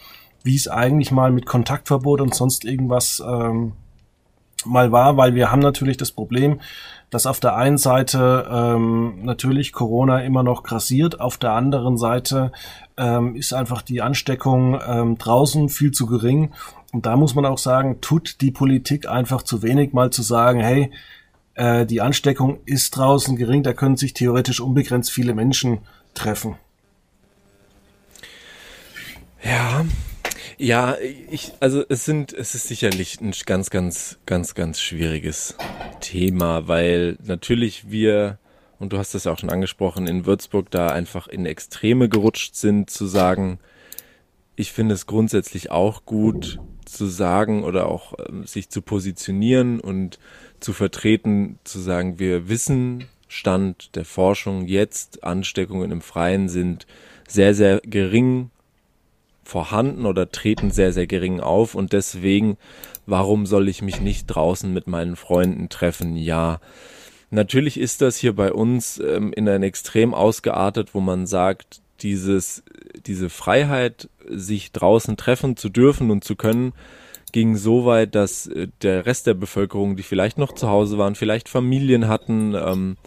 wie 0.44 0.56
es 0.56 0.68
eigentlich 0.68 1.12
mal 1.12 1.32
mit 1.32 1.46
Kontaktverbot 1.46 2.22
und 2.22 2.34
sonst 2.34 2.66
irgendwas 2.66 3.22
ähm, 3.26 3.74
mal 4.66 4.92
war, 4.92 5.18
weil 5.18 5.36
wir 5.36 5.52
haben 5.52 5.62
natürlich 5.62 5.98
das 5.98 6.12
Problem, 6.12 6.60
dass 7.10 7.26
auf 7.26 7.40
der 7.40 7.56
einen 7.56 7.78
Seite 7.78 8.48
ähm, 8.50 9.20
natürlich 9.24 9.74
Corona 9.74 10.22
immer 10.22 10.44
noch 10.44 10.64
grassiert, 10.64 11.20
auf 11.20 11.38
der 11.38 11.52
anderen 11.52 11.98
Seite 11.98 12.52
ähm, 12.98 13.36
ist 13.36 13.54
einfach 13.54 13.82
die 13.82 14.02
Ansteckung 14.02 14.80
ähm, 14.88 15.18
draußen 15.18 15.70
viel 15.70 15.92
zu 15.92 16.06
gering. 16.06 16.52
Und 16.94 17.06
da 17.06 17.18
muss 17.18 17.36
man 17.36 17.46
auch 17.46 17.58
sagen, 17.58 18.00
tut 18.02 18.42
die 18.42 18.52
Politik 18.52 19.10
einfach 19.10 19.44
zu 19.44 19.62
wenig, 19.62 19.94
mal 19.94 20.12
zu 20.12 20.22
sagen, 20.22 20.60
hey, 20.60 20.92
äh, 21.56 21.86
die 21.86 22.02
Ansteckung 22.02 22.60
ist 22.66 22.96
draußen 22.96 23.36
gering, 23.36 23.64
da 23.64 23.74
können 23.74 23.98
sich 23.98 24.14
theoretisch 24.14 24.60
unbegrenzt 24.60 25.12
viele 25.12 25.34
Menschen 25.34 25.80
treffen. 26.14 26.56
Ja, 29.44 29.86
ja, 30.58 30.96
ich, 31.32 31.54
also 31.60 31.84
es 31.90 32.06
sind, 32.06 32.34
es 32.34 32.54
ist 32.54 32.68
sicherlich 32.68 33.20
ein 33.20 33.34
ganz, 33.48 33.72
ganz, 33.72 34.20
ganz, 34.28 34.54
ganz 34.54 34.80
schwieriges 34.80 35.56
Thema, 36.02 36.68
weil 36.68 37.18
natürlich 37.24 37.90
wir, 37.90 38.38
und 38.78 38.94
du 38.94 39.00
hast 39.00 39.16
das 39.16 39.24
ja 39.24 39.32
auch 39.32 39.40
schon 39.40 39.50
angesprochen, 39.50 40.06
in 40.06 40.28
Würzburg 40.28 40.70
da 40.70 40.90
einfach 40.90 41.28
in 41.28 41.48
Extreme 41.48 42.10
gerutscht 42.10 42.56
sind, 42.56 42.92
zu 42.92 43.08
sagen, 43.08 43.58
ich 44.56 44.72
finde 44.72 44.94
es 44.94 45.08
grundsätzlich 45.08 45.72
auch 45.72 46.06
gut 46.06 46.60
zu 46.92 47.08
sagen 47.08 47.64
oder 47.64 47.88
auch 47.88 48.14
ähm, 48.28 48.46
sich 48.46 48.70
zu 48.70 48.82
positionieren 48.82 49.80
und 49.80 50.20
zu 50.60 50.74
vertreten, 50.74 51.60
zu 51.64 51.80
sagen, 51.80 52.20
wir 52.20 52.50
wissen, 52.50 53.06
Stand 53.28 53.96
der 53.96 54.06
Forschung 54.06 54.68
jetzt, 54.68 55.24
Ansteckungen 55.24 55.92
im 55.92 56.02
Freien 56.02 56.50
sind 56.50 56.86
sehr, 57.28 57.56
sehr 57.56 57.82
gering 57.82 58.52
vorhanden 59.44 60.06
oder 60.06 60.32
treten 60.32 60.72
sehr, 60.72 60.94
sehr 60.94 61.08
gering 61.08 61.40
auf 61.40 61.76
und 61.76 61.94
deswegen, 61.94 62.58
warum 63.06 63.46
soll 63.46 63.70
ich 63.70 63.82
mich 63.82 64.02
nicht 64.02 64.28
draußen 64.28 64.72
mit 64.72 64.88
meinen 64.88 65.16
Freunden 65.16 65.70
treffen? 65.70 66.16
Ja, 66.16 66.60
natürlich 67.32 67.80
ist 67.80 68.02
das 68.02 68.18
hier 68.18 68.36
bei 68.36 68.54
uns 68.54 69.00
ähm, 69.00 69.34
in 69.34 69.50
ein 69.50 69.64
Extrem 69.64 70.14
ausgeartet, 70.14 70.94
wo 70.94 71.00
man 71.00 71.26
sagt, 71.26 71.81
dieses, 72.04 72.64
diese 73.06 73.30
Freiheit, 73.30 74.10
sich 74.28 74.72
draußen 74.72 75.18
treffen 75.18 75.58
zu 75.58 75.70
dürfen 75.70 76.12
und 76.12 76.24
zu 76.24 76.36
können, 76.36 76.74
ging 77.32 77.56
so 77.56 77.86
weit, 77.86 78.16
dass 78.16 78.48
äh, 78.48 78.68
der 78.82 79.06
Rest 79.06 79.28
der 79.28 79.34
Bevölkerung, 79.34 79.96
die 79.96 80.04
vielleicht 80.04 80.38
noch 80.38 80.54
zu 80.54 80.70
Hause 80.70 80.98
waren, 80.98 81.16
vielleicht 81.16 81.50
Familien 81.50 82.08
hatten, 82.08 82.56
ähm, 82.56 82.98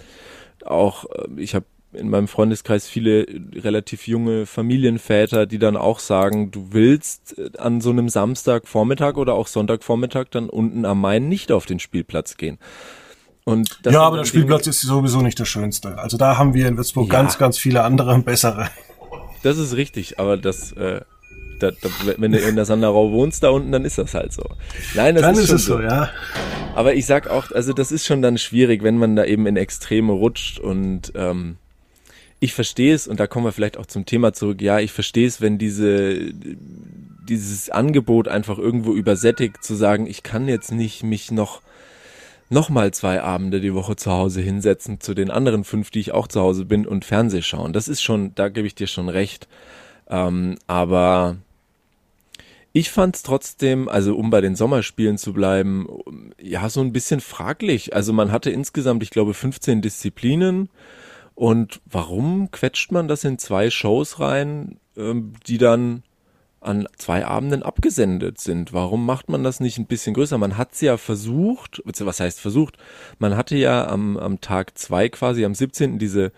auch 0.65 1.05
äh, 1.07 1.29
ich 1.37 1.55
habe 1.55 1.67
in 1.93 2.11
meinem 2.11 2.29
Freundeskreis 2.29 2.89
viele 2.89 3.27
relativ 3.55 4.09
junge 4.09 4.47
Familienväter, 4.47 5.47
die 5.47 5.59
dann 5.59 5.77
auch 5.77 6.01
sagen, 6.01 6.51
du 6.51 6.69
willst 6.73 7.39
äh, 7.39 7.51
an 7.59 7.81
so 7.81 7.91
einem 7.91 8.09
Samstagvormittag 8.09 9.17
oder 9.17 9.35
auch 9.35 9.47
Sonntagvormittag 9.47 10.27
dann 10.31 10.49
unten 10.49 10.85
am 10.85 11.01
Main 11.01 11.29
nicht 11.29 11.53
auf 11.53 11.67
den 11.67 11.79
Spielplatz 11.79 12.37
gehen. 12.37 12.59
Und 13.45 13.79
ja, 13.85 14.01
aber 14.01 14.17
der 14.17 14.25
Spielplatz 14.25 14.67
ist 14.67 14.81
sowieso 14.81 15.21
nicht 15.21 15.39
der 15.39 15.45
schönste. 15.45 15.99
Also 15.99 16.17
da 16.17 16.39
haben 16.39 16.55
wir 16.55 16.67
in 16.67 16.77
Würzburg 16.77 17.09
ja. 17.09 17.21
ganz, 17.21 17.37
ganz 17.37 17.59
viele 17.59 17.85
andere 17.85 18.19
bessere. 18.25 18.71
Das 19.43 19.59
ist 19.59 19.77
richtig, 19.77 20.19
aber 20.19 20.39
das, 20.39 20.73
äh, 20.73 21.03
da, 21.61 21.71
da, 21.71 21.89
wenn 22.17 22.33
du 22.33 22.39
in 22.39 22.57
der 22.57 22.65
Sanderau 22.65 23.13
wohnst 23.13 23.43
da 23.43 23.51
unten, 23.51 23.71
dann 23.71 23.85
ist 23.85 23.99
das 23.99 24.15
halt 24.15 24.33
so. 24.33 24.45
Nein, 24.95 25.15
das 25.15 25.23
dann 25.23 25.35
ist, 25.35 25.45
ist 25.45 25.51
es 25.51 25.65
so, 25.67 25.81
ja. 25.81 26.09
Aber 26.75 26.95
ich 26.95 27.05
sag 27.05 27.29
auch, 27.29 27.51
also 27.51 27.75
das 27.75 27.93
ist 27.93 28.07
schon 28.07 28.23
dann 28.23 28.39
schwierig, 28.39 28.83
wenn 28.83 28.97
man 28.97 29.15
da 29.15 29.25
eben 29.25 29.47
in 29.47 29.59
Extreme 29.59 30.13
rutscht 30.13 30.59
und 30.59 31.13
ähm, 31.15 31.59
ich 32.41 32.55
verstehe 32.55 32.95
es, 32.95 33.07
und 33.07 33.21
da 33.21 33.27
kommen 33.27 33.45
wir 33.45 33.53
vielleicht 33.53 33.77
auch 33.77 33.87
zum 33.87 34.07
Thema 34.07 34.33
zurück, 34.33 34.63
ja, 34.63 34.81
ich 34.81 34.93
verstehe 34.93 35.27
es, 35.27 35.43
wenn 35.43 35.59
diese, 35.59 36.33
dieses 37.29 37.69
Angebot 37.69 38.29
einfach 38.29 38.59
irgendwo 38.59 38.93
übersättigt, 38.95 39.63
zu 39.63 39.75
sagen, 39.75 40.07
ich 40.07 40.23
kann 40.23 40.49
jetzt 40.49 40.73
nicht 40.73 41.03
mich 41.03 41.31
noch 41.31 41.61
nochmal 42.51 42.93
zwei 42.93 43.23
Abende 43.23 43.61
die 43.61 43.75
Woche 43.75 43.97
zu 43.97 44.11
Hause 44.11 44.41
hinsetzen 44.41 45.01
zu 45.01 45.15
den 45.15 45.31
anderen 45.31 45.65
fünf, 45.65 45.91
die 45.91 46.01
ich 46.01 46.13
auch 46.13 46.29
zu 46.29 46.41
Hause 46.41 46.65
bin 46.65 46.87
und 46.87 47.05
Fernseh 47.05 47.43
schauen. 47.43 47.73
Das 47.73 47.89
ist 47.89 48.03
schon, 48.03 48.35
da 48.35 48.49
gebe 48.49 48.67
ich 48.67 48.75
dir 48.75 48.87
schon 48.87 49.09
recht. 49.09 49.49
Ähm, 50.09 50.57
aber 50.67 51.37
ich 52.73 52.91
fand 52.91 53.17
es 53.17 53.23
trotzdem, 53.23 53.89
also 53.89 54.17
um 54.17 54.31
bei 54.31 54.41
den 54.41 54.57
Sommerspielen 54.57 55.17
zu 55.17 55.33
bleiben, 55.33 55.89
ja, 56.41 56.69
so 56.69 56.81
ein 56.81 56.93
bisschen 56.93 57.21
fraglich. 57.21 57.95
Also 57.95 58.13
man 58.13 58.33
hatte 58.33 58.51
insgesamt, 58.51 59.03
ich 59.03 59.11
glaube, 59.11 59.33
15 59.33 59.81
Disziplinen. 59.81 60.69
Und 61.37 61.81
warum 61.87 62.51
quetscht 62.51 62.93
man 62.93 63.09
das 63.09 63.25
in 63.25 63.39
zwei 63.39 63.71
Shows 63.71 64.21
rein, 64.21 64.79
ähm, 64.97 65.35
die 65.47 65.59
dann 65.59 66.03
an 66.65 66.87
zwei 66.97 67.27
Abenden 67.27 67.63
abgesendet 67.63 68.39
sind. 68.39 68.73
Warum 68.73 69.07
macht 69.07 69.29
man 69.29 69.45
das 69.45 69.61
nicht 69.61 69.79
ein 69.79 69.87
bisschen 69.87 70.15
größer? 70.15 70.39
Man 70.39 70.57
hat 70.57 70.73
es 70.73 70.81
ja 70.81 70.97
versucht, 70.97 71.83
was 71.85 72.21
heißt 72.21 72.41
versucht? 72.41 72.77
Man 73.19 73.37
hatte 73.37 73.57
ja 73.57 73.87
am, 73.87 74.17
am 74.17 74.41
Tag 74.41 74.77
zwei 74.79 75.09
quasi, 75.09 75.45
am 75.45 75.55
17. 75.55 75.99
diese 75.99 76.33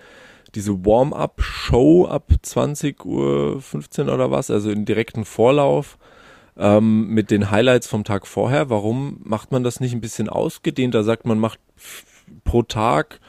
diese 0.55 0.87
Warm-up-Show 0.87 2.07
ab 2.07 2.33
20 2.41 3.05
Uhr 3.05 3.61
15 3.61 4.09
oder 4.09 4.31
was, 4.31 4.51
also 4.51 4.70
in 4.70 4.87
direkten 4.87 5.27
Vorlauf 5.27 5.99
ähm, 6.57 7.09
mit 7.09 7.31
den 7.31 7.51
Highlights 7.51 7.87
vom 7.87 8.05
Tag 8.05 8.27
vorher. 8.27 8.70
Warum 8.70 9.20
macht 9.22 9.53
man 9.53 9.62
das 9.62 9.81
nicht 9.81 9.93
ein 9.93 10.01
bisschen 10.01 10.29
ausgedehnter? 10.29 11.05
Sagt 11.05 11.27
man 11.27 11.39
macht 11.39 11.61
pro 12.45 12.62
Tag 12.62 13.20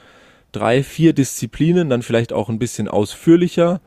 drei, 0.54 0.84
vier 0.84 1.14
Disziplinen, 1.14 1.90
dann 1.90 2.02
vielleicht 2.02 2.34
auch 2.34 2.50
ein 2.50 2.60
bisschen 2.60 2.88
ausführlicher 2.88 3.82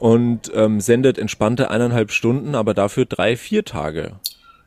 und 0.00 0.50
ähm, 0.54 0.80
sendet 0.80 1.18
entspannte 1.18 1.70
eineinhalb 1.70 2.10
Stunden, 2.10 2.54
aber 2.54 2.74
dafür 2.74 3.04
drei, 3.04 3.36
vier 3.36 3.64
Tage. 3.64 4.16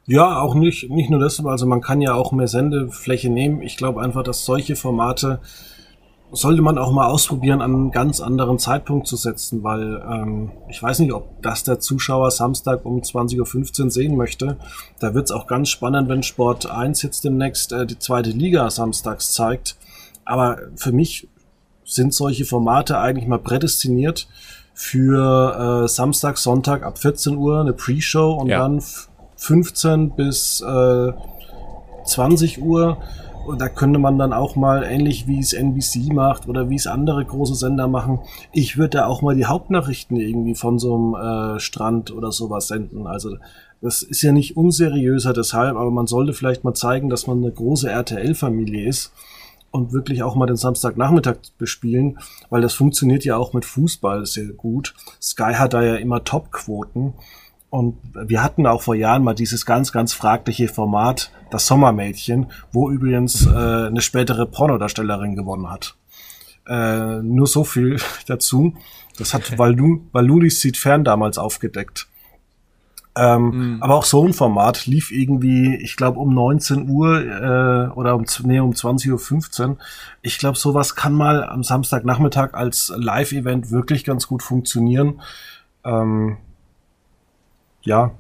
Ja, 0.06 0.40
auch 0.40 0.54
nicht, 0.54 0.90
nicht 0.90 1.10
nur 1.10 1.20
das, 1.20 1.44
also 1.44 1.66
man 1.66 1.82
kann 1.82 2.02
ja 2.02 2.14
auch 2.14 2.32
mehr 2.32 2.48
Sendefläche 2.48 3.30
nehmen. 3.30 3.62
Ich 3.62 3.78
glaube 3.78 4.02
einfach, 4.02 4.24
dass 4.24 4.46
solche 4.46 4.76
Formate 4.76 5.40
sollte 6.32 6.64
man 6.64 6.80
auch 6.80 6.92
mal 6.92 7.08
ausprobieren, 7.08 7.62
an 7.62 7.74
einen 7.74 7.92
ganz 7.92 8.20
anderen 8.20 8.58
Zeitpunkt 8.58 9.08
zu 9.08 9.16
setzen, 9.16 9.64
weil 9.64 10.04
ähm, 10.12 10.52
ich 10.68 10.82
weiß 10.82 11.00
nicht, 11.00 11.14
ob 11.14 11.42
das 11.44 11.64
der 11.64 11.80
Zuschauer 11.80 12.32
Samstag 12.32 12.86
um 12.86 13.02
20.15 13.02 13.84
Uhr 13.84 13.92
sehen 13.92 14.18
möchte. 14.18 14.58
Da 15.00 15.14
wird 15.14 15.26
es 15.26 15.32
auch 15.32 15.46
ganz 15.46 15.70
spannend, 15.70 16.10
wenn 16.10 16.24
Sport 16.24 16.70
1 16.70 17.04
jetzt 17.04 17.24
demnächst 17.24 17.72
äh, 17.72 17.86
die 17.86 18.00
zweite 18.00 18.32
Liga 18.32 18.70
samstags 18.72 19.32
zeigt. 19.32 19.78
Aber 20.26 20.58
für 20.76 20.92
mich 20.92 21.28
sind 21.86 22.16
solche 22.16 22.46
Formate 22.46 22.98
eigentlich 22.98 23.28
mal 23.28 23.40
prädestiniert 23.40 24.28
für 24.74 25.84
äh, 25.84 25.88
Samstag, 25.88 26.38
Sonntag 26.38 26.84
ab 26.84 26.97
14 26.97 27.38
Uhr 27.38 27.61
eine 27.61 27.74
Pre-Show 27.74 28.34
und 28.34 28.49
ja. 28.49 28.59
dann 28.59 28.82
15 29.38 30.11
bis 30.11 30.61
äh, 30.61 31.11
20 32.05 32.61
Uhr. 32.61 32.97
Und 33.45 33.59
da 33.59 33.67
könnte 33.67 33.99
man 33.99 34.17
dann 34.17 34.32
auch 34.32 34.55
mal, 34.55 34.84
ähnlich 34.84 35.28
wie 35.28 35.39
es 35.39 35.51
NBC 35.51 36.13
macht 36.13 36.47
oder 36.47 36.69
wie 36.69 36.76
es 36.76 36.88
andere 36.88 37.26
große 37.26 37.55
Sender 37.55 37.89
machen, 37.89 38.19
ich 38.53 38.78
würde 38.78 38.99
da 38.99 39.05
auch 39.07 39.21
mal 39.21 39.36
die 39.36 39.45
Hauptnachrichten 39.45 40.15
irgendwie 40.15 40.55
von 40.55 40.80
so 40.80 40.95
einem 40.95 41.55
äh, 41.55 41.59
Strand 41.59 42.11
oder 42.11 42.32
sowas 42.32 42.67
senden. 42.67 43.05
Also 43.05 43.36
das 43.82 44.01
ist 44.01 44.21
ja 44.21 44.32
nicht 44.32 44.55
unseriöser 44.55 45.34
deshalb, 45.34 45.76
aber 45.76 45.91
man 45.91 46.07
sollte 46.07 46.32
vielleicht 46.32 46.63
mal 46.63 46.74
zeigen, 46.74 47.09
dass 47.09 47.28
man 47.28 47.39
eine 47.39 47.51
große 47.51 47.89
RTL-Familie 47.89 48.88
ist 48.88 49.11
und 49.74 49.91
wirklich 49.91 50.21
auch 50.21 50.36
mal 50.36 50.45
den 50.45 50.55
Samstagnachmittag 50.55 51.38
bespielen, 51.57 52.19
weil 52.51 52.61
das 52.61 52.76
funktioniert 52.76 53.26
ja 53.26 53.38
auch 53.38 53.53
mit 53.53 53.65
Fußball 53.65 54.26
sehr 54.28 54.53
gut. 54.53 54.93
Sky 55.19 55.55
hat 55.55 55.74
da 55.74 55.82
ja 55.82 55.95
immer 55.95 56.24
Top-Quoten. 56.24 57.13
Und 57.71 57.97
wir 58.13 58.43
hatten 58.43 58.67
auch 58.67 58.84
vor 58.84 58.93
Jahren 58.93 59.24
mal 59.24 59.34
dieses 59.34 59.65
ganz, 59.65 59.91
ganz 59.91 60.13
fragliche 60.13 60.67
Format, 60.67 61.32
das 61.49 61.65
Sommermädchen, 61.65 62.51
wo 62.71 62.91
übrigens 62.91 63.47
äh, 63.47 63.49
eine 63.88 64.01
spätere 64.01 64.45
Pornodarstellerin 64.45 65.36
gewonnen 65.36 65.71
hat. 65.71 65.95
Äh, 66.67 67.24
nur 67.24 67.47
so 67.47 67.63
viel 67.63 67.97
dazu. 68.28 68.76
Das 69.17 69.34
hat 69.34 69.57
Valu, 69.57 70.01
Valulis 70.11 70.61
sieht 70.61 70.78
fern 70.78 71.03
damals 71.03 71.39
aufgedeckt. 71.39 72.07
Ähm, 73.16 73.76
mhm. 73.76 73.84
Aber 73.84 73.95
auch 73.95 74.05
so 74.05 74.26
ein 74.26 74.34
Format 74.34 74.88
lief 74.88 75.11
irgendwie, 75.11 75.76
ich 75.76 75.95
glaube, 75.95 76.20
um 76.20 76.34
19 76.34 76.89
Uhr 76.89 77.22
äh, 77.22 77.91
oder 77.91 78.16
um, 78.16 78.26
nee, 78.43 78.59
um 78.59 78.72
20.15 78.72 79.70
Uhr. 79.70 79.78
Ich 80.24 80.39
glaube, 80.39 80.57
sowas 80.57 80.95
kann 80.95 81.14
mal 81.14 81.43
am 81.43 81.64
Samstagnachmittag 81.64 82.53
als 82.53 82.91
Live-Event 82.95 83.70
wirklich 83.70 84.03
ganz 84.03 84.28
gut 84.28 84.41
funktionieren. 84.41 85.22
Ähm, 85.84 86.38
ja. 87.84 88.11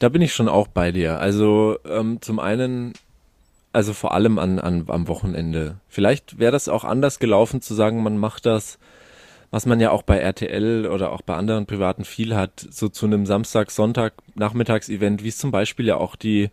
Da 0.00 0.08
bin 0.08 0.22
ich 0.22 0.34
schon 0.34 0.48
auch 0.48 0.66
bei 0.66 0.90
dir. 0.90 1.20
Also 1.20 1.78
ähm, 1.84 2.20
zum 2.20 2.40
einen, 2.40 2.92
also 3.72 3.92
vor 3.92 4.14
allem 4.14 4.38
an, 4.40 4.58
an, 4.58 4.84
am 4.88 5.06
Wochenende. 5.06 5.76
Vielleicht 5.86 6.40
wäre 6.40 6.52
das 6.52 6.68
auch 6.68 6.82
anders 6.82 7.20
gelaufen 7.20 7.60
zu 7.60 7.74
sagen, 7.74 8.02
man 8.02 8.18
macht 8.18 8.46
das 8.46 8.78
was 9.54 9.66
man 9.66 9.78
ja 9.78 9.92
auch 9.92 10.02
bei 10.02 10.18
RTL 10.18 10.88
oder 10.88 11.12
auch 11.12 11.22
bei 11.22 11.36
anderen 11.36 11.64
Privaten 11.64 12.04
viel 12.04 12.34
hat, 12.34 12.66
so 12.70 12.88
zu 12.88 13.06
einem 13.06 13.24
Samstag, 13.24 13.70
Sonntag, 13.70 14.14
Nachmittagsevent, 14.34 15.22
wie 15.22 15.28
es 15.28 15.38
zum 15.38 15.52
Beispiel 15.52 15.86
ja 15.86 15.96
auch 15.96 16.16
die, 16.16 16.50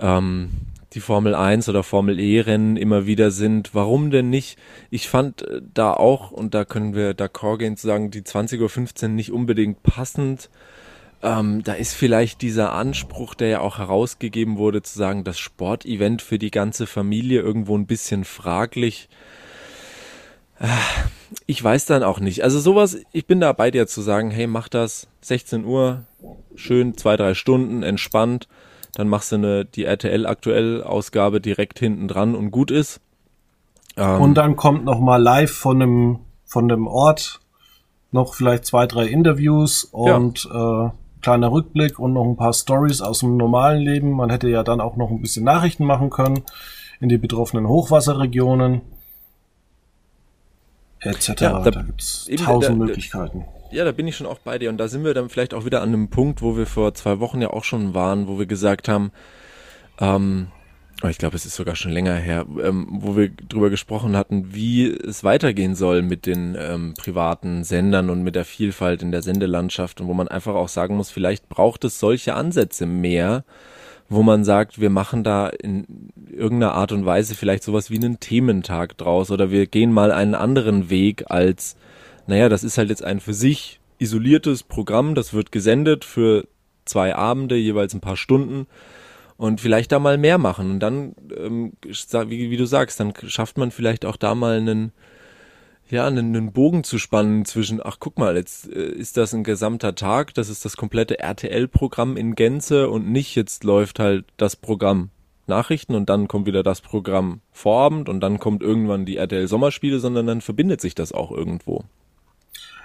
ähm, 0.00 0.50
die 0.94 1.00
Formel 1.00 1.36
1 1.36 1.68
oder 1.68 1.84
Formel 1.84 2.18
E-Rennen 2.18 2.76
immer 2.76 3.06
wieder 3.06 3.30
sind. 3.30 3.72
Warum 3.72 4.10
denn 4.10 4.30
nicht? 4.30 4.58
Ich 4.90 5.08
fand 5.08 5.42
äh, 5.42 5.62
da 5.74 5.92
auch, 5.92 6.32
und 6.32 6.54
da 6.54 6.64
können 6.64 6.96
wir 6.96 7.12
d'accord 7.12 7.58
gehen 7.58 7.76
zu 7.76 7.86
sagen, 7.86 8.10
die 8.10 8.22
20.15 8.22 9.02
Uhr 9.04 9.08
nicht 9.10 9.30
unbedingt 9.30 9.84
passend. 9.84 10.50
Ähm, 11.22 11.62
da 11.62 11.74
ist 11.74 11.94
vielleicht 11.94 12.42
dieser 12.42 12.72
Anspruch, 12.72 13.36
der 13.36 13.46
ja 13.46 13.60
auch 13.60 13.78
herausgegeben 13.78 14.58
wurde, 14.58 14.82
zu 14.82 14.98
sagen, 14.98 15.22
das 15.22 15.38
Sportevent 15.38 16.20
für 16.20 16.40
die 16.40 16.50
ganze 16.50 16.88
Familie 16.88 17.42
irgendwo 17.42 17.78
ein 17.78 17.86
bisschen 17.86 18.24
fraglich. 18.24 19.08
Äh, 20.58 20.66
ich 21.46 21.62
weiß 21.62 21.86
dann 21.86 22.02
auch 22.02 22.20
nicht. 22.20 22.42
Also 22.42 22.60
sowas, 22.60 22.98
ich 23.12 23.26
bin 23.26 23.40
da 23.40 23.52
bei 23.52 23.70
dir 23.70 23.86
zu 23.86 24.02
sagen, 24.02 24.30
hey, 24.30 24.46
mach 24.46 24.68
das 24.68 25.06
16 25.22 25.64
Uhr, 25.64 26.04
schön 26.54 26.96
zwei, 26.96 27.16
drei 27.16 27.34
Stunden, 27.34 27.82
entspannt. 27.82 28.48
Dann 28.94 29.08
machst 29.08 29.32
du 29.32 29.36
eine, 29.36 29.64
die 29.64 29.84
RTL 29.84 30.26
aktuell 30.26 30.82
Ausgabe 30.82 31.40
direkt 31.40 31.78
hinten 31.78 32.08
dran 32.08 32.34
und 32.34 32.50
gut 32.50 32.70
ist. 32.70 33.00
Ähm, 33.96 34.20
und 34.20 34.34
dann 34.34 34.56
kommt 34.56 34.84
noch 34.84 35.00
mal 35.00 35.20
live 35.20 35.52
von 35.52 35.80
dem, 35.80 36.18
von 36.44 36.68
dem 36.68 36.86
Ort 36.86 37.40
noch 38.12 38.34
vielleicht 38.34 38.64
zwei, 38.64 38.86
drei 38.86 39.06
Interviews 39.06 39.84
und 39.84 40.44
ja. 40.44 40.86
äh, 40.86 40.90
kleiner 41.20 41.50
Rückblick 41.50 41.98
und 41.98 42.12
noch 42.12 42.24
ein 42.24 42.36
paar 42.36 42.52
Stories 42.52 43.00
aus 43.00 43.20
dem 43.20 43.36
normalen 43.36 43.80
Leben. 43.80 44.12
Man 44.12 44.30
hätte 44.30 44.48
ja 44.48 44.62
dann 44.62 44.80
auch 44.80 44.96
noch 44.96 45.10
ein 45.10 45.20
bisschen 45.20 45.44
Nachrichten 45.44 45.84
machen 45.84 46.10
können 46.10 46.44
in 47.00 47.08
die 47.08 47.18
betroffenen 47.18 47.66
Hochwasserregionen 47.66 48.82
etc. 51.04 51.28
Ja, 51.40 51.60
da, 51.60 51.70
da 51.70 51.82
gibt 51.82 52.00
es 52.00 52.28
tausend 52.36 52.80
da, 52.80 52.84
Möglichkeiten. 52.84 53.44
Ja, 53.70 53.84
da 53.84 53.92
bin 53.92 54.06
ich 54.06 54.16
schon 54.16 54.26
auch 54.26 54.38
bei 54.38 54.58
dir. 54.58 54.70
Und 54.70 54.78
da 54.78 54.88
sind 54.88 55.04
wir 55.04 55.14
dann 55.14 55.28
vielleicht 55.28 55.54
auch 55.54 55.64
wieder 55.64 55.82
an 55.82 55.88
einem 55.88 56.08
Punkt, 56.08 56.42
wo 56.42 56.56
wir 56.56 56.66
vor 56.66 56.94
zwei 56.94 57.20
Wochen 57.20 57.42
ja 57.42 57.50
auch 57.50 57.64
schon 57.64 57.94
waren, 57.94 58.28
wo 58.28 58.38
wir 58.38 58.46
gesagt 58.46 58.88
haben, 58.88 59.10
ähm, 60.00 60.48
oh, 61.02 61.08
ich 61.08 61.18
glaube, 61.18 61.36
es 61.36 61.44
ist 61.44 61.56
sogar 61.56 61.76
schon 61.76 61.92
länger 61.92 62.14
her, 62.14 62.46
ähm, 62.62 62.86
wo 62.90 63.16
wir 63.16 63.30
drüber 63.30 63.70
gesprochen 63.70 64.16
hatten, 64.16 64.54
wie 64.54 64.86
es 64.90 65.24
weitergehen 65.24 65.74
soll 65.74 66.02
mit 66.02 66.26
den 66.26 66.56
ähm, 66.58 66.94
privaten 66.96 67.64
Sendern 67.64 68.10
und 68.10 68.22
mit 68.22 68.36
der 68.36 68.44
Vielfalt 68.44 69.02
in 69.02 69.10
der 69.10 69.22
Sendelandschaft 69.22 70.00
und 70.00 70.06
wo 70.06 70.14
man 70.14 70.28
einfach 70.28 70.54
auch 70.54 70.68
sagen 70.68 70.96
muss, 70.96 71.10
vielleicht 71.10 71.48
braucht 71.48 71.84
es 71.84 71.98
solche 71.98 72.34
Ansätze 72.34 72.86
mehr, 72.86 73.44
wo 74.08 74.22
man 74.22 74.44
sagt, 74.44 74.80
wir 74.80 74.90
machen 74.90 75.24
da 75.24 75.48
in 75.48 75.86
irgendeiner 76.30 76.74
Art 76.74 76.92
und 76.92 77.06
Weise 77.06 77.34
vielleicht 77.34 77.62
sowas 77.62 77.90
wie 77.90 77.96
einen 77.96 78.20
Thementag 78.20 78.96
draus 78.98 79.30
oder 79.30 79.50
wir 79.50 79.66
gehen 79.66 79.92
mal 79.92 80.12
einen 80.12 80.34
anderen 80.34 80.90
Weg 80.90 81.24
als, 81.30 81.76
naja, 82.26 82.48
das 82.48 82.64
ist 82.64 82.78
halt 82.78 82.90
jetzt 82.90 83.04
ein 83.04 83.20
für 83.20 83.34
sich 83.34 83.80
isoliertes 83.98 84.62
Programm, 84.62 85.14
das 85.14 85.32
wird 85.32 85.52
gesendet 85.52 86.04
für 86.04 86.46
zwei 86.84 87.14
Abende, 87.14 87.56
jeweils 87.56 87.94
ein 87.94 88.00
paar 88.00 88.16
Stunden 88.16 88.66
und 89.36 89.60
vielleicht 89.60 89.92
da 89.92 89.98
mal 89.98 90.18
mehr 90.18 90.38
machen. 90.38 90.72
Und 90.72 90.80
dann, 90.80 91.14
ähm, 91.36 91.72
wie, 91.82 92.50
wie 92.50 92.56
du 92.56 92.66
sagst, 92.66 93.00
dann 93.00 93.12
schafft 93.26 93.58
man 93.58 93.70
vielleicht 93.70 94.04
auch 94.04 94.16
da 94.16 94.34
mal 94.34 94.58
einen, 94.58 94.92
ja, 95.94 96.06
einen, 96.06 96.36
einen 96.36 96.52
Bogen 96.52 96.84
zu 96.84 96.98
spannen 96.98 97.44
zwischen, 97.44 97.80
ach 97.82 97.96
guck 98.00 98.18
mal, 98.18 98.36
jetzt 98.36 98.68
äh, 98.70 98.90
ist 98.90 99.16
das 99.16 99.32
ein 99.32 99.44
gesamter 99.44 99.94
Tag, 99.94 100.34
das 100.34 100.48
ist 100.48 100.64
das 100.64 100.76
komplette 100.76 101.20
RTL-Programm 101.20 102.16
in 102.16 102.34
Gänze 102.34 102.90
und 102.90 103.08
nicht 103.08 103.34
jetzt 103.36 103.64
läuft 103.64 104.00
halt 104.00 104.24
das 104.36 104.56
Programm 104.56 105.10
Nachrichten 105.46 105.94
und 105.94 106.08
dann 106.08 106.26
kommt 106.26 106.46
wieder 106.46 106.62
das 106.62 106.80
Programm 106.80 107.40
Vorabend 107.52 108.08
und 108.08 108.20
dann 108.20 108.38
kommt 108.38 108.62
irgendwann 108.62 109.04
die 109.04 109.18
RTL-Sommerspiele, 109.18 110.00
sondern 110.00 110.26
dann 110.26 110.40
verbindet 110.40 110.80
sich 110.80 110.94
das 110.94 111.12
auch 111.12 111.30
irgendwo. 111.30 111.84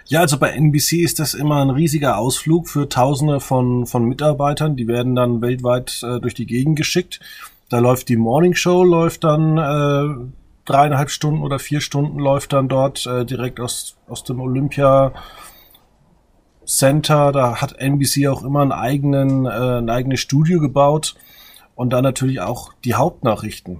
Ja, 0.06 0.22
also 0.22 0.38
bei 0.38 0.50
NBC 0.50 1.02
ist 1.04 1.20
das 1.20 1.34
immer 1.34 1.62
ein 1.62 1.70
riesiger 1.70 2.18
Ausflug 2.18 2.68
für 2.68 2.90
Tausende 2.90 3.40
von, 3.40 3.86
von 3.86 4.04
Mitarbeitern. 4.06 4.76
Die 4.76 4.88
werden 4.88 5.16
dann 5.16 5.42
weltweit 5.42 6.02
äh, 6.04 6.20
durch 6.20 6.34
die 6.34 6.48
Gegend 6.48 6.78
geschickt. 6.78 7.20
Da 7.70 7.80
läuft 7.80 8.10
die 8.10 8.18
Morning 8.18 8.56
Show, 8.56 8.84
läuft 8.84 9.24
dann 9.24 9.58
äh, 9.58 10.39
dreieinhalb 10.70 11.10
Stunden 11.10 11.42
oder 11.42 11.60
vier 11.60 11.82
Stunden 11.82 12.20
läuft 12.20 12.54
dann 12.54 12.68
dort 12.68 13.06
äh, 13.06 13.26
direkt 13.26 13.60
aus, 13.60 13.98
aus 14.08 14.24
dem 14.24 14.40
Olympia 14.40 15.14
Center. 16.66 17.32
Da 17.32 17.62
hat 17.62 17.74
NBC 17.80 18.28
auch 18.28 18.44
immer 18.44 18.62
einen 18.62 18.72
eigenen, 18.72 19.46
äh, 19.46 19.50
ein 19.50 19.90
eigenes 19.90 20.20
Studio 20.20 20.60
gebaut 20.60 21.16
und 21.76 21.92
dann 21.92 22.04
natürlich 22.04 22.42
auch 22.42 22.74
die 22.84 22.96
Hauptnachrichten. 22.96 23.80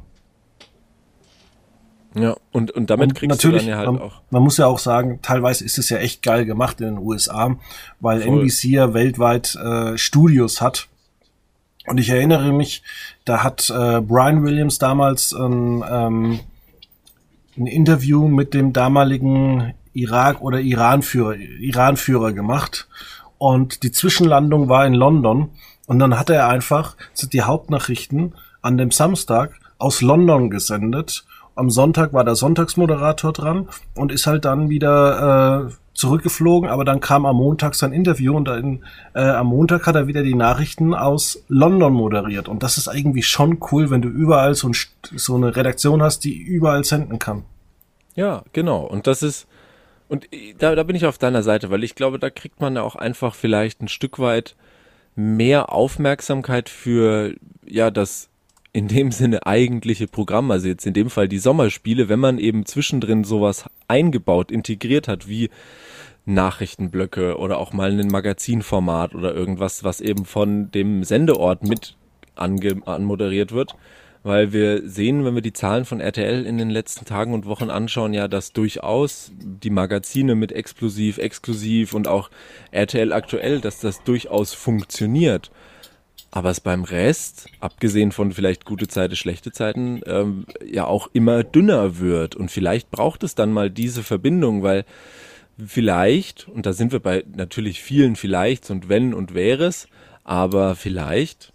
Ja, 2.16 2.36
und, 2.52 2.72
und 2.72 2.90
damit 2.90 3.10
und 3.10 3.14
kriegst 3.16 3.30
natürlich, 3.30 3.66
du 3.66 3.70
dann 3.70 3.78
ja 3.80 3.86
halt 3.86 3.92
man, 3.92 4.02
auch. 4.02 4.22
Man 4.32 4.42
muss 4.42 4.58
ja 4.58 4.66
auch 4.66 4.80
sagen, 4.80 5.20
teilweise 5.22 5.64
ist 5.64 5.78
es 5.78 5.90
ja 5.90 5.98
echt 5.98 6.24
geil 6.24 6.46
gemacht 6.46 6.82
in 6.82 6.88
den 6.88 6.98
USA, 6.98 7.56
weil 8.00 8.22
Voll. 8.22 8.40
NBC 8.40 8.64
ja 8.66 8.94
weltweit 8.94 9.56
äh, 9.56 9.98
Studios 9.98 10.60
hat. 10.60 10.88
Und 11.86 12.00
ich 12.00 12.10
erinnere 12.10 12.52
mich, 12.52 12.84
da 13.26 13.44
hat 13.44 13.70
äh, 13.70 14.02
Brian 14.02 14.44
Williams 14.44 14.80
damals 14.80 15.34
ein 15.34 15.84
ähm, 15.90 16.40
ein 17.60 17.68
Interview 17.68 18.28
mit 18.28 18.54
dem 18.54 18.74
damaligen 18.74 19.74
Irak- 19.94 20.42
oder 20.42 20.60
Iran-Führer 20.60 21.36
Iran 21.36 21.96
-Führer 21.96 22.34
gemacht. 22.34 22.88
Und 23.38 23.84
die 23.84 23.92
Zwischenlandung 23.92 24.70
war 24.70 24.86
in 24.86 24.94
London. 24.94 25.50
Und 25.88 26.00
dann 26.00 26.18
hat 26.18 26.30
er 26.30 26.48
einfach 26.48 26.96
die 27.34 27.42
Hauptnachrichten 27.42 28.36
an 28.62 28.78
dem 28.78 28.92
Samstag 28.92 29.54
aus 29.78 30.02
London 30.02 30.50
gesendet. 30.50 31.26
Am 31.56 31.70
Sonntag 31.70 32.14
war 32.14 32.24
der 32.24 32.36
Sonntagsmoderator 32.36 33.34
dran 33.34 33.68
und 33.96 34.12
ist 34.12 34.28
halt 34.28 34.46
dann 34.46 34.70
wieder 34.70 35.68
äh, 35.70 35.74
zurückgeflogen, 36.00 36.70
aber 36.70 36.86
dann 36.86 37.02
kam 37.02 37.26
am 37.26 37.36
Montag 37.36 37.76
sein 37.76 37.92
Interview 37.92 38.36
und 38.36 38.48
dann, 38.48 38.86
äh, 39.14 39.20
am 39.20 39.48
Montag 39.48 39.86
hat 39.86 39.96
er 39.96 40.08
wieder 40.08 40.24
die 40.24 40.34
Nachrichten 40.34 40.94
aus 40.94 41.44
London 41.50 41.94
moderiert. 41.94 42.48
Und 42.48 42.64
das 42.64 42.78
ist 42.78 42.88
irgendwie 42.88 43.22
schon 43.22 43.60
cool, 43.72 43.90
wenn 43.90 44.02
du 44.02 44.08
überall 44.08 44.56
so, 44.56 44.70
ein, 44.70 44.76
so 45.16 45.36
eine 45.36 45.56
Redaktion 45.56 46.02
hast, 46.02 46.24
die 46.24 46.38
überall 46.38 46.86
senden 46.86 47.20
kann. 47.20 47.44
Ja, 48.16 48.44
genau. 48.54 48.86
Und 48.86 49.08
das 49.08 49.24
ist, 49.24 49.46
und 50.08 50.28
da, 50.58 50.74
da 50.74 50.84
bin 50.84 50.96
ich 50.96 51.06
auf 51.06 51.18
deiner 51.18 51.44
Seite, 51.44 51.70
weil 51.70 51.84
ich 51.84 51.96
glaube, 51.96 52.18
da 52.18 52.30
kriegt 52.30 52.62
man 52.62 52.78
auch 52.78 52.96
einfach 52.96 53.36
vielleicht 53.36 53.82
ein 53.82 53.90
Stück 53.90 54.20
weit 54.20 54.56
mehr 55.16 55.74
Aufmerksamkeit 55.74 56.70
für, 56.70 57.36
ja, 57.66 57.92
das 57.92 58.30
in 58.72 58.88
dem 58.88 59.12
Sinne 59.12 59.46
eigentliche 59.46 60.08
Programm, 60.08 60.50
also 60.50 60.70
jetzt 60.70 60.86
in 60.86 60.94
dem 60.94 61.10
Fall 61.10 61.28
die 61.28 61.40
Sommerspiele, 61.40 62.08
wenn 62.08 62.20
man 62.20 62.40
eben 62.40 62.66
zwischendrin 62.66 63.26
sowas 63.26 63.66
eingebaut, 63.90 64.50
integriert 64.50 65.10
hat, 65.10 65.28
wie 65.28 65.50
Nachrichtenblöcke 66.30 67.38
oder 67.38 67.58
auch 67.58 67.74
mal 67.74 67.92
ein 67.92 68.08
Magazinformat 68.08 69.16
oder 69.16 69.34
irgendwas, 69.34 69.84
was 69.84 70.02
eben 70.02 70.26
von 70.26 70.72
dem 70.72 71.04
Sendeort 71.04 71.64
mit 71.64 71.96
ange 72.36 72.82
anmoderiert 72.86 73.52
wird. 73.52 73.76
Weil 74.22 74.52
wir 74.52 74.88
sehen, 74.88 75.24
wenn 75.24 75.36
wir 75.36 75.42
die 75.42 75.54
Zahlen 75.54 75.86
von 75.86 76.02
RTL 76.02 76.46
in 76.46 76.58
den 76.58 76.70
letzten 76.70 77.06
Tagen 77.06 77.34
und 77.34 77.46
Wochen 77.46 77.70
anschauen, 77.70 78.14
ja, 78.14 78.28
dass 78.28 78.52
durchaus 78.52 79.32
die 79.40 79.70
Magazine 79.70 80.36
mit 80.36 80.52
exklusiv, 80.52 81.20
exklusiv 81.20 81.94
und 81.94 82.08
auch 82.08 82.30
RTL 82.72 83.14
aktuell, 83.14 83.62
dass 83.62 83.80
das 83.80 84.04
durchaus 84.04 84.54
funktioniert. 84.54 85.52
Aber 86.32 86.50
es 86.50 86.60
beim 86.60 86.84
Rest, 86.84 87.48
abgesehen 87.62 88.12
von 88.12 88.34
vielleicht 88.34 88.66
gute 88.66 88.88
Zeiten, 88.88 89.16
schlechte 89.16 89.52
Zeiten, 89.52 90.02
ähm, 90.06 90.46
ja 90.64 90.86
auch 90.86 91.10
immer 91.14 91.44
dünner 91.44 92.00
wird. 92.00 92.36
Und 92.36 92.52
vielleicht 92.52 92.92
braucht 92.92 93.24
es 93.24 93.36
dann 93.36 93.54
mal 93.54 93.72
diese 93.72 94.04
Verbindung, 94.04 94.62
weil 94.62 94.86
vielleicht, 95.66 96.48
und 96.48 96.66
da 96.66 96.74
sind 96.74 96.92
wir 96.92 97.00
bei 97.00 97.24
natürlich 97.36 97.82
vielen 97.82 98.16
Vielleichts 98.16 98.70
und 98.70 98.90
Wenn 98.90 99.14
und 99.14 99.34
Wäres, 99.34 99.88
aber 100.24 100.76
vielleicht 100.76 101.54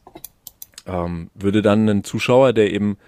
ähm, 0.87 1.31
würde 1.35 1.63
dann 1.63 1.89
ein 1.89 2.05
Zuschauer, 2.05 2.53
der 2.53 2.73
eben 2.73 2.99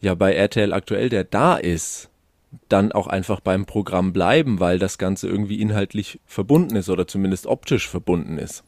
ja 0.00 0.14
bei 0.14 0.34
RTL 0.34 0.72
aktuell, 0.72 1.08
der 1.08 1.24
da 1.24 1.56
ist, 1.56 2.10
dann 2.68 2.92
auch 2.92 3.06
einfach 3.06 3.40
beim 3.40 3.66
Programm 3.66 4.12
bleiben, 4.12 4.60
weil 4.60 4.78
das 4.78 4.98
Ganze 4.98 5.28
irgendwie 5.28 5.60
inhaltlich 5.60 6.20
verbunden 6.26 6.76
ist 6.76 6.88
oder 6.88 7.06
zumindest 7.06 7.46
optisch 7.46 7.88
verbunden 7.88 8.38
ist. 8.38 8.64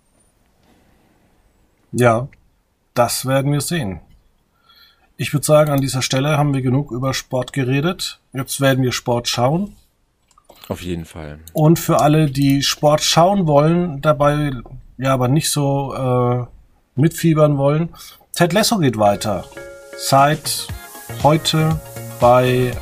Ja, 1.93 2.28
das 2.95 3.26
werden 3.26 3.53
wir 3.53 3.61
sehen. 3.61 4.01
Ich 5.16 5.32
würde 5.32 5.47
sagen, 5.47 5.70
an 5.70 5.80
dieser 5.80 6.03
Stelle 6.03 6.37
haben 6.37 6.53
wir 6.53 6.62
genug 6.62 6.91
über 6.91 7.14
Sport 7.14 7.53
geredet. 7.53 8.20
Jetzt 8.32 8.61
werden 8.61 8.82
wir 8.82 8.93
Sport 8.93 9.28
schauen. 9.28 9.74
Auf 10.69 10.83
jeden 10.83 11.05
Fall. 11.05 11.39
Und 11.53 11.79
für 11.79 12.01
alle, 12.01 12.31
die 12.31 12.62
Sport 12.62 13.03
schauen 13.03 13.47
wollen, 13.47 14.01
dabei 14.01 14.53
ja 14.99 15.12
aber 15.12 15.29
nicht 15.29 15.51
so 15.51 15.95
äh, 15.95 17.01
mitfiebern 17.01 17.57
wollen, 17.59 17.91
Ted 18.35 18.53
Lasso 18.53 18.79
geht 18.79 18.99
weiter. 18.99 19.45
Seit 19.97 20.67
heute 21.23 21.81
bei 22.21 22.73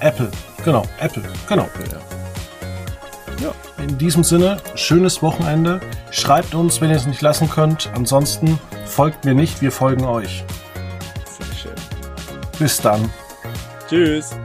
Apple. 0.00 0.30
Genau, 0.64 0.84
Apple. 1.00 1.22
Genau. 1.48 1.68
Ja. 3.38 3.46
ja. 3.46 3.82
In 3.82 3.96
diesem 3.96 4.24
Sinne, 4.24 4.58
schönes 4.74 5.22
Wochenende. 5.22 5.80
Schreibt 6.10 6.54
uns, 6.54 6.80
wenn 6.80 6.90
ihr 6.90 6.96
es 6.96 7.06
nicht 7.06 7.22
lassen 7.22 7.48
könnt. 7.48 7.90
Ansonsten 7.94 8.58
folgt 8.84 9.24
mir 9.24 9.34
nicht, 9.34 9.62
wir 9.62 9.72
folgen 9.72 10.04
euch. 10.04 10.44
Sehr 11.24 11.56
schön. 11.56 11.74
Bis 12.58 12.80
dann. 12.80 13.10
Tschüss. 13.88 14.36